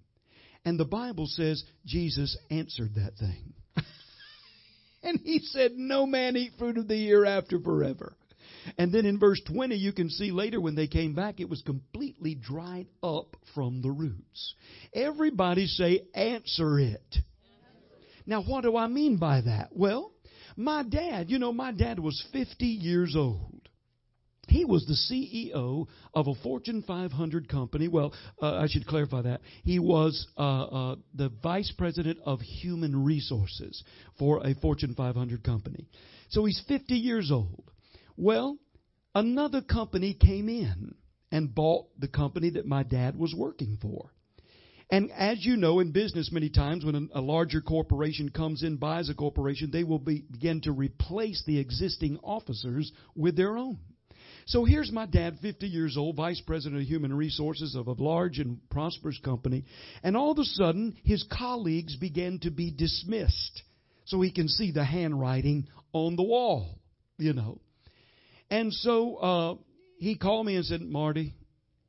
And 0.64 0.80
the 0.80 0.84
Bible 0.86 1.26
says 1.26 1.62
Jesus 1.84 2.36
answered 2.50 2.94
that 2.94 3.16
thing. 3.18 3.52
and 5.02 5.20
he 5.22 5.40
said, 5.40 5.72
No 5.74 6.06
man 6.06 6.36
eat 6.36 6.52
fruit 6.58 6.78
of 6.78 6.88
the 6.88 6.96
year 6.96 7.24
after 7.24 7.60
forever. 7.60 8.16
And 8.78 8.90
then 8.90 9.04
in 9.04 9.18
verse 9.18 9.42
20, 9.46 9.74
you 9.74 9.92
can 9.92 10.08
see 10.08 10.30
later 10.30 10.58
when 10.58 10.74
they 10.74 10.86
came 10.86 11.14
back, 11.14 11.38
it 11.38 11.50
was 11.50 11.60
completely 11.62 12.34
dried 12.34 12.86
up 13.02 13.36
from 13.54 13.82
the 13.82 13.90
roots. 13.90 14.54
Everybody 14.94 15.66
say, 15.66 16.04
Answer 16.14 16.78
it. 16.78 17.16
Now, 18.26 18.42
what 18.42 18.62
do 18.62 18.76
I 18.76 18.86
mean 18.86 19.16
by 19.18 19.42
that? 19.42 19.70
Well, 19.72 20.12
my 20.56 20.82
dad, 20.82 21.30
you 21.30 21.38
know, 21.38 21.52
my 21.52 21.72
dad 21.72 21.98
was 21.98 22.24
50 22.32 22.64
years 22.64 23.14
old. 23.16 23.68
He 24.48 24.64
was 24.64 24.84
the 24.86 24.94
CEO 24.94 25.86
of 26.12 26.26
a 26.28 26.34
Fortune 26.42 26.84
500 26.86 27.48
company. 27.48 27.88
Well, 27.88 28.12
uh, 28.40 28.56
I 28.56 28.66
should 28.68 28.86
clarify 28.86 29.22
that. 29.22 29.40
He 29.64 29.78
was 29.78 30.26
uh, 30.36 30.64
uh, 30.64 30.96
the 31.14 31.30
vice 31.42 31.72
president 31.76 32.18
of 32.24 32.40
human 32.40 33.04
resources 33.04 33.82
for 34.18 34.46
a 34.46 34.54
Fortune 34.54 34.94
500 34.94 35.42
company. 35.42 35.86
So 36.28 36.44
he's 36.44 36.62
50 36.68 36.94
years 36.94 37.30
old. 37.32 37.70
Well, 38.16 38.58
another 39.14 39.60
company 39.60 40.14
came 40.14 40.48
in 40.48 40.94
and 41.32 41.54
bought 41.54 41.86
the 41.98 42.08
company 42.08 42.50
that 42.50 42.66
my 42.66 42.82
dad 42.82 43.18
was 43.18 43.34
working 43.36 43.78
for. 43.80 44.10
And 44.94 45.10
as 45.10 45.44
you 45.44 45.56
know, 45.56 45.80
in 45.80 45.90
business, 45.90 46.30
many 46.30 46.48
times 46.48 46.84
when 46.84 47.10
a, 47.12 47.20
larger 47.20 47.60
corporation 47.60 48.28
comes 48.28 48.62
in, 48.62 48.76
buys 48.76 49.08
a 49.08 49.14
corporation, 49.14 49.72
they 49.72 49.82
will 49.82 49.98
be, 49.98 50.22
begin 50.30 50.60
to 50.60 50.70
replace 50.70 51.42
the 51.44 51.58
existing 51.58 52.20
officers 52.22 52.92
with 53.16 53.36
their 53.36 53.58
own. 53.58 53.80
So 54.46 54.64
here's 54.64 54.92
my 54.92 55.06
dad, 55.06 55.38
50 55.42 55.66
years 55.66 55.96
old, 55.96 56.14
vice 56.14 56.40
president 56.46 56.80
of 56.80 56.86
human 56.86 57.12
resources 57.12 57.74
of 57.74 57.88
a 57.88 58.00
large 58.00 58.38
and 58.38 58.60
prosperous 58.70 59.18
company. 59.18 59.64
And 60.04 60.16
all 60.16 60.30
of 60.30 60.38
a 60.38 60.44
sudden, 60.44 60.96
his 61.02 61.24
colleagues 61.24 61.96
began 61.96 62.38
to 62.42 62.52
be 62.52 62.70
dismissed. 62.70 63.64
So 64.04 64.20
he 64.20 64.30
can 64.30 64.46
see 64.46 64.70
the 64.70 64.84
handwriting 64.84 65.66
on 65.92 66.14
the 66.14 66.22
wall, 66.22 66.78
you 67.18 67.32
know. 67.32 67.58
And 68.48 68.72
so 68.72 69.16
uh, 69.16 69.54
he 69.98 70.16
called 70.16 70.46
me 70.46 70.54
and 70.54 70.64
said, 70.64 70.82
Marty, 70.82 71.34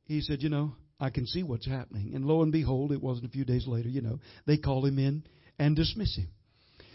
he 0.06 0.22
said, 0.22 0.42
you 0.42 0.48
know, 0.48 0.72
I 0.98 1.10
can 1.10 1.26
see 1.26 1.42
what's 1.42 1.66
happening. 1.66 2.14
And 2.14 2.24
lo 2.24 2.42
and 2.42 2.52
behold, 2.52 2.92
it 2.92 3.02
wasn't 3.02 3.26
a 3.26 3.30
few 3.30 3.44
days 3.44 3.66
later, 3.66 3.88
you 3.88 4.00
know, 4.00 4.18
they 4.46 4.56
call 4.56 4.84
him 4.84 4.98
in 4.98 5.24
and 5.58 5.76
dismiss 5.76 6.16
him. 6.16 6.28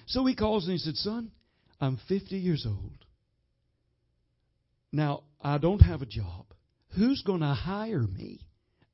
So 0.08 0.26
he 0.26 0.36
calls 0.36 0.66
and 0.66 0.74
he 0.74 0.80
said, 0.80 0.96
Son, 0.96 1.32
I'm 1.80 2.00
50 2.08 2.36
years 2.38 2.66
old. 2.68 3.06
Now, 4.92 5.24
I 5.42 5.58
don't 5.58 5.80
have 5.80 6.02
a 6.02 6.06
job. 6.06 6.46
Who's 6.98 7.22
going 7.26 7.40
to 7.40 7.54
hire 7.54 8.02
me 8.02 8.42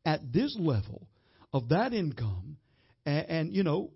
at 0.05 0.31
this 0.31 0.55
level 0.59 1.07
of 1.51 1.69
that 1.69 1.93
income 1.93 2.57
and, 3.05 3.29
and 3.29 3.53
you 3.53 3.63
know, 3.63 3.91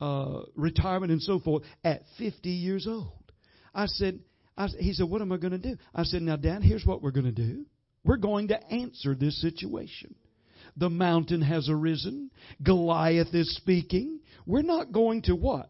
uh, 0.00 0.42
retirement 0.54 1.12
and 1.12 1.20
so 1.20 1.40
forth 1.40 1.64
at 1.84 2.02
50 2.18 2.48
years 2.48 2.86
old? 2.88 3.32
I 3.74 3.86
said, 3.86 4.20
I, 4.56 4.68
he 4.78 4.92
said, 4.92 5.08
What 5.08 5.20
am 5.20 5.32
I 5.32 5.36
going 5.36 5.52
to 5.52 5.58
do? 5.58 5.76
I 5.94 6.04
said, 6.04 6.22
Now, 6.22 6.36
Dad, 6.36 6.62
here's 6.62 6.86
what 6.86 7.02
we're 7.02 7.10
going 7.10 7.26
to 7.26 7.32
do. 7.32 7.66
We're 8.08 8.16
going 8.16 8.48
to 8.48 8.72
answer 8.72 9.14
this 9.14 9.38
situation. 9.42 10.14
The 10.78 10.88
mountain 10.88 11.42
has 11.42 11.68
arisen. 11.68 12.30
Goliath 12.62 13.34
is 13.34 13.54
speaking. 13.54 14.20
We're 14.46 14.62
not 14.62 14.92
going 14.92 15.22
to 15.22 15.36
what? 15.36 15.68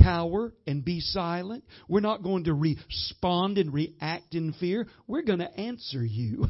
cower 0.00 0.52
and 0.66 0.84
be 0.84 1.00
silent. 1.00 1.64
We're 1.88 2.00
not 2.00 2.22
going 2.22 2.44
to 2.44 2.54
respond 2.54 3.58
and 3.58 3.72
react 3.72 4.34
in 4.34 4.52
fear. 4.52 4.86
We're 5.06 5.22
going 5.22 5.38
to 5.40 5.60
answer 5.60 6.04
you. 6.04 6.46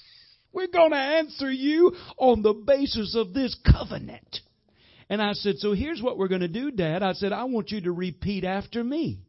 We're 0.52 0.68
going 0.68 0.92
to 0.92 0.96
answer 0.96 1.50
you 1.50 1.92
on 2.16 2.42
the 2.42 2.54
basis 2.54 3.16
of 3.16 3.34
this 3.34 3.56
covenant. 3.64 4.38
And 5.08 5.20
I 5.20 5.32
said, 5.32 5.56
So 5.58 5.72
here's 5.72 6.00
what 6.00 6.18
we're 6.18 6.28
going 6.28 6.42
to 6.42 6.48
do, 6.48 6.70
Dad. 6.70 7.02
I 7.02 7.12
said, 7.12 7.32
I 7.32 7.44
want 7.44 7.70
you 7.70 7.80
to 7.82 7.92
repeat 7.92 8.44
after 8.44 8.82
me. 8.82 9.20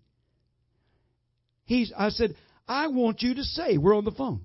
He's, 1.66 1.92
I 1.98 2.10
said, 2.10 2.36
I 2.68 2.88
want 2.88 3.22
you 3.22 3.36
to 3.36 3.44
say, 3.44 3.78
we're 3.78 3.98
on 3.98 4.06
the 4.06 4.12
phone, 4.12 4.42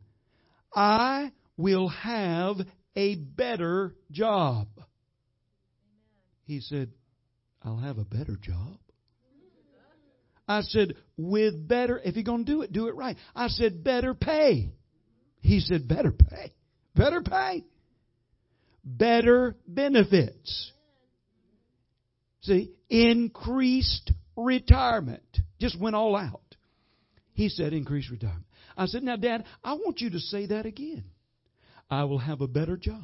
I 0.74 1.32
will 1.56 1.88
have 1.88 2.56
a 2.96 3.14
better 3.16 3.94
job. 4.10 4.68
He 6.44 6.60
said, 6.60 6.90
I'll 7.62 7.76
have 7.76 7.98
a 7.98 8.04
better 8.04 8.36
job. 8.36 8.78
I 10.48 10.62
said, 10.62 10.94
with 11.16 11.68
better, 11.68 12.00
if 12.04 12.16
you're 12.16 12.24
going 12.24 12.44
to 12.44 12.52
do 12.52 12.62
it, 12.62 12.72
do 12.72 12.88
it 12.88 12.96
right. 12.96 13.16
I 13.36 13.48
said, 13.48 13.84
better 13.84 14.14
pay. 14.14 14.72
He 15.40 15.60
said, 15.60 15.86
better 15.86 16.10
pay. 16.10 16.52
Better 16.96 17.22
pay. 17.22 17.64
Better 18.84 19.54
benefits. 19.68 20.72
See, 22.42 22.72
increased 22.88 24.10
retirement. 24.36 25.22
Just 25.60 25.78
went 25.78 25.94
all 25.94 26.16
out. 26.16 26.56
He 27.32 27.48
said, 27.48 27.72
increased 27.72 28.10
retirement. 28.10 28.44
I 28.76 28.86
said, 28.86 29.02
now, 29.02 29.16
Dad, 29.16 29.44
I 29.62 29.74
want 29.74 30.00
you 30.00 30.10
to 30.10 30.18
say 30.18 30.46
that 30.46 30.66
again. 30.66 31.04
I 31.90 32.04
will 32.04 32.18
have 32.18 32.40
a 32.40 32.48
better 32.48 32.76
job, 32.76 33.02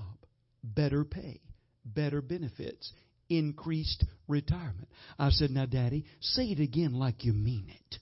better 0.63 1.05
pay, 1.05 1.41
better 1.85 2.23
benefits, 2.23 2.93
increased 3.29 4.05
retirement. 4.29 4.89
I 5.19 5.31
said, 5.31 5.51
Now, 5.51 5.67
Daddy, 5.67 6.05
say 6.21 6.45
it 6.45 6.61
again 6.61 6.95
like 6.95 7.25
you 7.25 7.33
mean 7.33 7.67
it. 7.69 7.99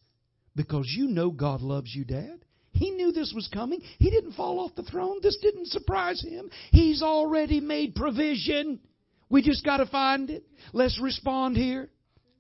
Because 0.55 0.93
you 0.95 1.09
know 1.09 1.31
God 1.31 1.63
loves 1.63 1.95
you, 1.95 2.05
Dad. 2.05 2.45
He 2.73 2.91
knew 2.91 3.13
this 3.13 3.33
was 3.35 3.49
coming. 3.53 3.81
He 3.99 4.11
didn't 4.11 4.33
fall 4.33 4.61
off 4.61 4.75
the 4.75 4.83
throne. 4.83 5.21
This 5.23 5.39
didn't 5.41 5.69
surprise 5.69 6.21
him. 6.23 6.51
He's 6.71 7.03
already 7.03 7.61
made 7.61 7.95
provision. 7.95 8.81
We 9.29 9.43
just 9.43 9.65
got 9.65 9.79
to 9.79 9.87
find 9.87 10.29
it. 10.29 10.45
Let's 10.73 11.01
respond 11.01 11.57
here 11.57 11.89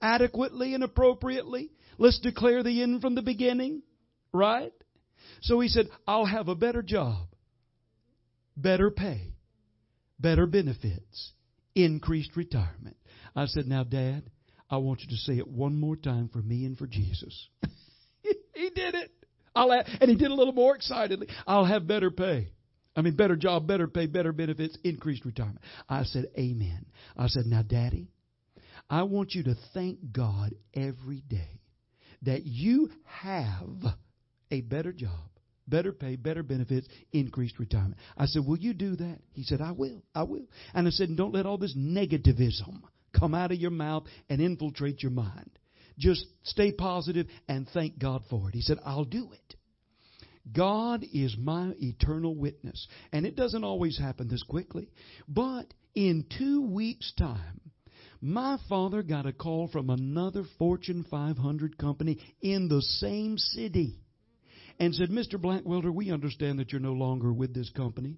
adequately 0.03 0.75
and 0.75 0.85
appropriately. 0.85 1.71
Let's 1.99 2.19
declare 2.21 2.63
the 2.63 2.83
end 2.83 3.01
from 3.01 3.15
the 3.15 3.23
beginning. 3.23 3.83
Right? 4.33 4.73
So 5.43 5.61
he 5.61 5.69
said, 5.69 5.89
I'll 6.07 6.27
have 6.27 6.49
a 6.49 6.55
better 6.55 6.83
job, 6.83 7.29
better 8.57 8.91
pay, 8.91 9.35
better 10.19 10.47
benefits, 10.47 11.33
increased 11.75 12.37
retirement. 12.37 12.97
I 13.37 13.47
said, 13.47 13.67
Now, 13.67 13.85
Dad, 13.85 14.31
I 14.71 14.79
want 14.79 15.01
you 15.03 15.09
to 15.09 15.17
say 15.17 15.39
it 15.39 15.49
one 15.49 15.79
more 15.79 15.97
time 15.97 16.29
for 16.33 16.41
me 16.41 16.65
and 16.65 16.77
for 16.77 16.87
Jesus. 16.87 17.49
he 18.23 18.71
did 18.75 18.95
it. 18.95 19.11
I'll 19.55 19.71
have, 19.71 19.87
and 20.01 20.11
he 20.11 20.17
did 20.17 20.31
a 20.31 20.35
little 20.35 20.53
more 20.53 20.75
excitedly. 20.75 21.29
I'll 21.47 21.65
have 21.65 21.87
better 21.87 22.11
pay. 22.11 22.49
I 22.97 23.03
mean, 23.03 23.17
better 23.17 23.37
job, 23.37 23.67
better 23.67 23.89
pay, 23.89 24.07
better 24.07 24.33
benefits, 24.33 24.79
increased 24.85 25.25
retirement. 25.25 25.61
I 25.89 26.05
said, 26.05 26.27
Amen. 26.39 26.87
I 27.17 27.27
said, 27.27 27.47
Now, 27.47 27.63
Daddy, 27.63 28.09
I 28.89 29.03
want 29.05 29.35
you 29.35 29.45
to 29.45 29.57
thank 29.73 29.99
God 30.13 30.55
every 30.75 31.21
day 31.21 31.61
that 32.23 32.45
you 32.45 32.91
have 33.05 33.95
a 34.55 34.61
better 34.61 34.93
job, 34.93 35.29
better 35.67 35.93
pay, 35.93 36.17
better 36.17 36.43
benefits, 36.43 36.87
increased 37.13 37.59
retirement. 37.59 37.97
I 38.17 38.27
said, 38.27 38.43
Will 38.47 38.59
you 38.59 38.73
do 38.73 38.97
that? 38.97 39.19
He 39.33 39.43
said, 39.43 39.61
I 39.61 39.73
will. 39.73 40.03
I 40.15 40.23
will. 40.23 40.47
And 40.73 40.87
I 40.87 40.91
said, 40.91 41.17
Don't 41.17 41.35
let 41.35 41.47
all 41.47 41.59
this 41.59 41.77
negativism 41.77 42.83
come 43.19 43.35
out 43.35 43.53
of 43.53 43.59
your 43.59 43.71
mouth 43.71 44.05
and 44.29 44.41
infiltrate 44.41 45.03
your 45.03 45.13
mind. 45.13 45.51
Just 45.99 46.27
stay 46.43 46.73
positive 46.73 47.27
and 47.49 47.69
thank 47.69 47.99
God 47.99 48.23
for 48.31 48.49
it. 48.49 48.55
He 48.55 48.61
said, 48.61 48.79
I'll 48.85 49.05
do 49.05 49.31
it. 49.33 49.57
God 50.53 51.05
is 51.13 51.37
my 51.39 51.73
eternal 51.81 52.35
witness. 52.35 52.87
And 53.13 53.25
it 53.25 53.37
doesn't 53.37 53.65
always 53.65 53.99
happen 53.99 54.29
this 54.29 54.43
quickly. 54.43 54.91
But 55.29 55.73
in 55.95 56.27
two 56.37 56.63
weeks' 56.63 57.13
time, 57.17 57.61
my 58.21 58.59
father 58.69 59.03
got 59.03 59.27
a 59.27 59.33
call 59.33 59.69
from 59.69 59.91
another 59.91 60.45
Fortune 60.59 61.07
500 61.11 61.79
company 61.79 62.19
in 62.43 62.69
the 62.69 62.83
same 62.83 63.39
city 63.39 64.04
and 64.79 64.95
said, 64.95 65.11
Mr. 65.11 65.35
Blackwelder, 65.35 65.93
we 65.93 66.11
understand 66.11 66.59
that 66.59 66.73
you're 66.73 66.81
no 66.81 66.93
longer 66.93 67.33
with 67.33 67.55
this 67.55 67.71
company. 67.71 68.17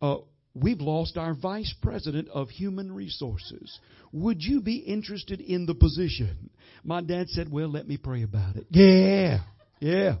Uh, 0.00 0.16
we've 0.54 0.80
lost 0.80 1.16
our 1.16 1.34
vice 1.34 1.72
president 1.82 2.28
of 2.28 2.48
human 2.50 2.92
resources. 2.92 3.78
Would 4.12 4.42
you 4.42 4.60
be 4.60 4.76
interested 4.76 5.40
in 5.40 5.66
the 5.66 5.74
position? 5.74 6.50
My 6.84 7.00
dad 7.00 7.28
said, 7.28 7.50
Well, 7.50 7.68
let 7.68 7.86
me 7.86 7.96
pray 7.96 8.22
about 8.22 8.56
it. 8.56 8.66
Yeah, 8.70 9.40
yeah. 9.80 10.16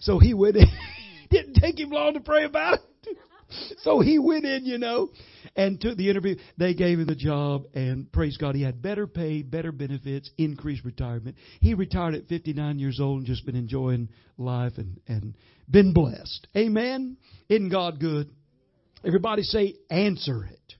So 0.00 0.18
he 0.18 0.34
went 0.34 0.56
in. 0.56 0.66
Didn't 1.30 1.54
take 1.54 1.78
him 1.78 1.90
long 1.90 2.14
to 2.14 2.20
pray 2.20 2.44
about 2.44 2.74
it. 2.74 2.80
So 3.82 4.00
he 4.00 4.18
went 4.18 4.44
in, 4.44 4.66
you 4.66 4.78
know, 4.78 5.10
and 5.56 5.80
took 5.80 5.96
the 5.96 6.10
interview. 6.10 6.36
They 6.56 6.74
gave 6.74 6.98
him 6.98 7.06
the 7.06 7.14
job, 7.14 7.64
and 7.74 8.10
praise 8.12 8.36
God, 8.36 8.54
he 8.54 8.62
had 8.62 8.82
better 8.82 9.06
pay, 9.06 9.42
better 9.42 9.72
benefits, 9.72 10.30
increased 10.36 10.84
retirement. 10.84 11.36
He 11.60 11.74
retired 11.74 12.14
at 12.14 12.26
59 12.26 12.78
years 12.78 13.00
old 13.00 13.18
and 13.18 13.26
just 13.26 13.46
been 13.46 13.56
enjoying 13.56 14.08
life 14.36 14.72
and, 14.76 15.00
and 15.06 15.34
been 15.70 15.92
blessed. 15.92 16.48
Amen? 16.56 17.16
Isn't 17.48 17.70
God 17.70 18.00
good? 18.00 18.30
Everybody 19.04 19.42
say, 19.42 19.76
answer 19.90 20.44
it. 20.44 20.74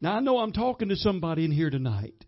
Now, 0.00 0.16
I 0.16 0.20
know 0.20 0.38
I'm 0.38 0.52
talking 0.52 0.90
to 0.90 0.96
somebody 0.96 1.44
in 1.44 1.50
here 1.50 1.70
tonight. 1.70 2.24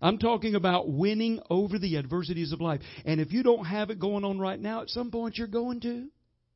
I'm 0.00 0.18
talking 0.18 0.54
about 0.54 0.88
winning 0.88 1.40
over 1.50 1.78
the 1.78 1.96
adversities 1.96 2.52
of 2.52 2.60
life. 2.60 2.80
And 3.04 3.20
if 3.20 3.32
you 3.32 3.42
don't 3.42 3.64
have 3.64 3.90
it 3.90 3.98
going 3.98 4.24
on 4.24 4.38
right 4.38 4.58
now, 4.58 4.82
at 4.82 4.90
some 4.90 5.10
point 5.10 5.36
you're 5.36 5.48
going 5.48 5.80
to, 5.80 6.06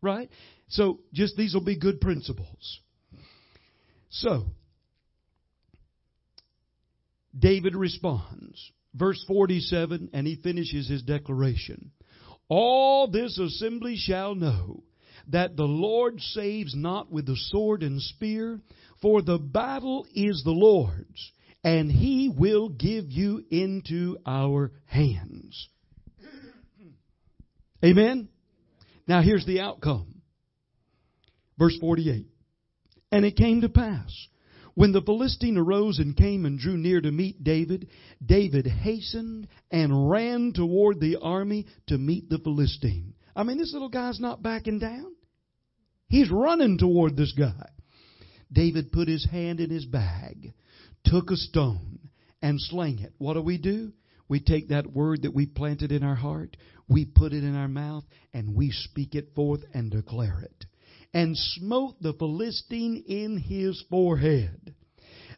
right? 0.02 0.28
So, 0.68 1.00
just 1.12 1.36
these 1.36 1.54
will 1.54 1.64
be 1.64 1.78
good 1.78 2.00
principles. 2.00 2.80
So, 4.10 4.44
David 7.38 7.74
responds. 7.74 8.72
Verse 8.94 9.24
47, 9.26 10.10
and 10.12 10.26
he 10.26 10.36
finishes 10.36 10.88
his 10.88 11.02
declaration. 11.02 11.92
All 12.48 13.08
this 13.08 13.38
assembly 13.38 13.96
shall 13.96 14.34
know 14.34 14.82
that 15.28 15.56
the 15.56 15.64
Lord 15.64 16.20
saves 16.20 16.74
not 16.74 17.10
with 17.10 17.26
the 17.26 17.36
sword 17.36 17.82
and 17.82 18.02
spear, 18.02 18.60
for 19.00 19.22
the 19.22 19.38
battle 19.38 20.06
is 20.14 20.42
the 20.44 20.50
Lord's, 20.50 21.32
and 21.64 21.90
he 21.90 22.28
will 22.28 22.68
give 22.68 23.10
you 23.10 23.44
into 23.50 24.18
our 24.26 24.72
hands. 24.84 25.68
Amen? 27.84 28.28
Now 29.06 29.22
here's 29.22 29.46
the 29.46 29.60
outcome. 29.60 30.22
Verse 31.58 31.76
48. 31.80 32.26
And 33.10 33.24
it 33.24 33.36
came 33.36 33.60
to 33.60 33.68
pass, 33.68 34.10
when 34.74 34.92
the 34.92 35.02
Philistine 35.02 35.58
arose 35.58 35.98
and 35.98 36.16
came 36.16 36.46
and 36.46 36.58
drew 36.58 36.78
near 36.78 37.00
to 37.00 37.12
meet 37.12 37.44
David, 37.44 37.88
David 38.24 38.66
hastened 38.66 39.48
and 39.70 40.10
ran 40.10 40.52
toward 40.54 40.98
the 40.98 41.18
army 41.20 41.66
to 41.88 41.98
meet 41.98 42.30
the 42.30 42.38
Philistine. 42.38 43.14
I 43.36 43.42
mean, 43.42 43.58
this 43.58 43.72
little 43.72 43.90
guy's 43.90 44.18
not 44.18 44.42
backing 44.42 44.78
down. 44.78 45.14
He's 46.08 46.30
running 46.30 46.78
toward 46.78 47.16
this 47.16 47.32
guy. 47.32 47.68
David 48.50 48.92
put 48.92 49.08
his 49.08 49.26
hand 49.30 49.60
in 49.60 49.70
his 49.70 49.86
bag, 49.86 50.52
took 51.04 51.30
a 51.30 51.36
stone, 51.36 51.98
and 52.40 52.60
slang 52.60 52.98
it. 52.98 53.12
What 53.18 53.34
do 53.34 53.42
we 53.42 53.58
do? 53.58 53.92
We 54.28 54.40
take 54.40 54.68
that 54.68 54.90
word 54.90 55.22
that 55.22 55.34
we 55.34 55.46
planted 55.46 55.92
in 55.92 56.02
our 56.02 56.14
heart, 56.14 56.56
we 56.88 57.04
put 57.04 57.32
it 57.32 57.44
in 57.44 57.56
our 57.56 57.68
mouth, 57.68 58.04
and 58.32 58.54
we 58.54 58.70
speak 58.70 59.14
it 59.14 59.34
forth 59.34 59.60
and 59.72 59.90
declare 59.90 60.40
it. 60.40 60.66
And 61.14 61.36
smote 61.36 61.96
the 62.00 62.14
Philistine 62.14 63.04
in 63.06 63.38
his 63.38 63.82
forehead, 63.90 64.74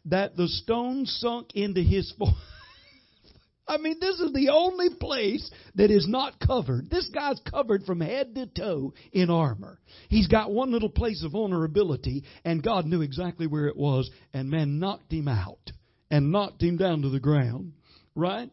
that 0.05 0.35
the 0.35 0.47
stone 0.47 1.05
sunk 1.05 1.49
into 1.53 1.81
his 1.81 2.13
forehead. 2.17 2.37
I 3.67 3.77
mean, 3.77 3.97
this 3.99 4.19
is 4.19 4.31
the 4.31 4.49
only 4.49 4.89
place 4.99 5.49
that 5.73 5.89
is 5.89 6.07
not 6.07 6.39
covered. 6.39 6.89
This 6.89 7.09
guy's 7.13 7.39
covered 7.49 7.83
from 7.83 7.99
head 7.99 8.35
to 8.35 8.45
toe 8.45 8.93
in 9.11 9.31
armor. 9.31 9.79
He's 10.07 10.27
got 10.27 10.51
one 10.51 10.71
little 10.71 10.89
place 10.89 11.23
of 11.23 11.31
vulnerability, 11.31 12.23
and 12.43 12.61
God 12.61 12.85
knew 12.85 13.01
exactly 13.01 13.47
where 13.47 13.67
it 13.67 13.75
was, 13.75 14.09
and 14.33 14.49
man 14.49 14.79
knocked 14.79 15.11
him 15.11 15.27
out 15.27 15.71
and 16.11 16.31
knocked 16.31 16.61
him 16.61 16.77
down 16.77 17.01
to 17.01 17.09
the 17.09 17.19
ground, 17.19 17.73
right? 18.13 18.49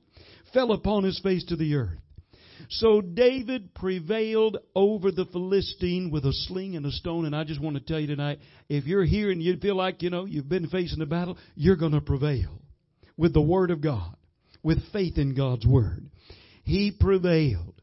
Fell 0.55 0.72
upon 0.72 1.05
his 1.05 1.20
face 1.20 1.45
to 1.47 1.57
the 1.57 1.74
earth. 1.74 1.99
So 2.77 3.01
David 3.01 3.75
prevailed 3.75 4.59
over 4.75 5.11
the 5.11 5.27
Philistine 5.27 6.11
with 6.11 6.25
a 6.25 6.33
sling 6.33 6.77
and 6.77 6.87
a 6.87 6.91
stone. 6.91 7.27
And 7.27 7.37
I 7.37 7.45
just 7.45 7.61
want 7.61 7.77
to 7.77 7.83
tell 7.83 8.01
you 8.01 8.07
tonight, 8.07 8.39
if 8.68 8.85
you're 8.85 9.05
here 9.05 9.31
and 9.31 9.43
you 9.43 9.57
feel 9.59 9.77
like, 9.77 10.03
you 10.03 10.11
know, 10.11 10.25
you've 10.25 10.49
been 10.49 10.68
facing 10.68 11.03
a 11.03 11.07
battle, 11.07 11.37
you're 11.55 11.77
going 11.77 11.93
to 11.93 12.01
prevail 12.01 12.61
with 13.16 13.35
the 13.35 13.43
Word 13.43 13.70
of 13.70 13.81
God 13.81 14.16
with 14.62 14.79
faith 14.93 15.18
in 15.18 15.35
God's 15.35 15.66
word. 15.66 16.09
He 16.64 16.93
prevailed 16.99 17.81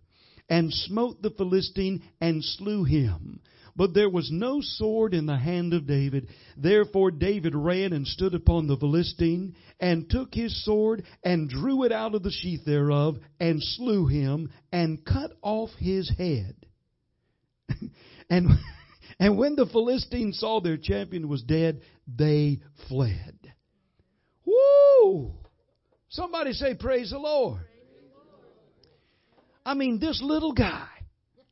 and 0.49 0.73
smote 0.73 1.21
the 1.21 1.31
Philistine 1.31 2.01
and 2.19 2.43
slew 2.43 2.83
him. 2.83 3.41
But 3.79 3.93
there 3.93 4.09
was 4.09 4.29
no 4.29 4.59
sword 4.59 5.13
in 5.13 5.25
the 5.25 5.37
hand 5.37 5.73
of 5.73 5.87
David. 5.87 6.27
Therefore 6.57 7.11
David 7.11 7.55
ran 7.55 7.93
and 7.93 8.05
stood 8.05 8.33
upon 8.33 8.67
the 8.67 8.75
Philistine, 8.75 9.55
and 9.79 10.09
took 10.09 10.33
his 10.33 10.65
sword, 10.65 11.03
and 11.23 11.49
drew 11.49 11.85
it 11.85 11.93
out 11.93 12.13
of 12.13 12.21
the 12.21 12.29
sheath 12.29 12.65
thereof, 12.65 13.19
and 13.39 13.63
slew 13.63 14.05
him, 14.07 14.51
and 14.73 15.05
cut 15.05 15.31
off 15.41 15.69
his 15.79 16.11
head. 16.17 16.55
and, 18.29 18.49
and 19.17 19.37
when 19.37 19.55
the 19.55 19.67
Philistines 19.67 20.39
saw 20.39 20.59
their 20.59 20.75
champion 20.75 21.29
was 21.29 21.41
dead, 21.43 21.79
they 22.05 22.59
fled. 22.89 23.37
Woo! 24.43 25.31
Somebody 26.09 26.51
say, 26.51 26.75
Praise 26.75 27.11
the 27.11 27.17
Lord. 27.17 27.61
I 29.65 29.73
mean, 29.73 29.99
this 29.99 30.21
little 30.21 30.51
guy 30.51 30.89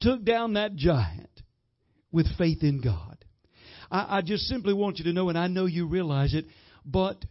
took 0.02 0.26
down 0.26 0.56
that 0.56 0.76
giant 0.76 1.37
with 2.12 2.28
faith 2.38 2.64
in 2.64 2.82
God. 2.82 3.18
I, 3.92 4.18
I, 4.18 4.22
just 4.22 4.44
simply 4.44 4.74
want 4.74 5.00
you 5.00 5.06
to 5.06 5.14
know, 5.14 5.30
and 5.30 5.38
I 5.38 5.48
know 5.48 5.66
you 5.66 5.88
realize 5.88 6.34
it, 6.34 6.46
but 6.86 7.24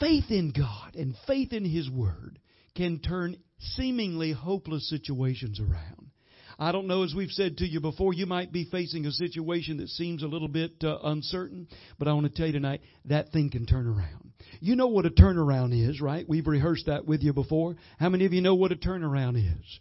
faith 0.00 0.30
in 0.30 0.52
God 0.56 0.94
and 0.94 1.14
faith 1.26 1.52
in 1.52 1.64
His 1.64 1.88
Word 1.90 2.38
can 2.76 3.00
turn 3.00 3.36
seemingly 3.58 4.32
hopeless 4.32 4.88
situations 4.88 5.60
around. 5.60 6.10
I 6.58 6.70
don't 6.70 6.86
know, 6.86 7.02
as 7.02 7.14
we've 7.14 7.30
said 7.30 7.58
to 7.58 7.66
you 7.66 7.80
before, 7.80 8.12
you 8.12 8.26
might 8.26 8.52
be 8.52 8.68
facing 8.70 9.06
a 9.06 9.10
situation 9.10 9.78
that 9.78 9.88
seems 9.88 10.22
a 10.22 10.28
little 10.28 10.48
bit 10.48 10.72
uh, 10.84 10.98
uncertain, 11.02 11.66
but 11.98 12.08
I 12.08 12.12
want 12.12 12.26
to 12.26 12.32
tell 12.32 12.46
you 12.46 12.52
tonight 12.52 12.82
that 13.06 13.30
thing 13.30 13.50
can 13.50 13.66
turn 13.66 13.86
around. 13.86 14.32
You 14.60 14.76
know 14.76 14.88
what 14.88 15.06
a 15.06 15.10
turnaround 15.10 15.72
is, 15.72 16.00
right? 16.00 16.28
We've 16.28 16.46
rehearsed 16.46 16.86
that 16.86 17.06
with 17.06 17.22
you 17.22 17.32
before. 17.32 17.76
How 17.98 18.08
many 18.08 18.26
of 18.26 18.32
you 18.32 18.42
know 18.42 18.54
what 18.54 18.72
a 18.72 18.76
turnaround 18.76 19.36
is? 19.36 19.80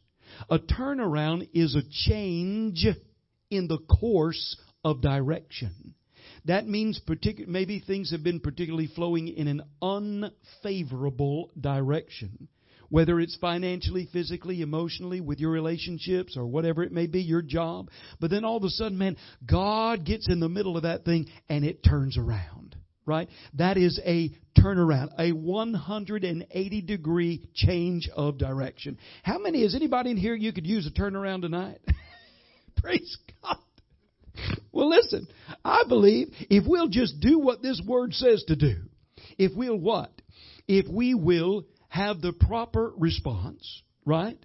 A 0.50 0.60
turnaround 0.60 1.50
is 1.54 1.76
a 1.76 1.84
change 2.08 2.88
in 3.52 3.68
the 3.68 3.78
course 3.78 4.58
of 4.84 5.02
direction. 5.02 5.94
That 6.46 6.68
means 6.68 7.00
particular, 7.00 7.52
maybe 7.52 7.80
things 7.80 8.12
have 8.12 8.24
been 8.24 8.40
particularly 8.40 8.88
flowing 8.88 9.28
in 9.28 9.48
an 9.48 9.62
unfavorable 9.82 11.52
direction 11.60 12.48
whether 12.92 13.22
it's 13.22 13.38
financially, 13.38 14.08
physically, 14.12 14.62
emotionally, 14.62 15.22
with 15.22 15.40
your 15.40 15.50
relationships, 15.50 16.36
or 16.36 16.46
whatever 16.46 16.84
it 16.84 16.92
may 16.92 17.08
be, 17.08 17.22
your 17.22 17.42
job. 17.42 17.90
But 18.20 18.30
then 18.30 18.44
all 18.44 18.58
of 18.58 18.64
a 18.64 18.70
sudden, 18.70 18.98
man, 18.98 19.16
God 19.50 20.06
gets 20.06 20.30
in 20.30 20.42
the 20.42 20.50
middle 20.50 20.76
of 20.76 20.84
that 20.84 21.06
thing 21.06 21.28
and 21.50 21.64
it 21.64 21.84
turns 21.84 22.18
around. 22.18 22.76
Right? 23.06 23.30
That 23.56 23.78
is 23.78 24.00
a 24.06 24.30
turnaround, 24.60 25.10
a 25.18 25.32
180 25.32 26.82
degree 26.82 27.50
change 27.56 28.10
of 28.14 28.38
direction. 28.38 28.98
How 29.24 29.40
many, 29.40 29.64
is 29.64 29.74
anybody 29.74 30.12
in 30.12 30.18
here 30.18 30.36
you 30.36 30.54
could 30.54 30.68
use 30.68 30.86
a 30.86 30.92
turnaround 30.92 31.42
tonight? 31.42 31.80
Praise. 32.78 33.18
Well, 34.72 34.90
listen, 34.90 35.28
I 35.64 35.84
believe 35.88 36.30
if 36.50 36.66
we'll 36.68 36.88
just 36.88 37.20
do 37.20 37.40
what 37.40 37.62
this 37.62 37.82
word 37.86 38.14
says 38.14 38.44
to 38.48 38.56
do, 38.56 38.76
if 39.38 39.52
we'll 39.56 39.78
what? 39.78 40.12
If 40.68 40.88
we 40.88 41.14
will 41.14 41.66
have 41.90 42.22
the 42.22 42.34
proper 42.34 42.94
response, 42.98 43.82
right? 44.06 44.38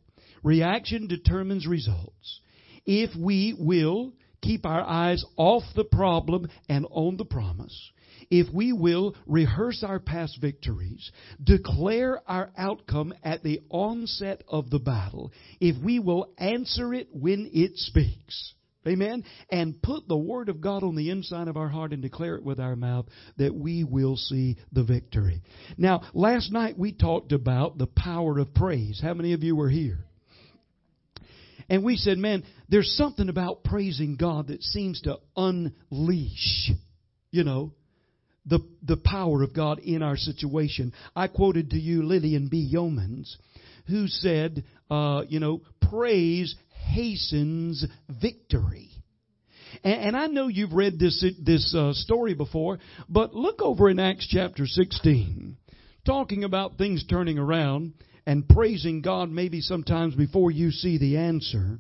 Reaction 0.43 1.07
determines 1.07 1.67
results. 1.67 2.41
If 2.85 3.11
we 3.17 3.55
will 3.59 4.13
keep 4.43 4.67
our 4.67 4.83
eyes 4.83 5.25
off 5.37 5.63
the 5.75 5.85
problem 5.85 6.49
and 6.69 6.87
on 6.91 7.17
the 7.17 7.25
promise, 7.25 7.93
if 8.31 8.53
we 8.53 8.73
will 8.73 9.15
rehearse 9.27 9.85
our 9.85 10.01
past 10.01 10.41
victories, 10.41 11.11
declare 11.43 12.21
our 12.29 12.51
outcome 12.57 13.15
at 13.23 13.43
the 13.43 13.61
onset 13.71 14.43
of 14.49 14.71
the 14.71 14.79
battle, 14.79 15.33
if 15.61 15.83
we 15.83 15.99
will 15.99 16.33
answer 16.39 16.95
it 16.95 17.09
when 17.13 17.51
it 17.53 17.77
speaks, 17.77 18.55
Amen. 18.87 19.25
And 19.51 19.81
put 19.83 20.07
the 20.07 20.17
Word 20.17 20.49
of 20.49 20.61
God 20.61 20.83
on 20.83 20.95
the 20.95 21.11
inside 21.11 21.49
of 21.49 21.57
our 21.57 21.69
heart 21.69 21.93
and 21.93 22.03
declare 22.03 22.37
it 22.37 22.45
with 22.45 22.61
our 22.61 22.77
mouth 22.77 23.07
that 23.37 23.55
we 23.55 23.85
will 23.85 24.17
see 24.17 24.57
the 24.73 24.85
victory. 24.85 25.43
Now, 25.77 26.03
last 26.15 26.53
night 26.53 26.79
we 26.79 26.93
talked 26.93 27.33
about 27.33 27.79
the 27.79 27.89
power 27.89 28.39
of 28.39 28.55
praise. 28.55 29.01
How 29.03 29.15
many 29.15 29.33
of 29.33 29.43
you 29.43 29.57
were 29.57 29.71
here? 29.71 30.05
And 31.69 31.85
we 31.85 31.97
said, 31.97 32.19
man, 32.19 32.45
there's 32.69 32.95
something 32.97 33.29
about 33.29 33.65
praising 33.65 34.17
God 34.17 34.49
that 34.49 34.63
seems 34.63 35.01
to 35.03 35.19
unleash, 35.37 36.71
you 37.31 37.43
know, 37.43 37.73
the, 38.47 38.61
the 38.83 38.97
power 38.97 39.43
of 39.43 39.53
God 39.53 39.81
in 39.81 40.03
our 40.03 40.17
situation. 40.17 40.93
I 41.17 41.27
quoted 41.27 41.71
to 41.71 41.79
you 41.79 42.05
Lillian 42.05 42.49
B. 42.49 42.71
Yeomans, 42.73 43.35
who 43.89 44.07
said, 44.07 44.65
uh, 44.89 45.23
you 45.29 45.41
know, 45.41 45.63
praise 45.91 46.55
hastens 46.97 47.85
victory. 48.09 48.91
And, 49.85 50.17
I 50.17 50.27
know 50.27 50.49
you've 50.49 50.73
read 50.73 50.99
this 50.99 51.23
this 51.45 51.75
uh, 51.77 51.93
story 51.93 52.35
before, 52.35 52.79
but 53.09 53.35
look 53.35 53.61
over 53.61 53.91
in 53.91 53.99
Acts 53.99 54.27
chapter 54.27 54.67
16, 54.67 55.57
talking 56.07 56.45
about 56.45 56.79
things 56.79 57.05
turning 57.05 57.39
around 57.39 57.93
and 58.27 58.49
praising 58.49 59.03
God 59.03 59.31
maybe 59.31 59.61
sometimes 59.61 60.15
before 60.15 60.51
you 60.51 60.71
see 60.71 60.97
the 60.97 61.19
answer. 61.19 61.79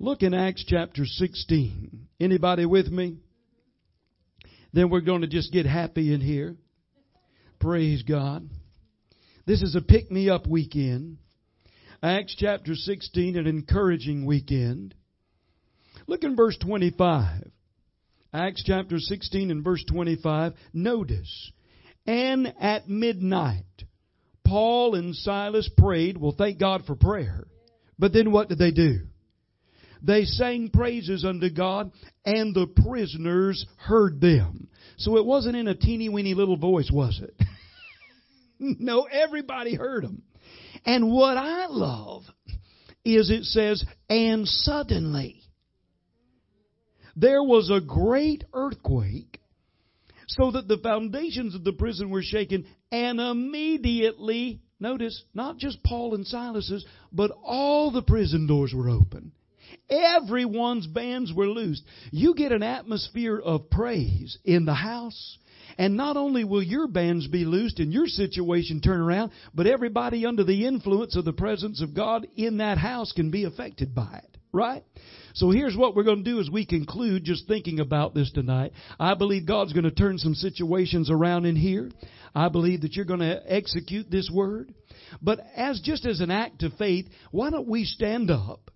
Look 0.00 0.22
in 0.22 0.34
Acts 0.34 0.64
chapter 0.66 1.04
16. 1.04 2.08
Anybody 2.18 2.66
with 2.66 2.88
me? 2.88 3.18
Then 4.72 4.90
we're 4.90 5.00
going 5.00 5.20
to 5.20 5.28
just 5.28 5.52
get 5.52 5.66
happy 5.66 6.12
in 6.12 6.20
here. 6.20 6.56
Praise 7.60 8.02
God. 8.02 8.48
This 9.46 9.62
is 9.62 9.76
a 9.76 9.80
pick 9.80 10.10
me 10.10 10.28
up 10.28 10.46
weekend. 10.46 11.18
Acts 12.02 12.36
chapter 12.38 12.76
16, 12.76 13.36
an 13.36 13.48
encouraging 13.48 14.24
weekend. 14.24 14.94
Look 16.06 16.22
in 16.22 16.36
verse 16.36 16.56
25. 16.58 17.50
Acts 18.32 18.62
chapter 18.64 19.00
16 19.00 19.50
and 19.50 19.64
verse 19.64 19.84
25. 19.84 20.52
Notice, 20.72 21.52
and 22.06 22.54
at 22.60 22.88
midnight, 22.88 23.64
Paul 24.46 24.94
and 24.94 25.14
Silas 25.14 25.68
prayed. 25.76 26.16
Well, 26.16 26.34
thank 26.36 26.60
God 26.60 26.84
for 26.86 26.94
prayer. 26.94 27.48
But 27.98 28.12
then 28.12 28.30
what 28.30 28.48
did 28.48 28.58
they 28.58 28.70
do? 28.70 29.00
They 30.00 30.22
sang 30.22 30.70
praises 30.70 31.24
unto 31.24 31.50
God, 31.50 31.90
and 32.24 32.54
the 32.54 32.68
prisoners 32.68 33.66
heard 33.76 34.20
them. 34.20 34.68
So 34.98 35.16
it 35.16 35.24
wasn't 35.24 35.56
in 35.56 35.66
a 35.66 35.74
teeny 35.74 36.08
weeny 36.08 36.34
little 36.34 36.56
voice, 36.56 36.90
was 36.92 37.20
it? 37.20 37.34
no, 38.60 39.02
everybody 39.02 39.74
heard 39.74 40.04
them. 40.04 40.22
And 40.84 41.10
what 41.12 41.36
I 41.36 41.66
love 41.66 42.22
is 43.04 43.30
it 43.30 43.44
says, 43.44 43.84
and 44.08 44.46
suddenly 44.46 45.42
there 47.16 47.42
was 47.42 47.70
a 47.70 47.80
great 47.80 48.44
earthquake, 48.52 49.40
so 50.28 50.50
that 50.52 50.68
the 50.68 50.78
foundations 50.78 51.54
of 51.54 51.64
the 51.64 51.72
prison 51.72 52.10
were 52.10 52.22
shaken, 52.22 52.66
and 52.92 53.18
immediately, 53.18 54.60
notice, 54.78 55.24
not 55.34 55.56
just 55.56 55.82
Paul 55.82 56.14
and 56.14 56.26
Silas's, 56.26 56.84
but 57.10 57.32
all 57.42 57.90
the 57.90 58.02
prison 58.02 58.46
doors 58.46 58.72
were 58.74 58.90
open. 58.90 59.32
Everyone's 59.90 60.86
bands 60.86 61.32
were 61.32 61.48
loosed. 61.48 61.82
You 62.10 62.34
get 62.34 62.52
an 62.52 62.62
atmosphere 62.62 63.38
of 63.38 63.70
praise 63.70 64.38
in 64.44 64.64
the 64.66 64.74
house, 64.74 65.38
and 65.78 65.96
not 65.96 66.16
only 66.16 66.44
will 66.44 66.62
your 66.62 66.88
bands 66.88 67.28
be 67.28 67.44
loosed 67.44 67.78
and 67.78 67.92
your 67.92 68.06
situation 68.06 68.80
turn 68.80 69.00
around, 69.00 69.30
but 69.54 69.66
everybody 69.66 70.26
under 70.26 70.44
the 70.44 70.66
influence 70.66 71.16
of 71.16 71.24
the 71.24 71.32
presence 71.32 71.80
of 71.80 71.94
God 71.94 72.26
in 72.36 72.58
that 72.58 72.76
house 72.76 73.12
can 73.12 73.30
be 73.30 73.44
affected 73.44 73.94
by 73.94 74.20
it. 74.24 74.36
Right? 74.52 74.82
So 75.34 75.50
here's 75.50 75.76
what 75.76 75.94
we're 75.94 76.04
going 76.04 76.24
to 76.24 76.30
do 76.30 76.40
as 76.40 76.50
we 76.50 76.66
conclude 76.66 77.22
just 77.22 77.46
thinking 77.46 77.80
about 77.80 78.14
this 78.14 78.32
tonight. 78.32 78.72
I 78.98 79.14
believe 79.14 79.46
God's 79.46 79.72
going 79.72 79.84
to 79.84 79.90
turn 79.90 80.18
some 80.18 80.34
situations 80.34 81.10
around 81.10 81.44
in 81.44 81.54
here. 81.54 81.90
I 82.34 82.48
believe 82.48 82.80
that 82.80 82.94
you're 82.94 83.04
going 83.04 83.20
to 83.20 83.40
execute 83.46 84.10
this 84.10 84.30
word. 84.32 84.74
But 85.22 85.40
as 85.54 85.80
just 85.80 86.06
as 86.06 86.20
an 86.20 86.30
act 86.30 86.62
of 86.62 86.72
faith, 86.74 87.06
why 87.30 87.50
don't 87.50 87.68
we 87.68 87.84
stand 87.84 88.30
up 88.30 88.70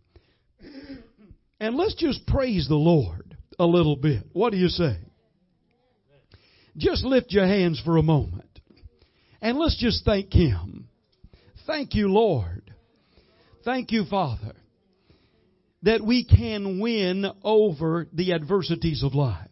and 1.59 1.77
let's 1.77 1.95
just 1.95 2.27
praise 2.27 2.67
the 2.69 2.75
Lord 2.75 3.37
a 3.59 3.65
little 3.65 3.97
bit. 3.97 4.25
What 4.33 4.51
do 4.51 4.59
you 4.59 4.69
say? 4.69 4.99
Just 6.77 7.05
lift 7.05 7.33
your 7.33 7.47
hands 7.47 7.81
for 7.85 7.97
a 7.97 8.03
moment 8.03 8.61
and 9.43 9.59
let's 9.59 9.77
just 9.77 10.05
thank 10.05 10.33
Him. 10.33 10.89
Thank 11.67 11.95
you, 11.95 12.09
Lord. 12.09 12.73
Thank 13.65 13.93
you, 13.93 14.05
Father, 14.05 14.55
that 15.83 16.05
we 16.05 16.25
can 16.25 16.81
win 16.81 17.27
over 17.43 18.09
the 18.13 18.33
adversities 18.33 19.03
of 19.03 19.15
life. 19.15 19.49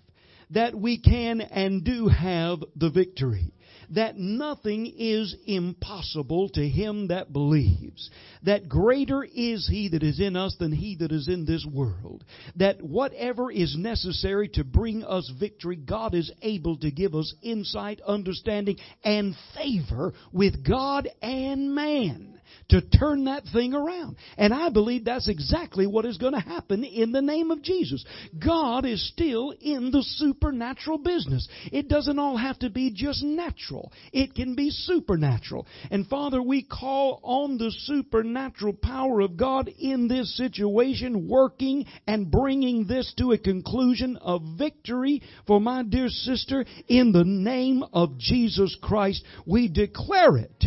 That 0.51 0.75
we 0.75 1.01
can 1.01 1.41
and 1.41 1.85
do 1.85 2.09
have 2.09 2.59
the 2.75 2.91
victory 2.91 3.53
that 3.91 4.17
nothing 4.17 4.87
is 4.87 5.37
impossible 5.47 6.49
to 6.51 6.67
him 6.67 7.09
that 7.09 7.33
believes. 7.33 8.11
That 8.45 8.69
greater 8.69 9.25
is 9.25 9.69
he 9.69 9.89
that 9.91 10.03
is 10.03 10.21
in 10.21 10.37
us 10.37 10.57
than 10.59 10.73
he 10.73 10.97
that 10.97 11.13
is 11.13 11.29
in 11.29 11.45
this 11.45 11.67
world. 11.71 12.25
That 12.57 12.83
whatever 12.83 13.51
is 13.51 13.77
necessary 13.77 14.49
to 14.55 14.65
bring 14.65 15.05
us 15.05 15.31
victory, 15.39 15.77
God 15.77 16.15
is 16.15 16.31
able 16.43 16.77
to 16.79 16.91
give 16.91 17.15
us 17.15 17.35
insight, 17.43 18.01
understanding, 18.07 18.77
and 19.05 19.35
favor 19.55 20.13
with 20.33 20.67
God 20.67 21.09
and 21.23 21.75
man 21.75 22.40
to 22.71 22.81
turn 22.81 23.25
that 23.25 23.45
thing 23.53 23.75
around. 23.75 24.17
And 24.37 24.55
I 24.55 24.71
believe 24.71 25.05
that's 25.05 25.29
exactly 25.29 25.87
what 25.87 26.05
is 26.05 26.19
going 26.19 26.35
to 26.35 26.41
happen 26.41 26.85
in 26.85 27.13
the 27.13 27.23
name 27.23 27.51
of 27.51 27.63
Jesus. 27.63 28.05
God 28.39 28.85
is 28.85 29.09
still 29.09 29.55
in 29.61 29.91
the 29.91 30.03
supernatural 30.03 30.99
business. 30.99 31.49
It 31.73 31.89
doesn't 31.89 32.19
all 32.19 32.37
have 32.37 32.59
to 32.61 32.71
be 32.71 32.93
just 32.95 33.23
natural. 33.23 33.93
It 34.13 34.35
can 34.35 34.55
be 34.55 34.71
supernatural. 34.71 35.67
And 35.91 36.07
Father, 36.07 36.43
we 36.43 36.63
call 36.63 37.21
on 37.23 37.59
the 37.59 37.73
supernatural 37.85 38.75
power 38.75 39.21
of 39.21 39.37
God 39.37 39.69
in 39.79 40.09
this 40.09 40.37
situation, 40.37 41.29
working 41.29 41.87
and 42.07 42.31
bringing 42.31 42.87
this 42.87 43.13
to 43.19 43.33
a 43.33 43.39
conclusion 43.39 44.17
of 44.21 44.43
victory 44.59 45.23
for 45.47 45.61
my 45.61 45.83
dear 45.83 46.09
sister 46.09 46.65
in 46.89 47.13
the 47.13 47.25
name 47.25 47.83
of 47.93 48.19
Jesus 48.19 48.77
Christ. 48.81 49.25
We 49.47 49.69
declare 49.69 50.37
it 50.37 50.65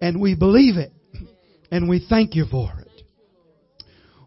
and 0.00 0.20
we 0.20 0.34
believe 0.34 0.76
it. 0.76 0.92
And 1.70 1.88
we 1.88 2.04
thank 2.08 2.34
you 2.34 2.46
for 2.50 2.70
it. 2.78 3.02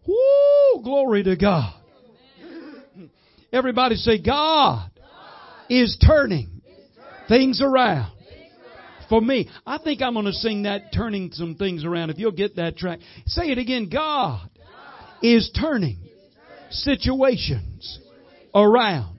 Woo! 0.07 0.83
Glory 0.83 1.23
to 1.23 1.35
God. 1.35 1.73
Everybody 3.51 3.95
say, 3.95 4.19
God 4.21 4.89
is 5.69 5.97
turning 6.05 6.61
things 7.27 7.61
around 7.61 8.11
for 9.09 9.21
me. 9.21 9.49
I 9.65 9.77
think 9.77 10.01
I'm 10.01 10.13
going 10.13 10.25
to 10.25 10.33
sing 10.33 10.63
that 10.63 10.91
turning 10.93 11.31
some 11.33 11.55
things 11.55 11.85
around. 11.85 12.09
If 12.09 12.17
you'll 12.17 12.31
get 12.31 12.55
that 12.55 12.77
track. 12.77 12.99
Say 13.27 13.51
it 13.51 13.57
again. 13.57 13.89
God 13.91 14.49
is 15.21 15.51
turning 15.59 15.99
situations 16.71 17.99
around. 18.55 19.12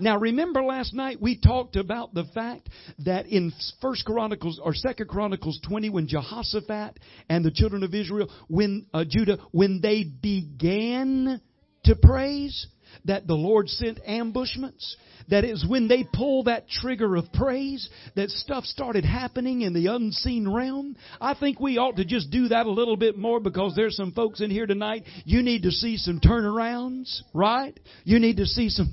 Now 0.00 0.18
remember 0.18 0.62
last 0.62 0.94
night 0.94 1.20
we 1.20 1.38
talked 1.38 1.76
about 1.76 2.14
the 2.14 2.24
fact 2.34 2.68
that 3.00 3.26
in 3.26 3.52
First 3.80 4.04
Chronicles 4.04 4.60
or 4.62 4.74
Second 4.74 5.08
Chronicles 5.08 5.60
20 5.66 5.90
when 5.90 6.08
Jehoshaphat 6.08 6.98
and 7.28 7.44
the 7.44 7.50
children 7.50 7.82
of 7.82 7.94
Israel, 7.94 8.30
when 8.48 8.86
uh, 8.92 9.04
Judah, 9.08 9.38
when 9.52 9.80
they 9.80 10.04
began 10.04 11.40
to 11.84 11.96
praise, 11.96 12.66
that 13.04 13.26
the 13.26 13.34
Lord 13.34 13.68
sent 13.68 13.98
ambushments. 14.06 14.96
That 15.28 15.44
is 15.44 15.64
when 15.66 15.88
they 15.88 16.04
pull 16.12 16.44
that 16.44 16.68
trigger 16.68 17.16
of 17.16 17.32
praise, 17.32 17.88
that 18.14 18.28
stuff 18.30 18.64
started 18.64 19.04
happening 19.04 19.62
in 19.62 19.72
the 19.72 19.86
unseen 19.86 20.46
realm. 20.48 20.96
I 21.20 21.34
think 21.34 21.58
we 21.58 21.78
ought 21.78 21.96
to 21.96 22.04
just 22.04 22.30
do 22.30 22.48
that 22.48 22.66
a 22.66 22.70
little 22.70 22.96
bit 22.96 23.16
more 23.16 23.40
because 23.40 23.74
there's 23.74 23.96
some 23.96 24.12
folks 24.12 24.40
in 24.40 24.50
here 24.50 24.66
tonight. 24.66 25.04
You 25.24 25.42
need 25.42 25.62
to 25.62 25.70
see 25.70 25.96
some 25.96 26.20
turnarounds, 26.20 27.20
right? 27.32 27.78
You 28.04 28.18
need 28.18 28.36
to 28.36 28.46
see 28.46 28.68
some 28.68 28.92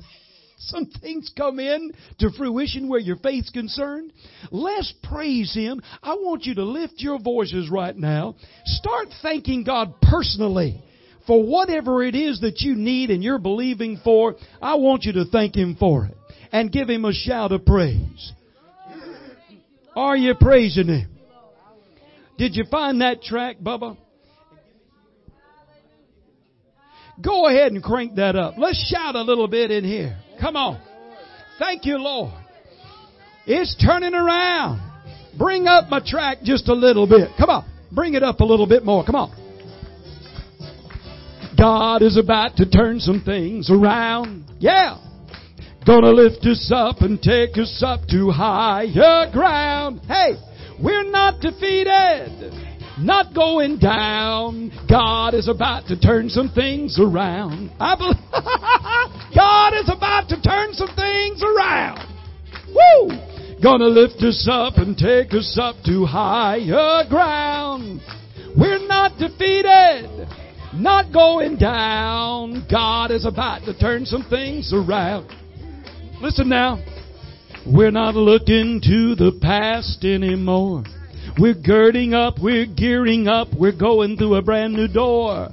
some 0.65 0.85
things 0.85 1.31
come 1.35 1.59
in 1.59 1.91
to 2.19 2.29
fruition 2.37 2.87
where 2.87 2.99
your 2.99 3.17
faith's 3.17 3.49
concerned. 3.49 4.13
Let's 4.51 4.93
praise 5.03 5.53
Him. 5.53 5.81
I 6.03 6.13
want 6.13 6.45
you 6.45 6.55
to 6.55 6.63
lift 6.63 6.95
your 6.97 7.19
voices 7.19 7.69
right 7.69 7.95
now. 7.95 8.35
Start 8.65 9.07
thanking 9.21 9.63
God 9.63 9.95
personally 10.01 10.83
for 11.25 11.43
whatever 11.43 12.03
it 12.03 12.15
is 12.15 12.41
that 12.41 12.61
you 12.61 12.75
need 12.75 13.09
and 13.09 13.23
you're 13.23 13.39
believing 13.39 13.99
for. 14.03 14.35
I 14.61 14.75
want 14.75 15.03
you 15.03 15.13
to 15.13 15.25
thank 15.25 15.55
Him 15.55 15.75
for 15.79 16.05
it 16.05 16.17
and 16.51 16.71
give 16.71 16.89
Him 16.89 17.05
a 17.05 17.13
shout 17.13 17.51
of 17.51 17.65
praise. 17.65 18.33
Are 19.95 20.15
you 20.15 20.35
praising 20.35 20.87
Him? 20.87 21.07
Did 22.37 22.55
you 22.55 22.65
find 22.69 23.01
that 23.01 23.21
track, 23.21 23.57
Bubba? 23.59 23.97
Go 27.21 27.47
ahead 27.47 27.71
and 27.71 27.83
crank 27.83 28.15
that 28.15 28.35
up. 28.35 28.55
Let's 28.57 28.83
shout 28.91 29.15
a 29.15 29.21
little 29.21 29.47
bit 29.47 29.69
in 29.69 29.83
here. 29.83 30.17
Come 30.41 30.55
on. 30.55 30.81
Thank 31.59 31.85
you, 31.85 31.97
Lord. 31.97 32.33
It's 33.45 33.75
turning 33.75 34.15
around. 34.15 34.81
Bring 35.37 35.67
up 35.67 35.87
my 35.89 36.01
track 36.03 36.39
just 36.43 36.67
a 36.67 36.73
little 36.73 37.07
bit. 37.07 37.29
Come 37.37 37.51
on. 37.51 37.65
Bring 37.91 38.15
it 38.15 38.23
up 38.23 38.39
a 38.39 38.43
little 38.43 38.67
bit 38.67 38.83
more. 38.83 39.05
Come 39.05 39.15
on. 39.15 39.37
God 41.57 42.01
is 42.01 42.17
about 42.17 42.55
to 42.55 42.67
turn 42.67 42.99
some 42.99 43.21
things 43.23 43.69
around. 43.69 44.45
Yeah. 44.59 44.97
Gonna 45.85 46.11
lift 46.11 46.45
us 46.45 46.71
up 46.73 47.01
and 47.01 47.21
take 47.21 47.57
us 47.57 47.83
up 47.85 48.07
to 48.09 48.31
higher 48.31 49.31
ground. 49.31 50.01
Hey, 50.07 50.33
we're 50.81 51.09
not 51.09 51.39
defeated 51.39 52.70
not 52.99 53.33
going 53.33 53.79
down. 53.79 54.71
God 54.89 55.33
is 55.33 55.47
about 55.47 55.87
to 55.87 55.99
turn 55.99 56.29
some 56.29 56.49
things 56.49 56.99
around. 56.99 57.71
I 57.79 57.95
believe 57.95 58.15
God 59.35 59.73
is 59.75 59.89
about 59.89 60.29
to 60.29 60.41
turn 60.41 60.73
some 60.73 60.93
things 60.95 61.43
around. 61.43 62.07
Woo! 62.67 63.31
Gonna 63.61 63.85
lift 63.85 64.21
us 64.23 64.47
up 64.49 64.77
and 64.77 64.97
take 64.97 65.33
us 65.33 65.57
up 65.61 65.75
to 65.85 66.05
higher 66.05 67.07
ground. 67.09 68.01
We're 68.57 68.85
not 68.87 69.17
defeated, 69.17 70.27
not 70.73 71.13
going 71.13 71.57
down. 71.57 72.65
God 72.69 73.11
is 73.11 73.25
about 73.25 73.65
to 73.65 73.77
turn 73.77 74.05
some 74.05 74.25
things 74.29 74.73
around. 74.73 75.29
Listen 76.21 76.49
now. 76.49 76.83
We're 77.65 77.91
not 77.91 78.15
looking 78.15 78.81
to 78.81 79.15
the 79.15 79.37
past 79.39 80.03
anymore. 80.03 80.83
We're 81.37 81.53
girding 81.53 82.13
up, 82.13 82.35
we're 82.41 82.65
gearing 82.65 83.27
up, 83.27 83.47
we're 83.57 83.77
going 83.77 84.17
through 84.17 84.35
a 84.35 84.41
brand 84.41 84.73
new 84.73 84.87
door. 84.87 85.49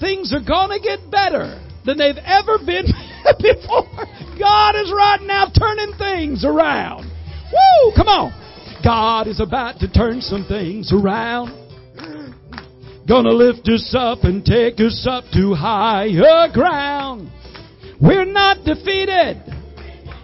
Things 0.00 0.32
are 0.32 0.44
gonna 0.46 0.78
get 0.80 1.10
better 1.10 1.60
than 1.84 1.98
they've 1.98 2.18
ever 2.24 2.58
been 2.58 2.86
before. 3.38 4.06
God 4.38 4.76
is 4.76 4.92
right 4.92 5.20
now 5.22 5.46
turning 5.46 5.96
things 5.96 6.44
around. 6.44 7.04
Woo! 7.06 7.92
Come 7.96 8.08
on. 8.08 8.32
God 8.84 9.28
is 9.28 9.40
about 9.40 9.78
to 9.80 9.90
turn 9.90 10.20
some 10.20 10.44
things 10.44 10.92
around. 10.92 11.60
Gonna 13.08 13.32
lift 13.32 13.68
us 13.68 13.94
up 13.96 14.24
and 14.24 14.44
take 14.44 14.80
us 14.80 15.06
up 15.08 15.24
to 15.34 15.54
higher 15.54 16.50
ground. 16.52 17.30
We're 18.00 18.24
not 18.24 18.64
defeated 18.64 19.53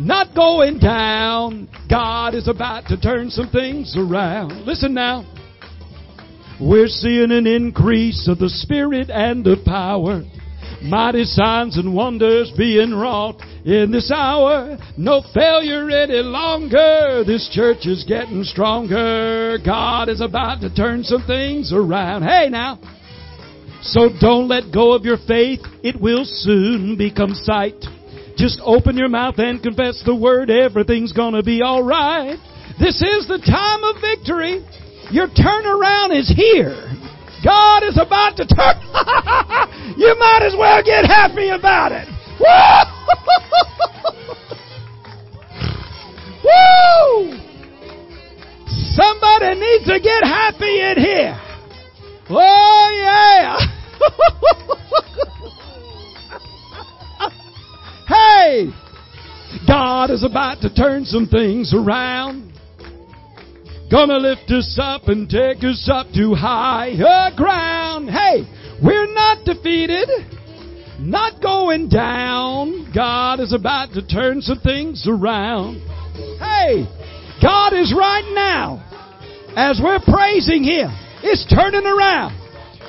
not 0.00 0.34
going 0.34 0.78
down. 0.78 1.68
God 1.88 2.34
is 2.34 2.48
about 2.48 2.86
to 2.86 3.00
turn 3.00 3.30
some 3.30 3.50
things 3.50 3.94
around. 3.98 4.64
Listen 4.66 4.94
now. 4.94 5.26
We're 6.60 6.88
seeing 6.88 7.30
an 7.30 7.46
increase 7.46 8.28
of 8.28 8.38
the 8.38 8.48
Spirit 8.48 9.10
and 9.10 9.46
of 9.46 9.64
power. 9.64 10.22
Mighty 10.82 11.24
signs 11.24 11.76
and 11.76 11.94
wonders 11.94 12.50
being 12.56 12.94
wrought 12.94 13.42
in 13.66 13.90
this 13.92 14.10
hour. 14.10 14.78
No 14.96 15.22
failure 15.34 15.90
any 15.90 16.22
longer. 16.22 17.22
This 17.26 17.50
church 17.52 17.86
is 17.86 18.04
getting 18.08 18.44
stronger. 18.44 19.58
God 19.64 20.08
is 20.08 20.22
about 20.22 20.62
to 20.62 20.74
turn 20.74 21.02
some 21.02 21.24
things 21.26 21.72
around. 21.74 22.22
Hey 22.22 22.48
now. 22.48 22.78
So 23.82 24.08
don't 24.20 24.48
let 24.48 24.72
go 24.72 24.92
of 24.92 25.04
your 25.04 25.18
faith. 25.26 25.60
It 25.82 26.00
will 26.00 26.24
soon 26.24 26.96
become 26.96 27.34
sight. 27.34 27.84
Just 28.40 28.60
open 28.64 28.96
your 28.96 29.10
mouth 29.10 29.36
and 29.36 29.62
confess 29.62 30.02
the 30.02 30.16
word. 30.16 30.48
Everything's 30.48 31.12
gonna 31.12 31.42
be 31.42 31.60
alright. 31.60 32.38
This 32.80 33.02
is 33.02 33.28
the 33.28 33.36
time 33.36 33.84
of 33.84 34.00
victory. 34.00 34.64
Your 35.12 35.28
turnaround 35.28 36.18
is 36.18 36.32
here. 36.34 36.88
God 37.44 37.84
is 37.84 37.98
about 38.00 38.38
to 38.38 38.46
turn. 38.46 38.80
you 39.98 40.16
might 40.18 40.40
as 40.42 40.54
well 40.56 40.82
get 40.82 41.04
happy 41.04 41.50
about 41.50 41.92
it. 41.92 42.08
Woo! 46.42 47.36
Somebody 48.96 49.60
needs 49.60 49.84
to 49.84 50.00
get 50.00 50.24
happy 50.24 50.80
in 50.80 50.96
here. 50.96 51.36
Oh 52.30 52.90
yeah. 52.96 53.58
hey, 58.10 58.70
God 59.66 60.10
is 60.10 60.24
about 60.24 60.60
to 60.62 60.74
turn 60.74 61.04
some 61.04 61.26
things 61.26 61.72
around. 61.74 62.52
Gonna 63.90 64.18
lift 64.18 64.50
us 64.50 64.78
up 64.80 65.08
and 65.08 65.28
take 65.28 65.64
us 65.64 65.88
up 65.92 66.06
to 66.14 66.34
higher 66.34 67.30
ground. 67.36 68.08
Hey, 68.10 68.46
we're 68.82 69.12
not 69.12 69.44
defeated. 69.44 70.08
Not 71.00 71.42
going 71.42 71.88
down. 71.88 72.92
God 72.94 73.40
is 73.40 73.52
about 73.52 73.92
to 73.94 74.06
turn 74.06 74.42
some 74.42 74.60
things 74.60 75.06
around. 75.08 75.80
Hey, 76.38 76.86
God 77.42 77.72
is 77.72 77.94
right 77.96 78.30
now, 78.34 78.84
as 79.56 79.80
we're 79.82 80.00
praising 80.00 80.62
Him, 80.62 80.90
it's 81.22 81.46
turning 81.52 81.86
around. 81.86 82.36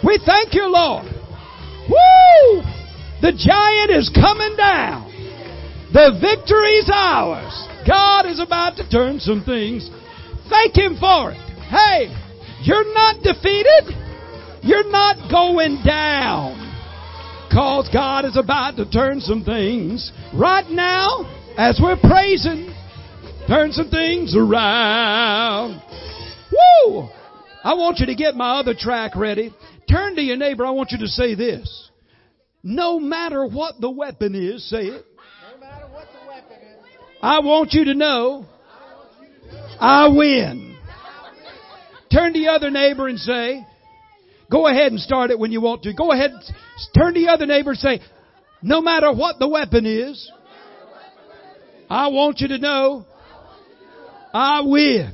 We 0.04 0.20
thank 0.26 0.54
you, 0.54 0.68
Lord. 0.72 1.06
Woo! 1.90 2.62
The 3.22 3.32
giant 3.32 3.92
is 3.92 4.10
coming 4.14 4.56
down. 4.58 5.11
The 5.94 6.18
victory's 6.22 6.90
ours. 6.92 7.68
God 7.86 8.26
is 8.26 8.40
about 8.40 8.78
to 8.78 8.90
turn 8.90 9.20
some 9.20 9.44
things. 9.44 9.90
Thank 10.50 10.76
Him 10.76 10.98
for 11.00 11.32
it. 11.32 11.38
Hey, 11.70 12.08
you're 12.64 12.94
not 12.94 13.22
defeated. 13.22 13.96
You're 14.62 14.90
not 14.90 15.30
going 15.30 15.82
down. 15.86 16.70
Cause 17.52 17.90
God 17.92 18.24
is 18.24 18.38
about 18.38 18.78
to 18.78 18.90
turn 18.90 19.20
some 19.20 19.44
things 19.44 20.12
right 20.34 20.70
now 20.70 21.26
as 21.58 21.80
we're 21.82 21.98
praising. 21.98 22.74
Turn 23.48 23.74
some 23.74 23.90
things 23.90 24.36
around. 24.38 25.82
Woo! 26.52 27.10
I 27.64 27.74
want 27.74 28.00
you 28.00 28.06
to 28.06 28.16
get 28.16 28.36
my 28.36 28.60
other 28.60 28.74
track 28.74 29.16
ready. 29.16 29.54
Turn 29.90 30.16
to 30.16 30.22
your 30.22 30.38
neighbor. 30.38 30.66
I 30.66 30.72
want 30.72 30.92
you 30.92 31.00
to 31.00 31.08
say 31.08 31.36
this. 31.36 31.90
No 32.64 33.00
matter 33.00 33.46
what 33.46 33.82
the 33.82 33.90
weapon 33.90 34.36
is, 34.36 34.70
say 34.70 34.86
it. 34.86 35.06
I 37.22 37.40
want 37.40 37.74
you 37.74 37.86
to 37.86 37.94
know 37.94 38.46
I 39.80 40.10
win. 40.10 40.78
Turn 42.12 42.34
to 42.34 42.40
the 42.40 42.50
other 42.50 42.70
neighbor 42.70 43.08
and 43.08 43.20
say, 43.20 43.66
go 44.50 44.68
ahead 44.68 44.92
and 44.92 45.00
start 45.00 45.32
it 45.32 45.40
when 45.40 45.52
you 45.52 45.62
want 45.62 45.84
to. 45.84 45.94
Go 45.94 46.12
ahead, 46.12 46.32
turn 46.98 47.14
to 47.14 47.20
the 47.20 47.30
other 47.30 47.46
neighbor 47.46 47.72
and 47.72 47.80
say, 47.80 48.00
no 48.62 48.82
matter 48.82 49.12
what 49.12 49.40
the 49.40 49.48
weapon 49.48 49.86
is, 49.86 50.32
I 51.90 52.08
want 52.08 52.40
you 52.40 52.48
to 52.50 52.58
know 52.58 53.06
I 54.34 54.62
win. 54.66 55.14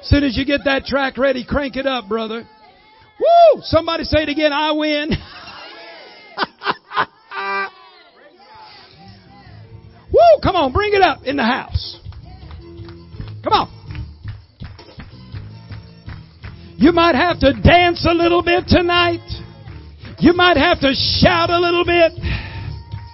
As 0.00 0.08
soon 0.08 0.24
as 0.24 0.36
you 0.36 0.44
get 0.44 0.60
that 0.64 0.84
track 0.84 1.16
ready, 1.16 1.44
crank 1.44 1.76
it 1.76 1.86
up, 1.86 2.08
brother. 2.08 2.46
Woo! 3.20 3.62
Somebody 3.62 4.04
say 4.04 4.22
it 4.22 4.28
again, 4.28 4.52
I 4.52 4.72
win. 4.72 5.10
Come 10.54 10.66
on, 10.66 10.72
bring 10.72 10.94
it 10.94 11.02
up 11.02 11.24
in 11.24 11.34
the 11.34 11.42
house. 11.42 11.98
Come 13.42 13.52
on. 13.52 13.68
You 16.76 16.92
might 16.92 17.16
have 17.16 17.40
to 17.40 17.54
dance 17.54 18.06
a 18.08 18.14
little 18.14 18.40
bit 18.40 18.68
tonight. 18.68 19.18
You 20.20 20.32
might 20.32 20.56
have 20.56 20.78
to 20.82 20.94
shout 20.94 21.50
a 21.50 21.58
little 21.58 21.84
bit. 21.84 22.12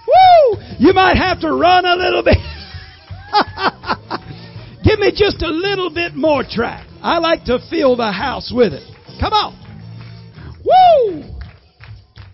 Woo! 0.05 0.61
You 0.77 0.93
might 0.93 1.17
have 1.17 1.39
to 1.39 1.51
run 1.51 1.83
a 1.83 1.95
little 1.95 2.23
bit. 2.23 2.37
Give 4.83 4.99
me 4.99 5.09
just 5.09 5.41
a 5.41 5.49
little 5.49 5.89
bit 5.91 6.13
more 6.13 6.43
track. 6.47 6.85
I 7.01 7.17
like 7.17 7.45
to 7.45 7.57
fill 7.71 7.95
the 7.95 8.11
house 8.11 8.51
with 8.53 8.71
it. 8.71 8.83
Come 9.19 9.33
on. 9.33 9.57
Woo! 10.63 11.23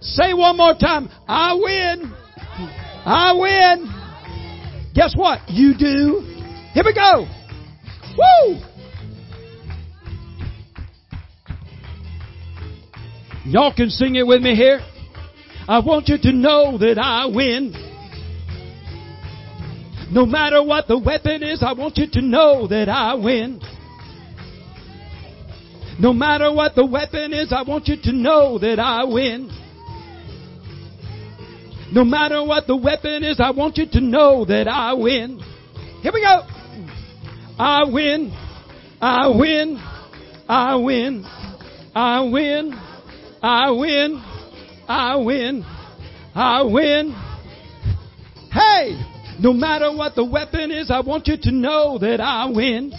Say 0.01 0.34
one 0.34 0.58
more 0.58 0.74
time. 0.74 1.08
I 1.30 1.53
win. 1.53 2.12
I 3.05 3.32
win. 3.39 3.96
Guess 4.97 5.15
what? 5.15 5.47
You 5.47 5.77
do. 5.77 6.21
Here 6.73 6.83
we 6.83 6.91
go. 6.91 7.27
Woo! 8.17 8.59
Y'all 13.45 13.71
can 13.75 13.91
sing 13.91 14.15
it 14.15 14.25
with 14.25 14.41
me 14.41 14.55
here. 14.55 14.79
I 15.69 15.81
want 15.85 16.07
you 16.07 16.17
to 16.17 16.31
know 16.31 16.79
that 16.79 16.97
I 16.97 17.27
win. 17.27 17.75
No 20.09 20.25
matter 20.25 20.63
what 20.63 20.87
the 20.87 20.97
weapon 20.97 21.43
is, 21.43 21.61
I 21.61 21.73
want 21.73 21.97
you 21.97 22.07
to 22.13 22.21
know 22.23 22.65
that 22.67 22.89
I 22.89 23.13
win. 23.13 23.61
No 25.99 26.11
matter 26.11 26.51
what 26.51 26.73
the 26.73 26.87
weapon 26.87 27.33
is, 27.33 27.53
I 27.53 27.61
want 27.61 27.87
you 27.87 27.97
to 28.01 28.11
know 28.11 28.57
that 28.57 28.79
I 28.79 29.03
win. 29.03 29.51
No 31.91 32.03
matter 32.03 32.43
what 32.43 32.67
the 32.67 32.75
weapon 32.75 33.23
is, 33.23 33.39
I 33.39 33.51
want 33.51 33.77
you 33.77 33.85
to 33.91 34.01
know 34.01 34.45
that 34.45 34.67
I 34.67 34.93
win. 34.93 35.39
Here 36.01 36.11
we 36.13 36.21
go. 36.21 36.41
I 37.57 37.85
win. 37.85 38.31
I 39.01 39.27
win. 39.29 39.77
I 40.49 40.75
win. 40.75 41.25
I 41.95 42.21
win. 42.21 42.73
I 43.41 43.71
win. 43.71 44.23
I 44.88 45.15
win. 45.15 45.65
I 46.35 46.63
win. 46.63 47.15
Hey, 48.51 49.01
no 49.39 49.53
matter 49.53 49.95
what 49.95 50.15
the 50.15 50.25
weapon 50.25 50.71
is, 50.71 50.91
I 50.91 50.99
want 50.99 51.27
you 51.27 51.38
to 51.41 51.51
know 51.51 51.97
that 51.99 52.19
I 52.19 52.49
win. 52.49 52.91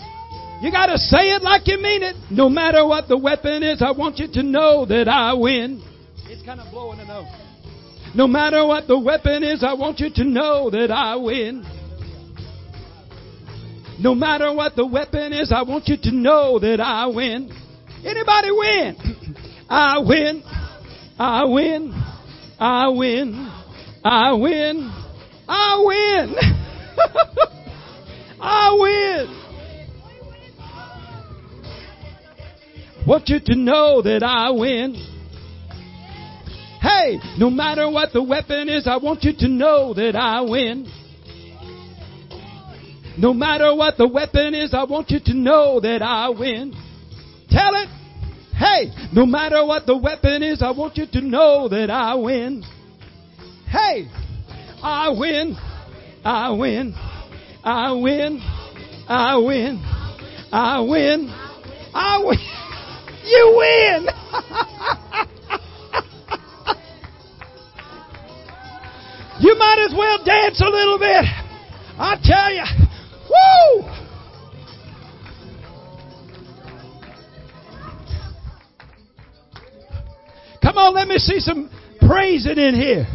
You 0.61 0.73
gotta 0.73 0.99
say 0.99 1.31
it 1.31 1.43
like 1.43 1.67
you 1.67 1.81
mean 1.81 2.03
it. 2.03 2.17
No 2.31 2.49
matter 2.49 2.87
what 2.87 3.07
the 3.07 3.19
weapon 3.19 3.63
is, 3.63 3.81
I 3.81 3.93
want 3.93 4.19
you 4.19 4.29
to 4.33 4.43
know 4.43 4.87
that 4.87 5.09
I 5.09 5.35
win. 5.35 5.83
It's 6.25 6.45
kind 6.45 6.61
of 6.61 6.71
blowing 6.73 6.99
a 7.01 7.05
note. 7.05 7.27
No 8.15 8.27
matter 8.27 8.67
what 8.67 8.87
the 8.87 8.99
weapon 8.99 9.43
is, 9.45 9.63
I 9.63 9.75
want 9.75 10.01
you 10.01 10.11
to 10.15 10.25
know 10.25 10.71
that 10.71 10.91
I 10.91 11.17
win. 11.17 11.65
No 14.01 14.15
matter 14.15 14.53
what 14.53 14.77
the 14.77 14.87
weapon 14.87 15.33
is, 15.33 15.53
I 15.53 15.63
want 15.63 15.89
you 15.89 15.97
to 16.01 16.11
know 16.13 16.59
that 16.61 16.81
I 16.81 17.07
win. 17.07 17.51
Anybody 18.05 18.51
win? 18.53 18.97
I 19.69 19.99
win. 19.99 20.43
I 21.19 21.45
win. 21.45 21.93
I 22.61 22.89
win. 22.89 23.53
I 24.05 24.33
win. 24.33 24.93
I 25.49 25.83
win. 25.85 26.37
I 28.41 28.77
win. 28.79 29.45
Want 33.07 33.29
you 33.29 33.41
to 33.41 33.55
know 33.57 34.03
that 34.03 34.23
I 34.23 34.51
win. 34.51 35.18
Hey, 36.89 37.19
no 37.37 37.51
matter 37.51 37.91
what 37.91 38.15
the 38.15 38.23
weapon 38.23 38.69
is, 38.71 38.87
I 38.87 38.97
want 38.97 39.23
you 39.23 39.33
to 39.41 39.49
know 39.49 39.93
that 39.93 40.17
I 40.17 40.41
win. 40.41 40.91
No 43.19 43.35
matter 43.35 43.75
what 43.75 43.99
the 43.99 44.09
weapon 44.09 44.55
is, 44.55 44.73
I 44.73 44.85
want 44.85 45.11
you 45.11 45.21
to 45.23 45.35
know 45.35 45.81
that 45.81 46.01
I 46.01 46.31
win. 46.31 46.73
Tell 47.51 47.75
it. 47.75 47.89
Hey, 48.57 48.91
no 49.13 49.27
matter 49.27 49.67
what 49.67 49.85
the 49.87 49.97
weapon 49.99 50.43
is, 50.43 50.63
I 50.63 50.71
want 50.71 50.97
you 50.97 51.05
to 51.13 51.21
know 51.21 51.69
that 51.69 51.91
I 51.91 52.15
win. 52.15 52.65
Hey, 53.67 54.09
I 54.83 55.11
win. 55.11 55.57
I 56.25 56.51
win. 56.53 56.95
I 57.65 57.93
win. 57.93 58.41
I 59.09 59.37
win. 59.37 59.83
I 60.51 60.81
win. 60.81 61.29
I 61.95 62.25
win. 62.25 62.39
You 63.29 63.55
win. 63.59 65.29
you 69.41 69.57
might 69.57 69.87
as 69.89 69.95
well 69.97 70.25
dance 70.25 70.61
a 70.61 70.69
little 70.69 70.99
bit. 70.99 71.25
I 71.99 72.17
tell 72.23 72.53
you. 72.53 72.65
Woo! 73.31 74.09
Come 80.63 80.77
on, 80.77 80.95
let 80.95 81.09
me 81.09 81.19
see 81.19 81.41
some 81.41 81.71
praising 82.07 82.59
in 82.59 82.75
here. 82.75 83.07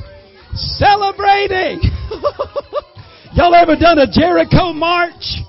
Celebrating. 0.54 1.82
Y'all 3.34 3.56
ever 3.56 3.76
done 3.76 4.00
a 4.00 4.08
Jericho 4.10 4.74
march? 4.74 5.42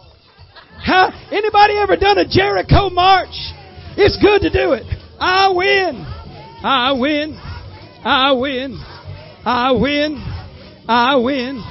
Huh? 0.78 1.10
Anybody 1.30 1.78
ever 1.78 1.96
done 1.96 2.18
a 2.18 2.28
Jericho 2.28 2.90
march? 2.90 3.34
It's 3.96 4.18
good 4.20 4.40
to 4.42 4.50
do 4.50 4.72
it. 4.72 4.84
I 5.20 5.50
win. 5.50 6.04
I 6.62 6.92
win. 6.92 7.38
I 8.04 8.32
win. 8.32 8.78
I 9.44 9.72
win. 9.72 10.33
I 10.86 11.16
win. 11.16 11.62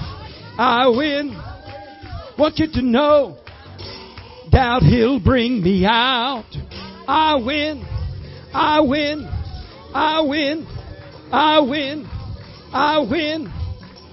I 0.58 0.88
win. 0.88 1.40
Want 2.38 2.58
you 2.58 2.68
to 2.74 2.82
know, 2.82 3.38
doubt 4.50 4.82
he'll 4.82 5.20
bring 5.20 5.62
me 5.62 5.86
out. 5.86 6.46
I 7.08 7.36
win. 7.36 7.86
I 8.54 8.82
win. 8.82 9.30
I 9.94 10.22
win. 10.22 10.68
I 11.32 11.60
win. 11.60 12.10
I 12.72 13.00
win. 13.00 13.54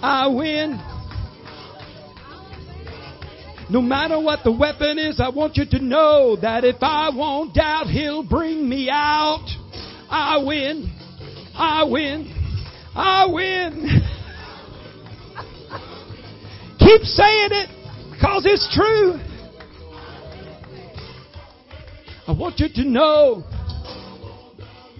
I 0.02 0.26
win. 0.28 0.80
No 3.70 3.80
matter 3.80 4.18
what 4.18 4.40
the 4.44 4.52
weapon 4.52 4.98
is, 4.98 5.20
I 5.20 5.30
want 5.30 5.56
you 5.56 5.64
to 5.64 5.78
know 5.78 6.36
that 6.42 6.64
if 6.64 6.82
I 6.82 7.10
won't 7.14 7.54
doubt, 7.54 7.86
He'll 7.86 8.22
bring 8.22 8.68
me 8.68 8.90
out. 8.90 9.46
I 10.10 10.42
win. 10.44 10.90
I 11.54 11.84
win. 11.84 12.28
I 12.94 13.26
win. 13.30 14.19
Keep 16.80 17.02
saying 17.02 17.48
it 17.52 17.68
because 18.10 18.44
it's 18.46 18.74
true. 18.74 19.20
I 22.26 22.32
want 22.32 22.58
you 22.58 22.68
to 22.74 22.84
know 22.88 23.44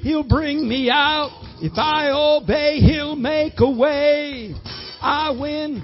He'll 0.02 0.22
bring 0.22 0.68
me 0.68 0.90
out. 0.90 1.30
If 1.60 1.76
I 1.76 2.10
obey, 2.10 2.78
He'll 2.80 3.16
make 3.16 3.54
a 3.58 3.70
way. 3.70 4.54
I 5.00 5.30
win. 5.30 5.82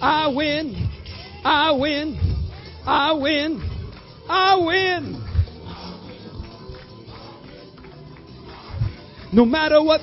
I 0.00 0.28
win. 0.28 0.90
I 1.44 1.72
win. 1.72 2.18
I 2.86 3.12
win. 3.12 3.70
I 4.28 4.56
win. 4.56 5.20
No 9.32 9.44
matter 9.44 9.82
what 9.82 10.00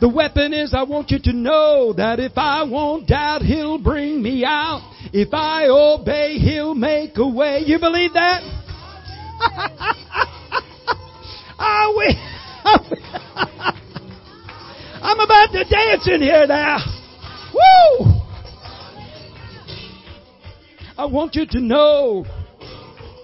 the 0.00 0.08
weapon 0.08 0.52
is, 0.52 0.74
I 0.74 0.84
want 0.84 1.10
you 1.10 1.18
to 1.24 1.32
know 1.32 1.92
that 1.96 2.20
if 2.20 2.32
I 2.36 2.62
won't 2.62 3.08
doubt, 3.08 3.42
He'll 3.42 3.78
bring 3.78 4.22
me 4.22 4.44
out. 4.44 4.82
If 5.12 5.32
I 5.32 5.66
obey, 5.68 6.38
He'll 6.38 6.74
make 6.74 7.16
a 7.16 7.28
way. 7.28 7.62
You 7.66 7.78
believe 7.78 8.12
that? 8.12 8.42
I'm 15.00 15.20
about 15.20 15.52
to 15.52 15.64
dance 15.64 16.06
in 16.06 16.20
here 16.22 16.46
now. 16.46 16.78
Woo! 17.54 18.20
I 20.96 21.06
want 21.06 21.34
you 21.34 21.46
to 21.46 21.60
know, 21.60 22.24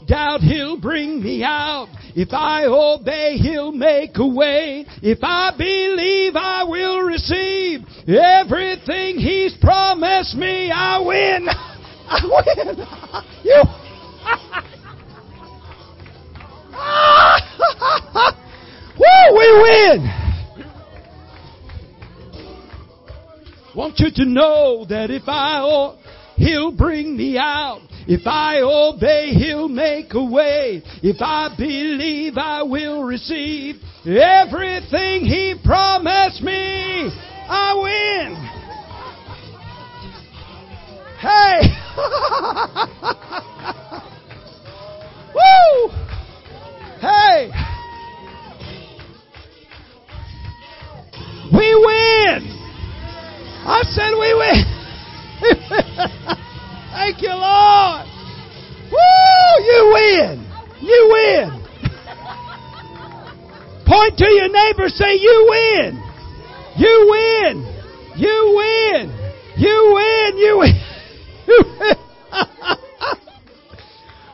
doubt 0.07 0.41
He'll 0.41 0.81
bring 0.81 1.23
me 1.23 1.45
out. 1.45 1.89
If 2.17 2.33
I 2.33 2.65
obey, 2.67 3.37
He'll 3.39 3.73
make 3.73 4.17
a 4.17 4.27
way. 4.27 4.87
If 5.03 5.19
I 5.23 5.53
believe, 5.57 6.37
I 6.37 6.65
will 6.65 7.01
receive 7.01 7.81
everything 8.07 9.19
He's 9.19 9.57
promised 9.61 10.37
me. 10.37 10.71
I 10.71 11.01
win. 11.01 11.49
I 12.09 12.21
win. 12.25 12.87
You. 13.45 13.63
Woo, 18.99 19.39
we 19.39 19.47
win. 19.63 19.99
Want 23.75 23.99
you 23.99 24.11
to 24.15 24.25
know 24.25 24.87
that 24.89 25.11
if 25.11 25.25
I 25.27 25.95
He'll 26.37 26.73
bring 26.73 27.17
me 27.17 27.39
out. 27.39 27.81
If 28.07 28.27
I 28.27 28.61
obey, 28.61 29.33
He'll 29.35 29.69
make 29.69 30.13
a 30.13 30.23
way. 30.25 30.83
If 31.03 31.17
I 31.21 31.49
believe, 31.57 32.37
I 32.37 32.63
will 32.63 33.03
receive 33.05 33.77
everything 34.05 35.25
He 35.25 35.55
promised 35.65 36.43
me. 36.43 37.11
I 37.49 37.73
win. 37.83 38.37
Hey! 41.19 41.61
Woo! 45.35 45.89
Hey! 47.01 47.51
We 51.53 51.75
win! 51.75 52.51
I 53.67 53.83
said 53.85 54.13
we 54.19 54.35
win! 54.35 54.65
Thank 56.95 57.23
you, 57.23 57.31
Lord. 57.31 58.07
Woo! 58.93 59.65
You 59.67 59.91
win. 59.93 60.47
You 60.81 61.09
win. 61.13 61.51
Point 63.85 64.17
to 64.17 64.31
your 64.31 64.49
neighbor, 64.49 64.89
say, 64.89 65.15
You 65.17 65.47
win. 65.51 66.01
You 66.77 67.07
win. 67.11 67.65
You 68.17 68.55
win. 68.57 69.13
You 69.57 69.93
win. 69.93 70.39
You 70.39 70.59
win. 70.61 70.81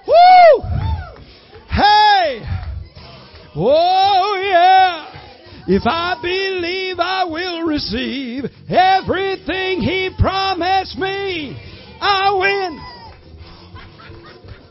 Woo! 0.07 0.63
Hey! 1.67 2.43
Oh, 3.57 4.39
yeah. 4.47 5.07
If 5.67 5.85
I 5.87 6.19
believe, 6.21 7.01
I 7.01 7.25
will 7.25 7.63
receive 7.63 8.45
everything 8.69 9.81
He 9.81 10.11
promised 10.19 10.99
me. 10.99 11.57
I 12.11 12.39
win. 12.39 12.79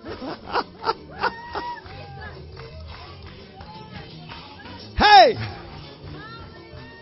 hey, 4.98 5.36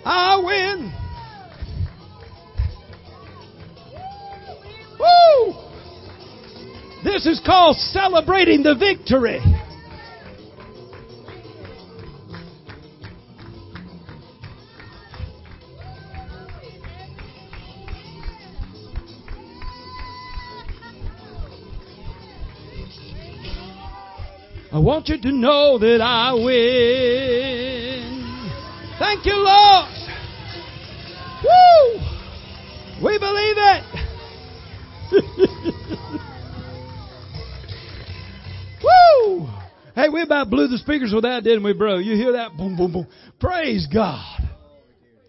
I 0.05 0.39
win. 0.45 0.93
Woo! 4.99 5.55
This 7.03 7.25
is 7.25 7.41
called 7.45 7.77
celebrating 7.77 8.63
the 8.63 8.75
victory. 8.75 9.39
Want 24.87 25.07
you 25.09 25.19
to 25.19 25.31
know 25.33 25.77
that 25.79 25.99
I 26.01 26.33
win. 26.33 26.47
Thank 28.97 29.25
you, 29.25 29.35
Lord. 29.35 29.89
Woo! 31.43 31.99
We 33.05 33.19
believe 33.19 33.57
it. 33.57 33.83
Woo! 38.81 39.49
Hey, 39.93 40.07
we 40.07 40.21
about 40.21 40.49
blew 40.49 40.69
the 40.69 40.77
speakers 40.77 41.11
with 41.13 41.23
that, 41.23 41.43
didn't 41.43 41.63
we, 41.63 41.73
bro? 41.73 41.97
You 41.97 42.15
hear 42.15 42.31
that? 42.31 42.55
Boom, 42.55 42.77
boom, 42.77 42.93
boom. 42.93 43.07
Praise 43.41 43.87
God. 43.93 44.39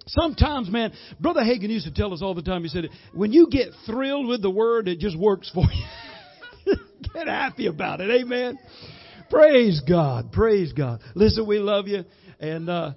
Sometimes, 0.06 0.70
man, 0.70 0.92
Brother 1.18 1.40
Hagin 1.40 1.70
used 1.70 1.86
to 1.86 1.92
tell 1.92 2.14
us 2.14 2.22
all 2.22 2.34
the 2.34 2.42
time, 2.42 2.62
he 2.62 2.68
said, 2.68 2.90
when 3.12 3.32
you 3.32 3.48
get 3.50 3.70
thrilled 3.86 4.28
with 4.28 4.40
the 4.40 4.50
word, 4.50 4.86
it 4.86 5.00
just 5.00 5.18
works 5.18 5.50
for 5.52 5.64
you. 5.64 5.84
get 7.12 7.26
happy 7.26 7.66
about 7.66 8.00
it. 8.00 8.09
Amen. 8.09 8.56
Praise 9.31 9.81
God. 9.87 10.33
Praise 10.33 10.72
God. 10.72 11.01
Listen, 11.14 11.47
we 11.47 11.59
love 11.59 11.89
you. 11.89 12.05
And, 12.41 12.68
uh, 12.68 12.93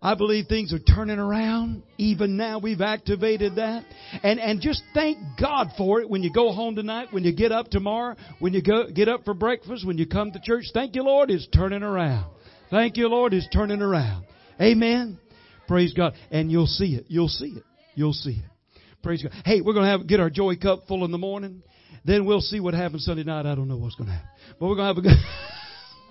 I 0.00 0.14
believe 0.14 0.46
things 0.46 0.72
are 0.72 0.78
turning 0.78 1.18
around. 1.18 1.82
Even 1.96 2.36
now 2.36 2.60
we've 2.60 2.80
activated 2.80 3.56
that. 3.56 3.84
And, 4.22 4.38
and 4.38 4.60
just 4.60 4.80
thank 4.94 5.18
God 5.40 5.70
for 5.76 6.00
it 6.00 6.08
when 6.08 6.22
you 6.22 6.32
go 6.32 6.52
home 6.52 6.76
tonight, 6.76 7.08
when 7.10 7.24
you 7.24 7.34
get 7.34 7.50
up 7.50 7.68
tomorrow, 7.68 8.14
when 8.38 8.54
you 8.54 8.62
go, 8.62 8.86
get 8.88 9.08
up 9.08 9.24
for 9.24 9.34
breakfast, 9.34 9.84
when 9.84 9.98
you 9.98 10.06
come 10.06 10.30
to 10.30 10.40
church. 10.40 10.66
Thank 10.72 10.94
you, 10.94 11.02
Lord, 11.02 11.32
it's 11.32 11.48
turning 11.48 11.82
around. 11.82 12.30
Thank 12.70 12.96
you, 12.96 13.08
Lord, 13.08 13.34
it's 13.34 13.48
turning 13.52 13.82
around. 13.82 14.24
Amen. 14.60 15.18
Praise 15.66 15.92
God. 15.94 16.14
And 16.30 16.52
you'll 16.52 16.66
see 16.66 16.94
it. 16.94 17.06
You'll 17.08 17.28
see 17.28 17.54
it. 17.56 17.64
You'll 17.96 18.12
see 18.12 18.40
it. 18.42 18.82
Praise 19.02 19.22
God. 19.22 19.32
Hey, 19.44 19.60
we're 19.62 19.74
going 19.74 20.00
to 20.00 20.04
get 20.04 20.20
our 20.20 20.30
joy 20.30 20.56
cup 20.56 20.86
full 20.86 21.04
in 21.04 21.10
the 21.10 21.18
morning. 21.18 21.62
Then 22.04 22.24
we'll 22.24 22.40
see 22.40 22.60
what 22.60 22.74
happens 22.74 23.04
Sunday 23.04 23.24
night. 23.24 23.46
I 23.46 23.54
don't 23.56 23.66
know 23.68 23.76
what's 23.76 23.96
going 23.96 24.06
to 24.06 24.12
happen. 24.14 24.28
But 24.60 24.68
we're 24.68 24.76
going 24.76 24.94
to 24.94 24.94
have 24.94 24.98
a 24.98 25.08
good, 25.08 25.16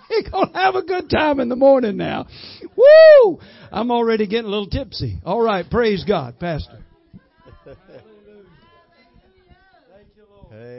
We're 0.10 0.30
going 0.30 0.52
to 0.52 0.58
have 0.58 0.76
a 0.76 0.84
good 0.84 1.10
time 1.10 1.40
in 1.40 1.50
the 1.50 1.56
morning 1.56 1.98
now. 1.98 2.28
Woo! 2.76 3.40
I'm 3.72 3.92
already 3.92 4.28
getting 4.28 4.46
a 4.46 4.50
little 4.50 4.68
tipsy. 4.68 5.18
All 5.26 5.42
right. 5.42 5.70
Praise 5.70 6.04
God, 6.08 6.40
Pastor. 6.40 6.84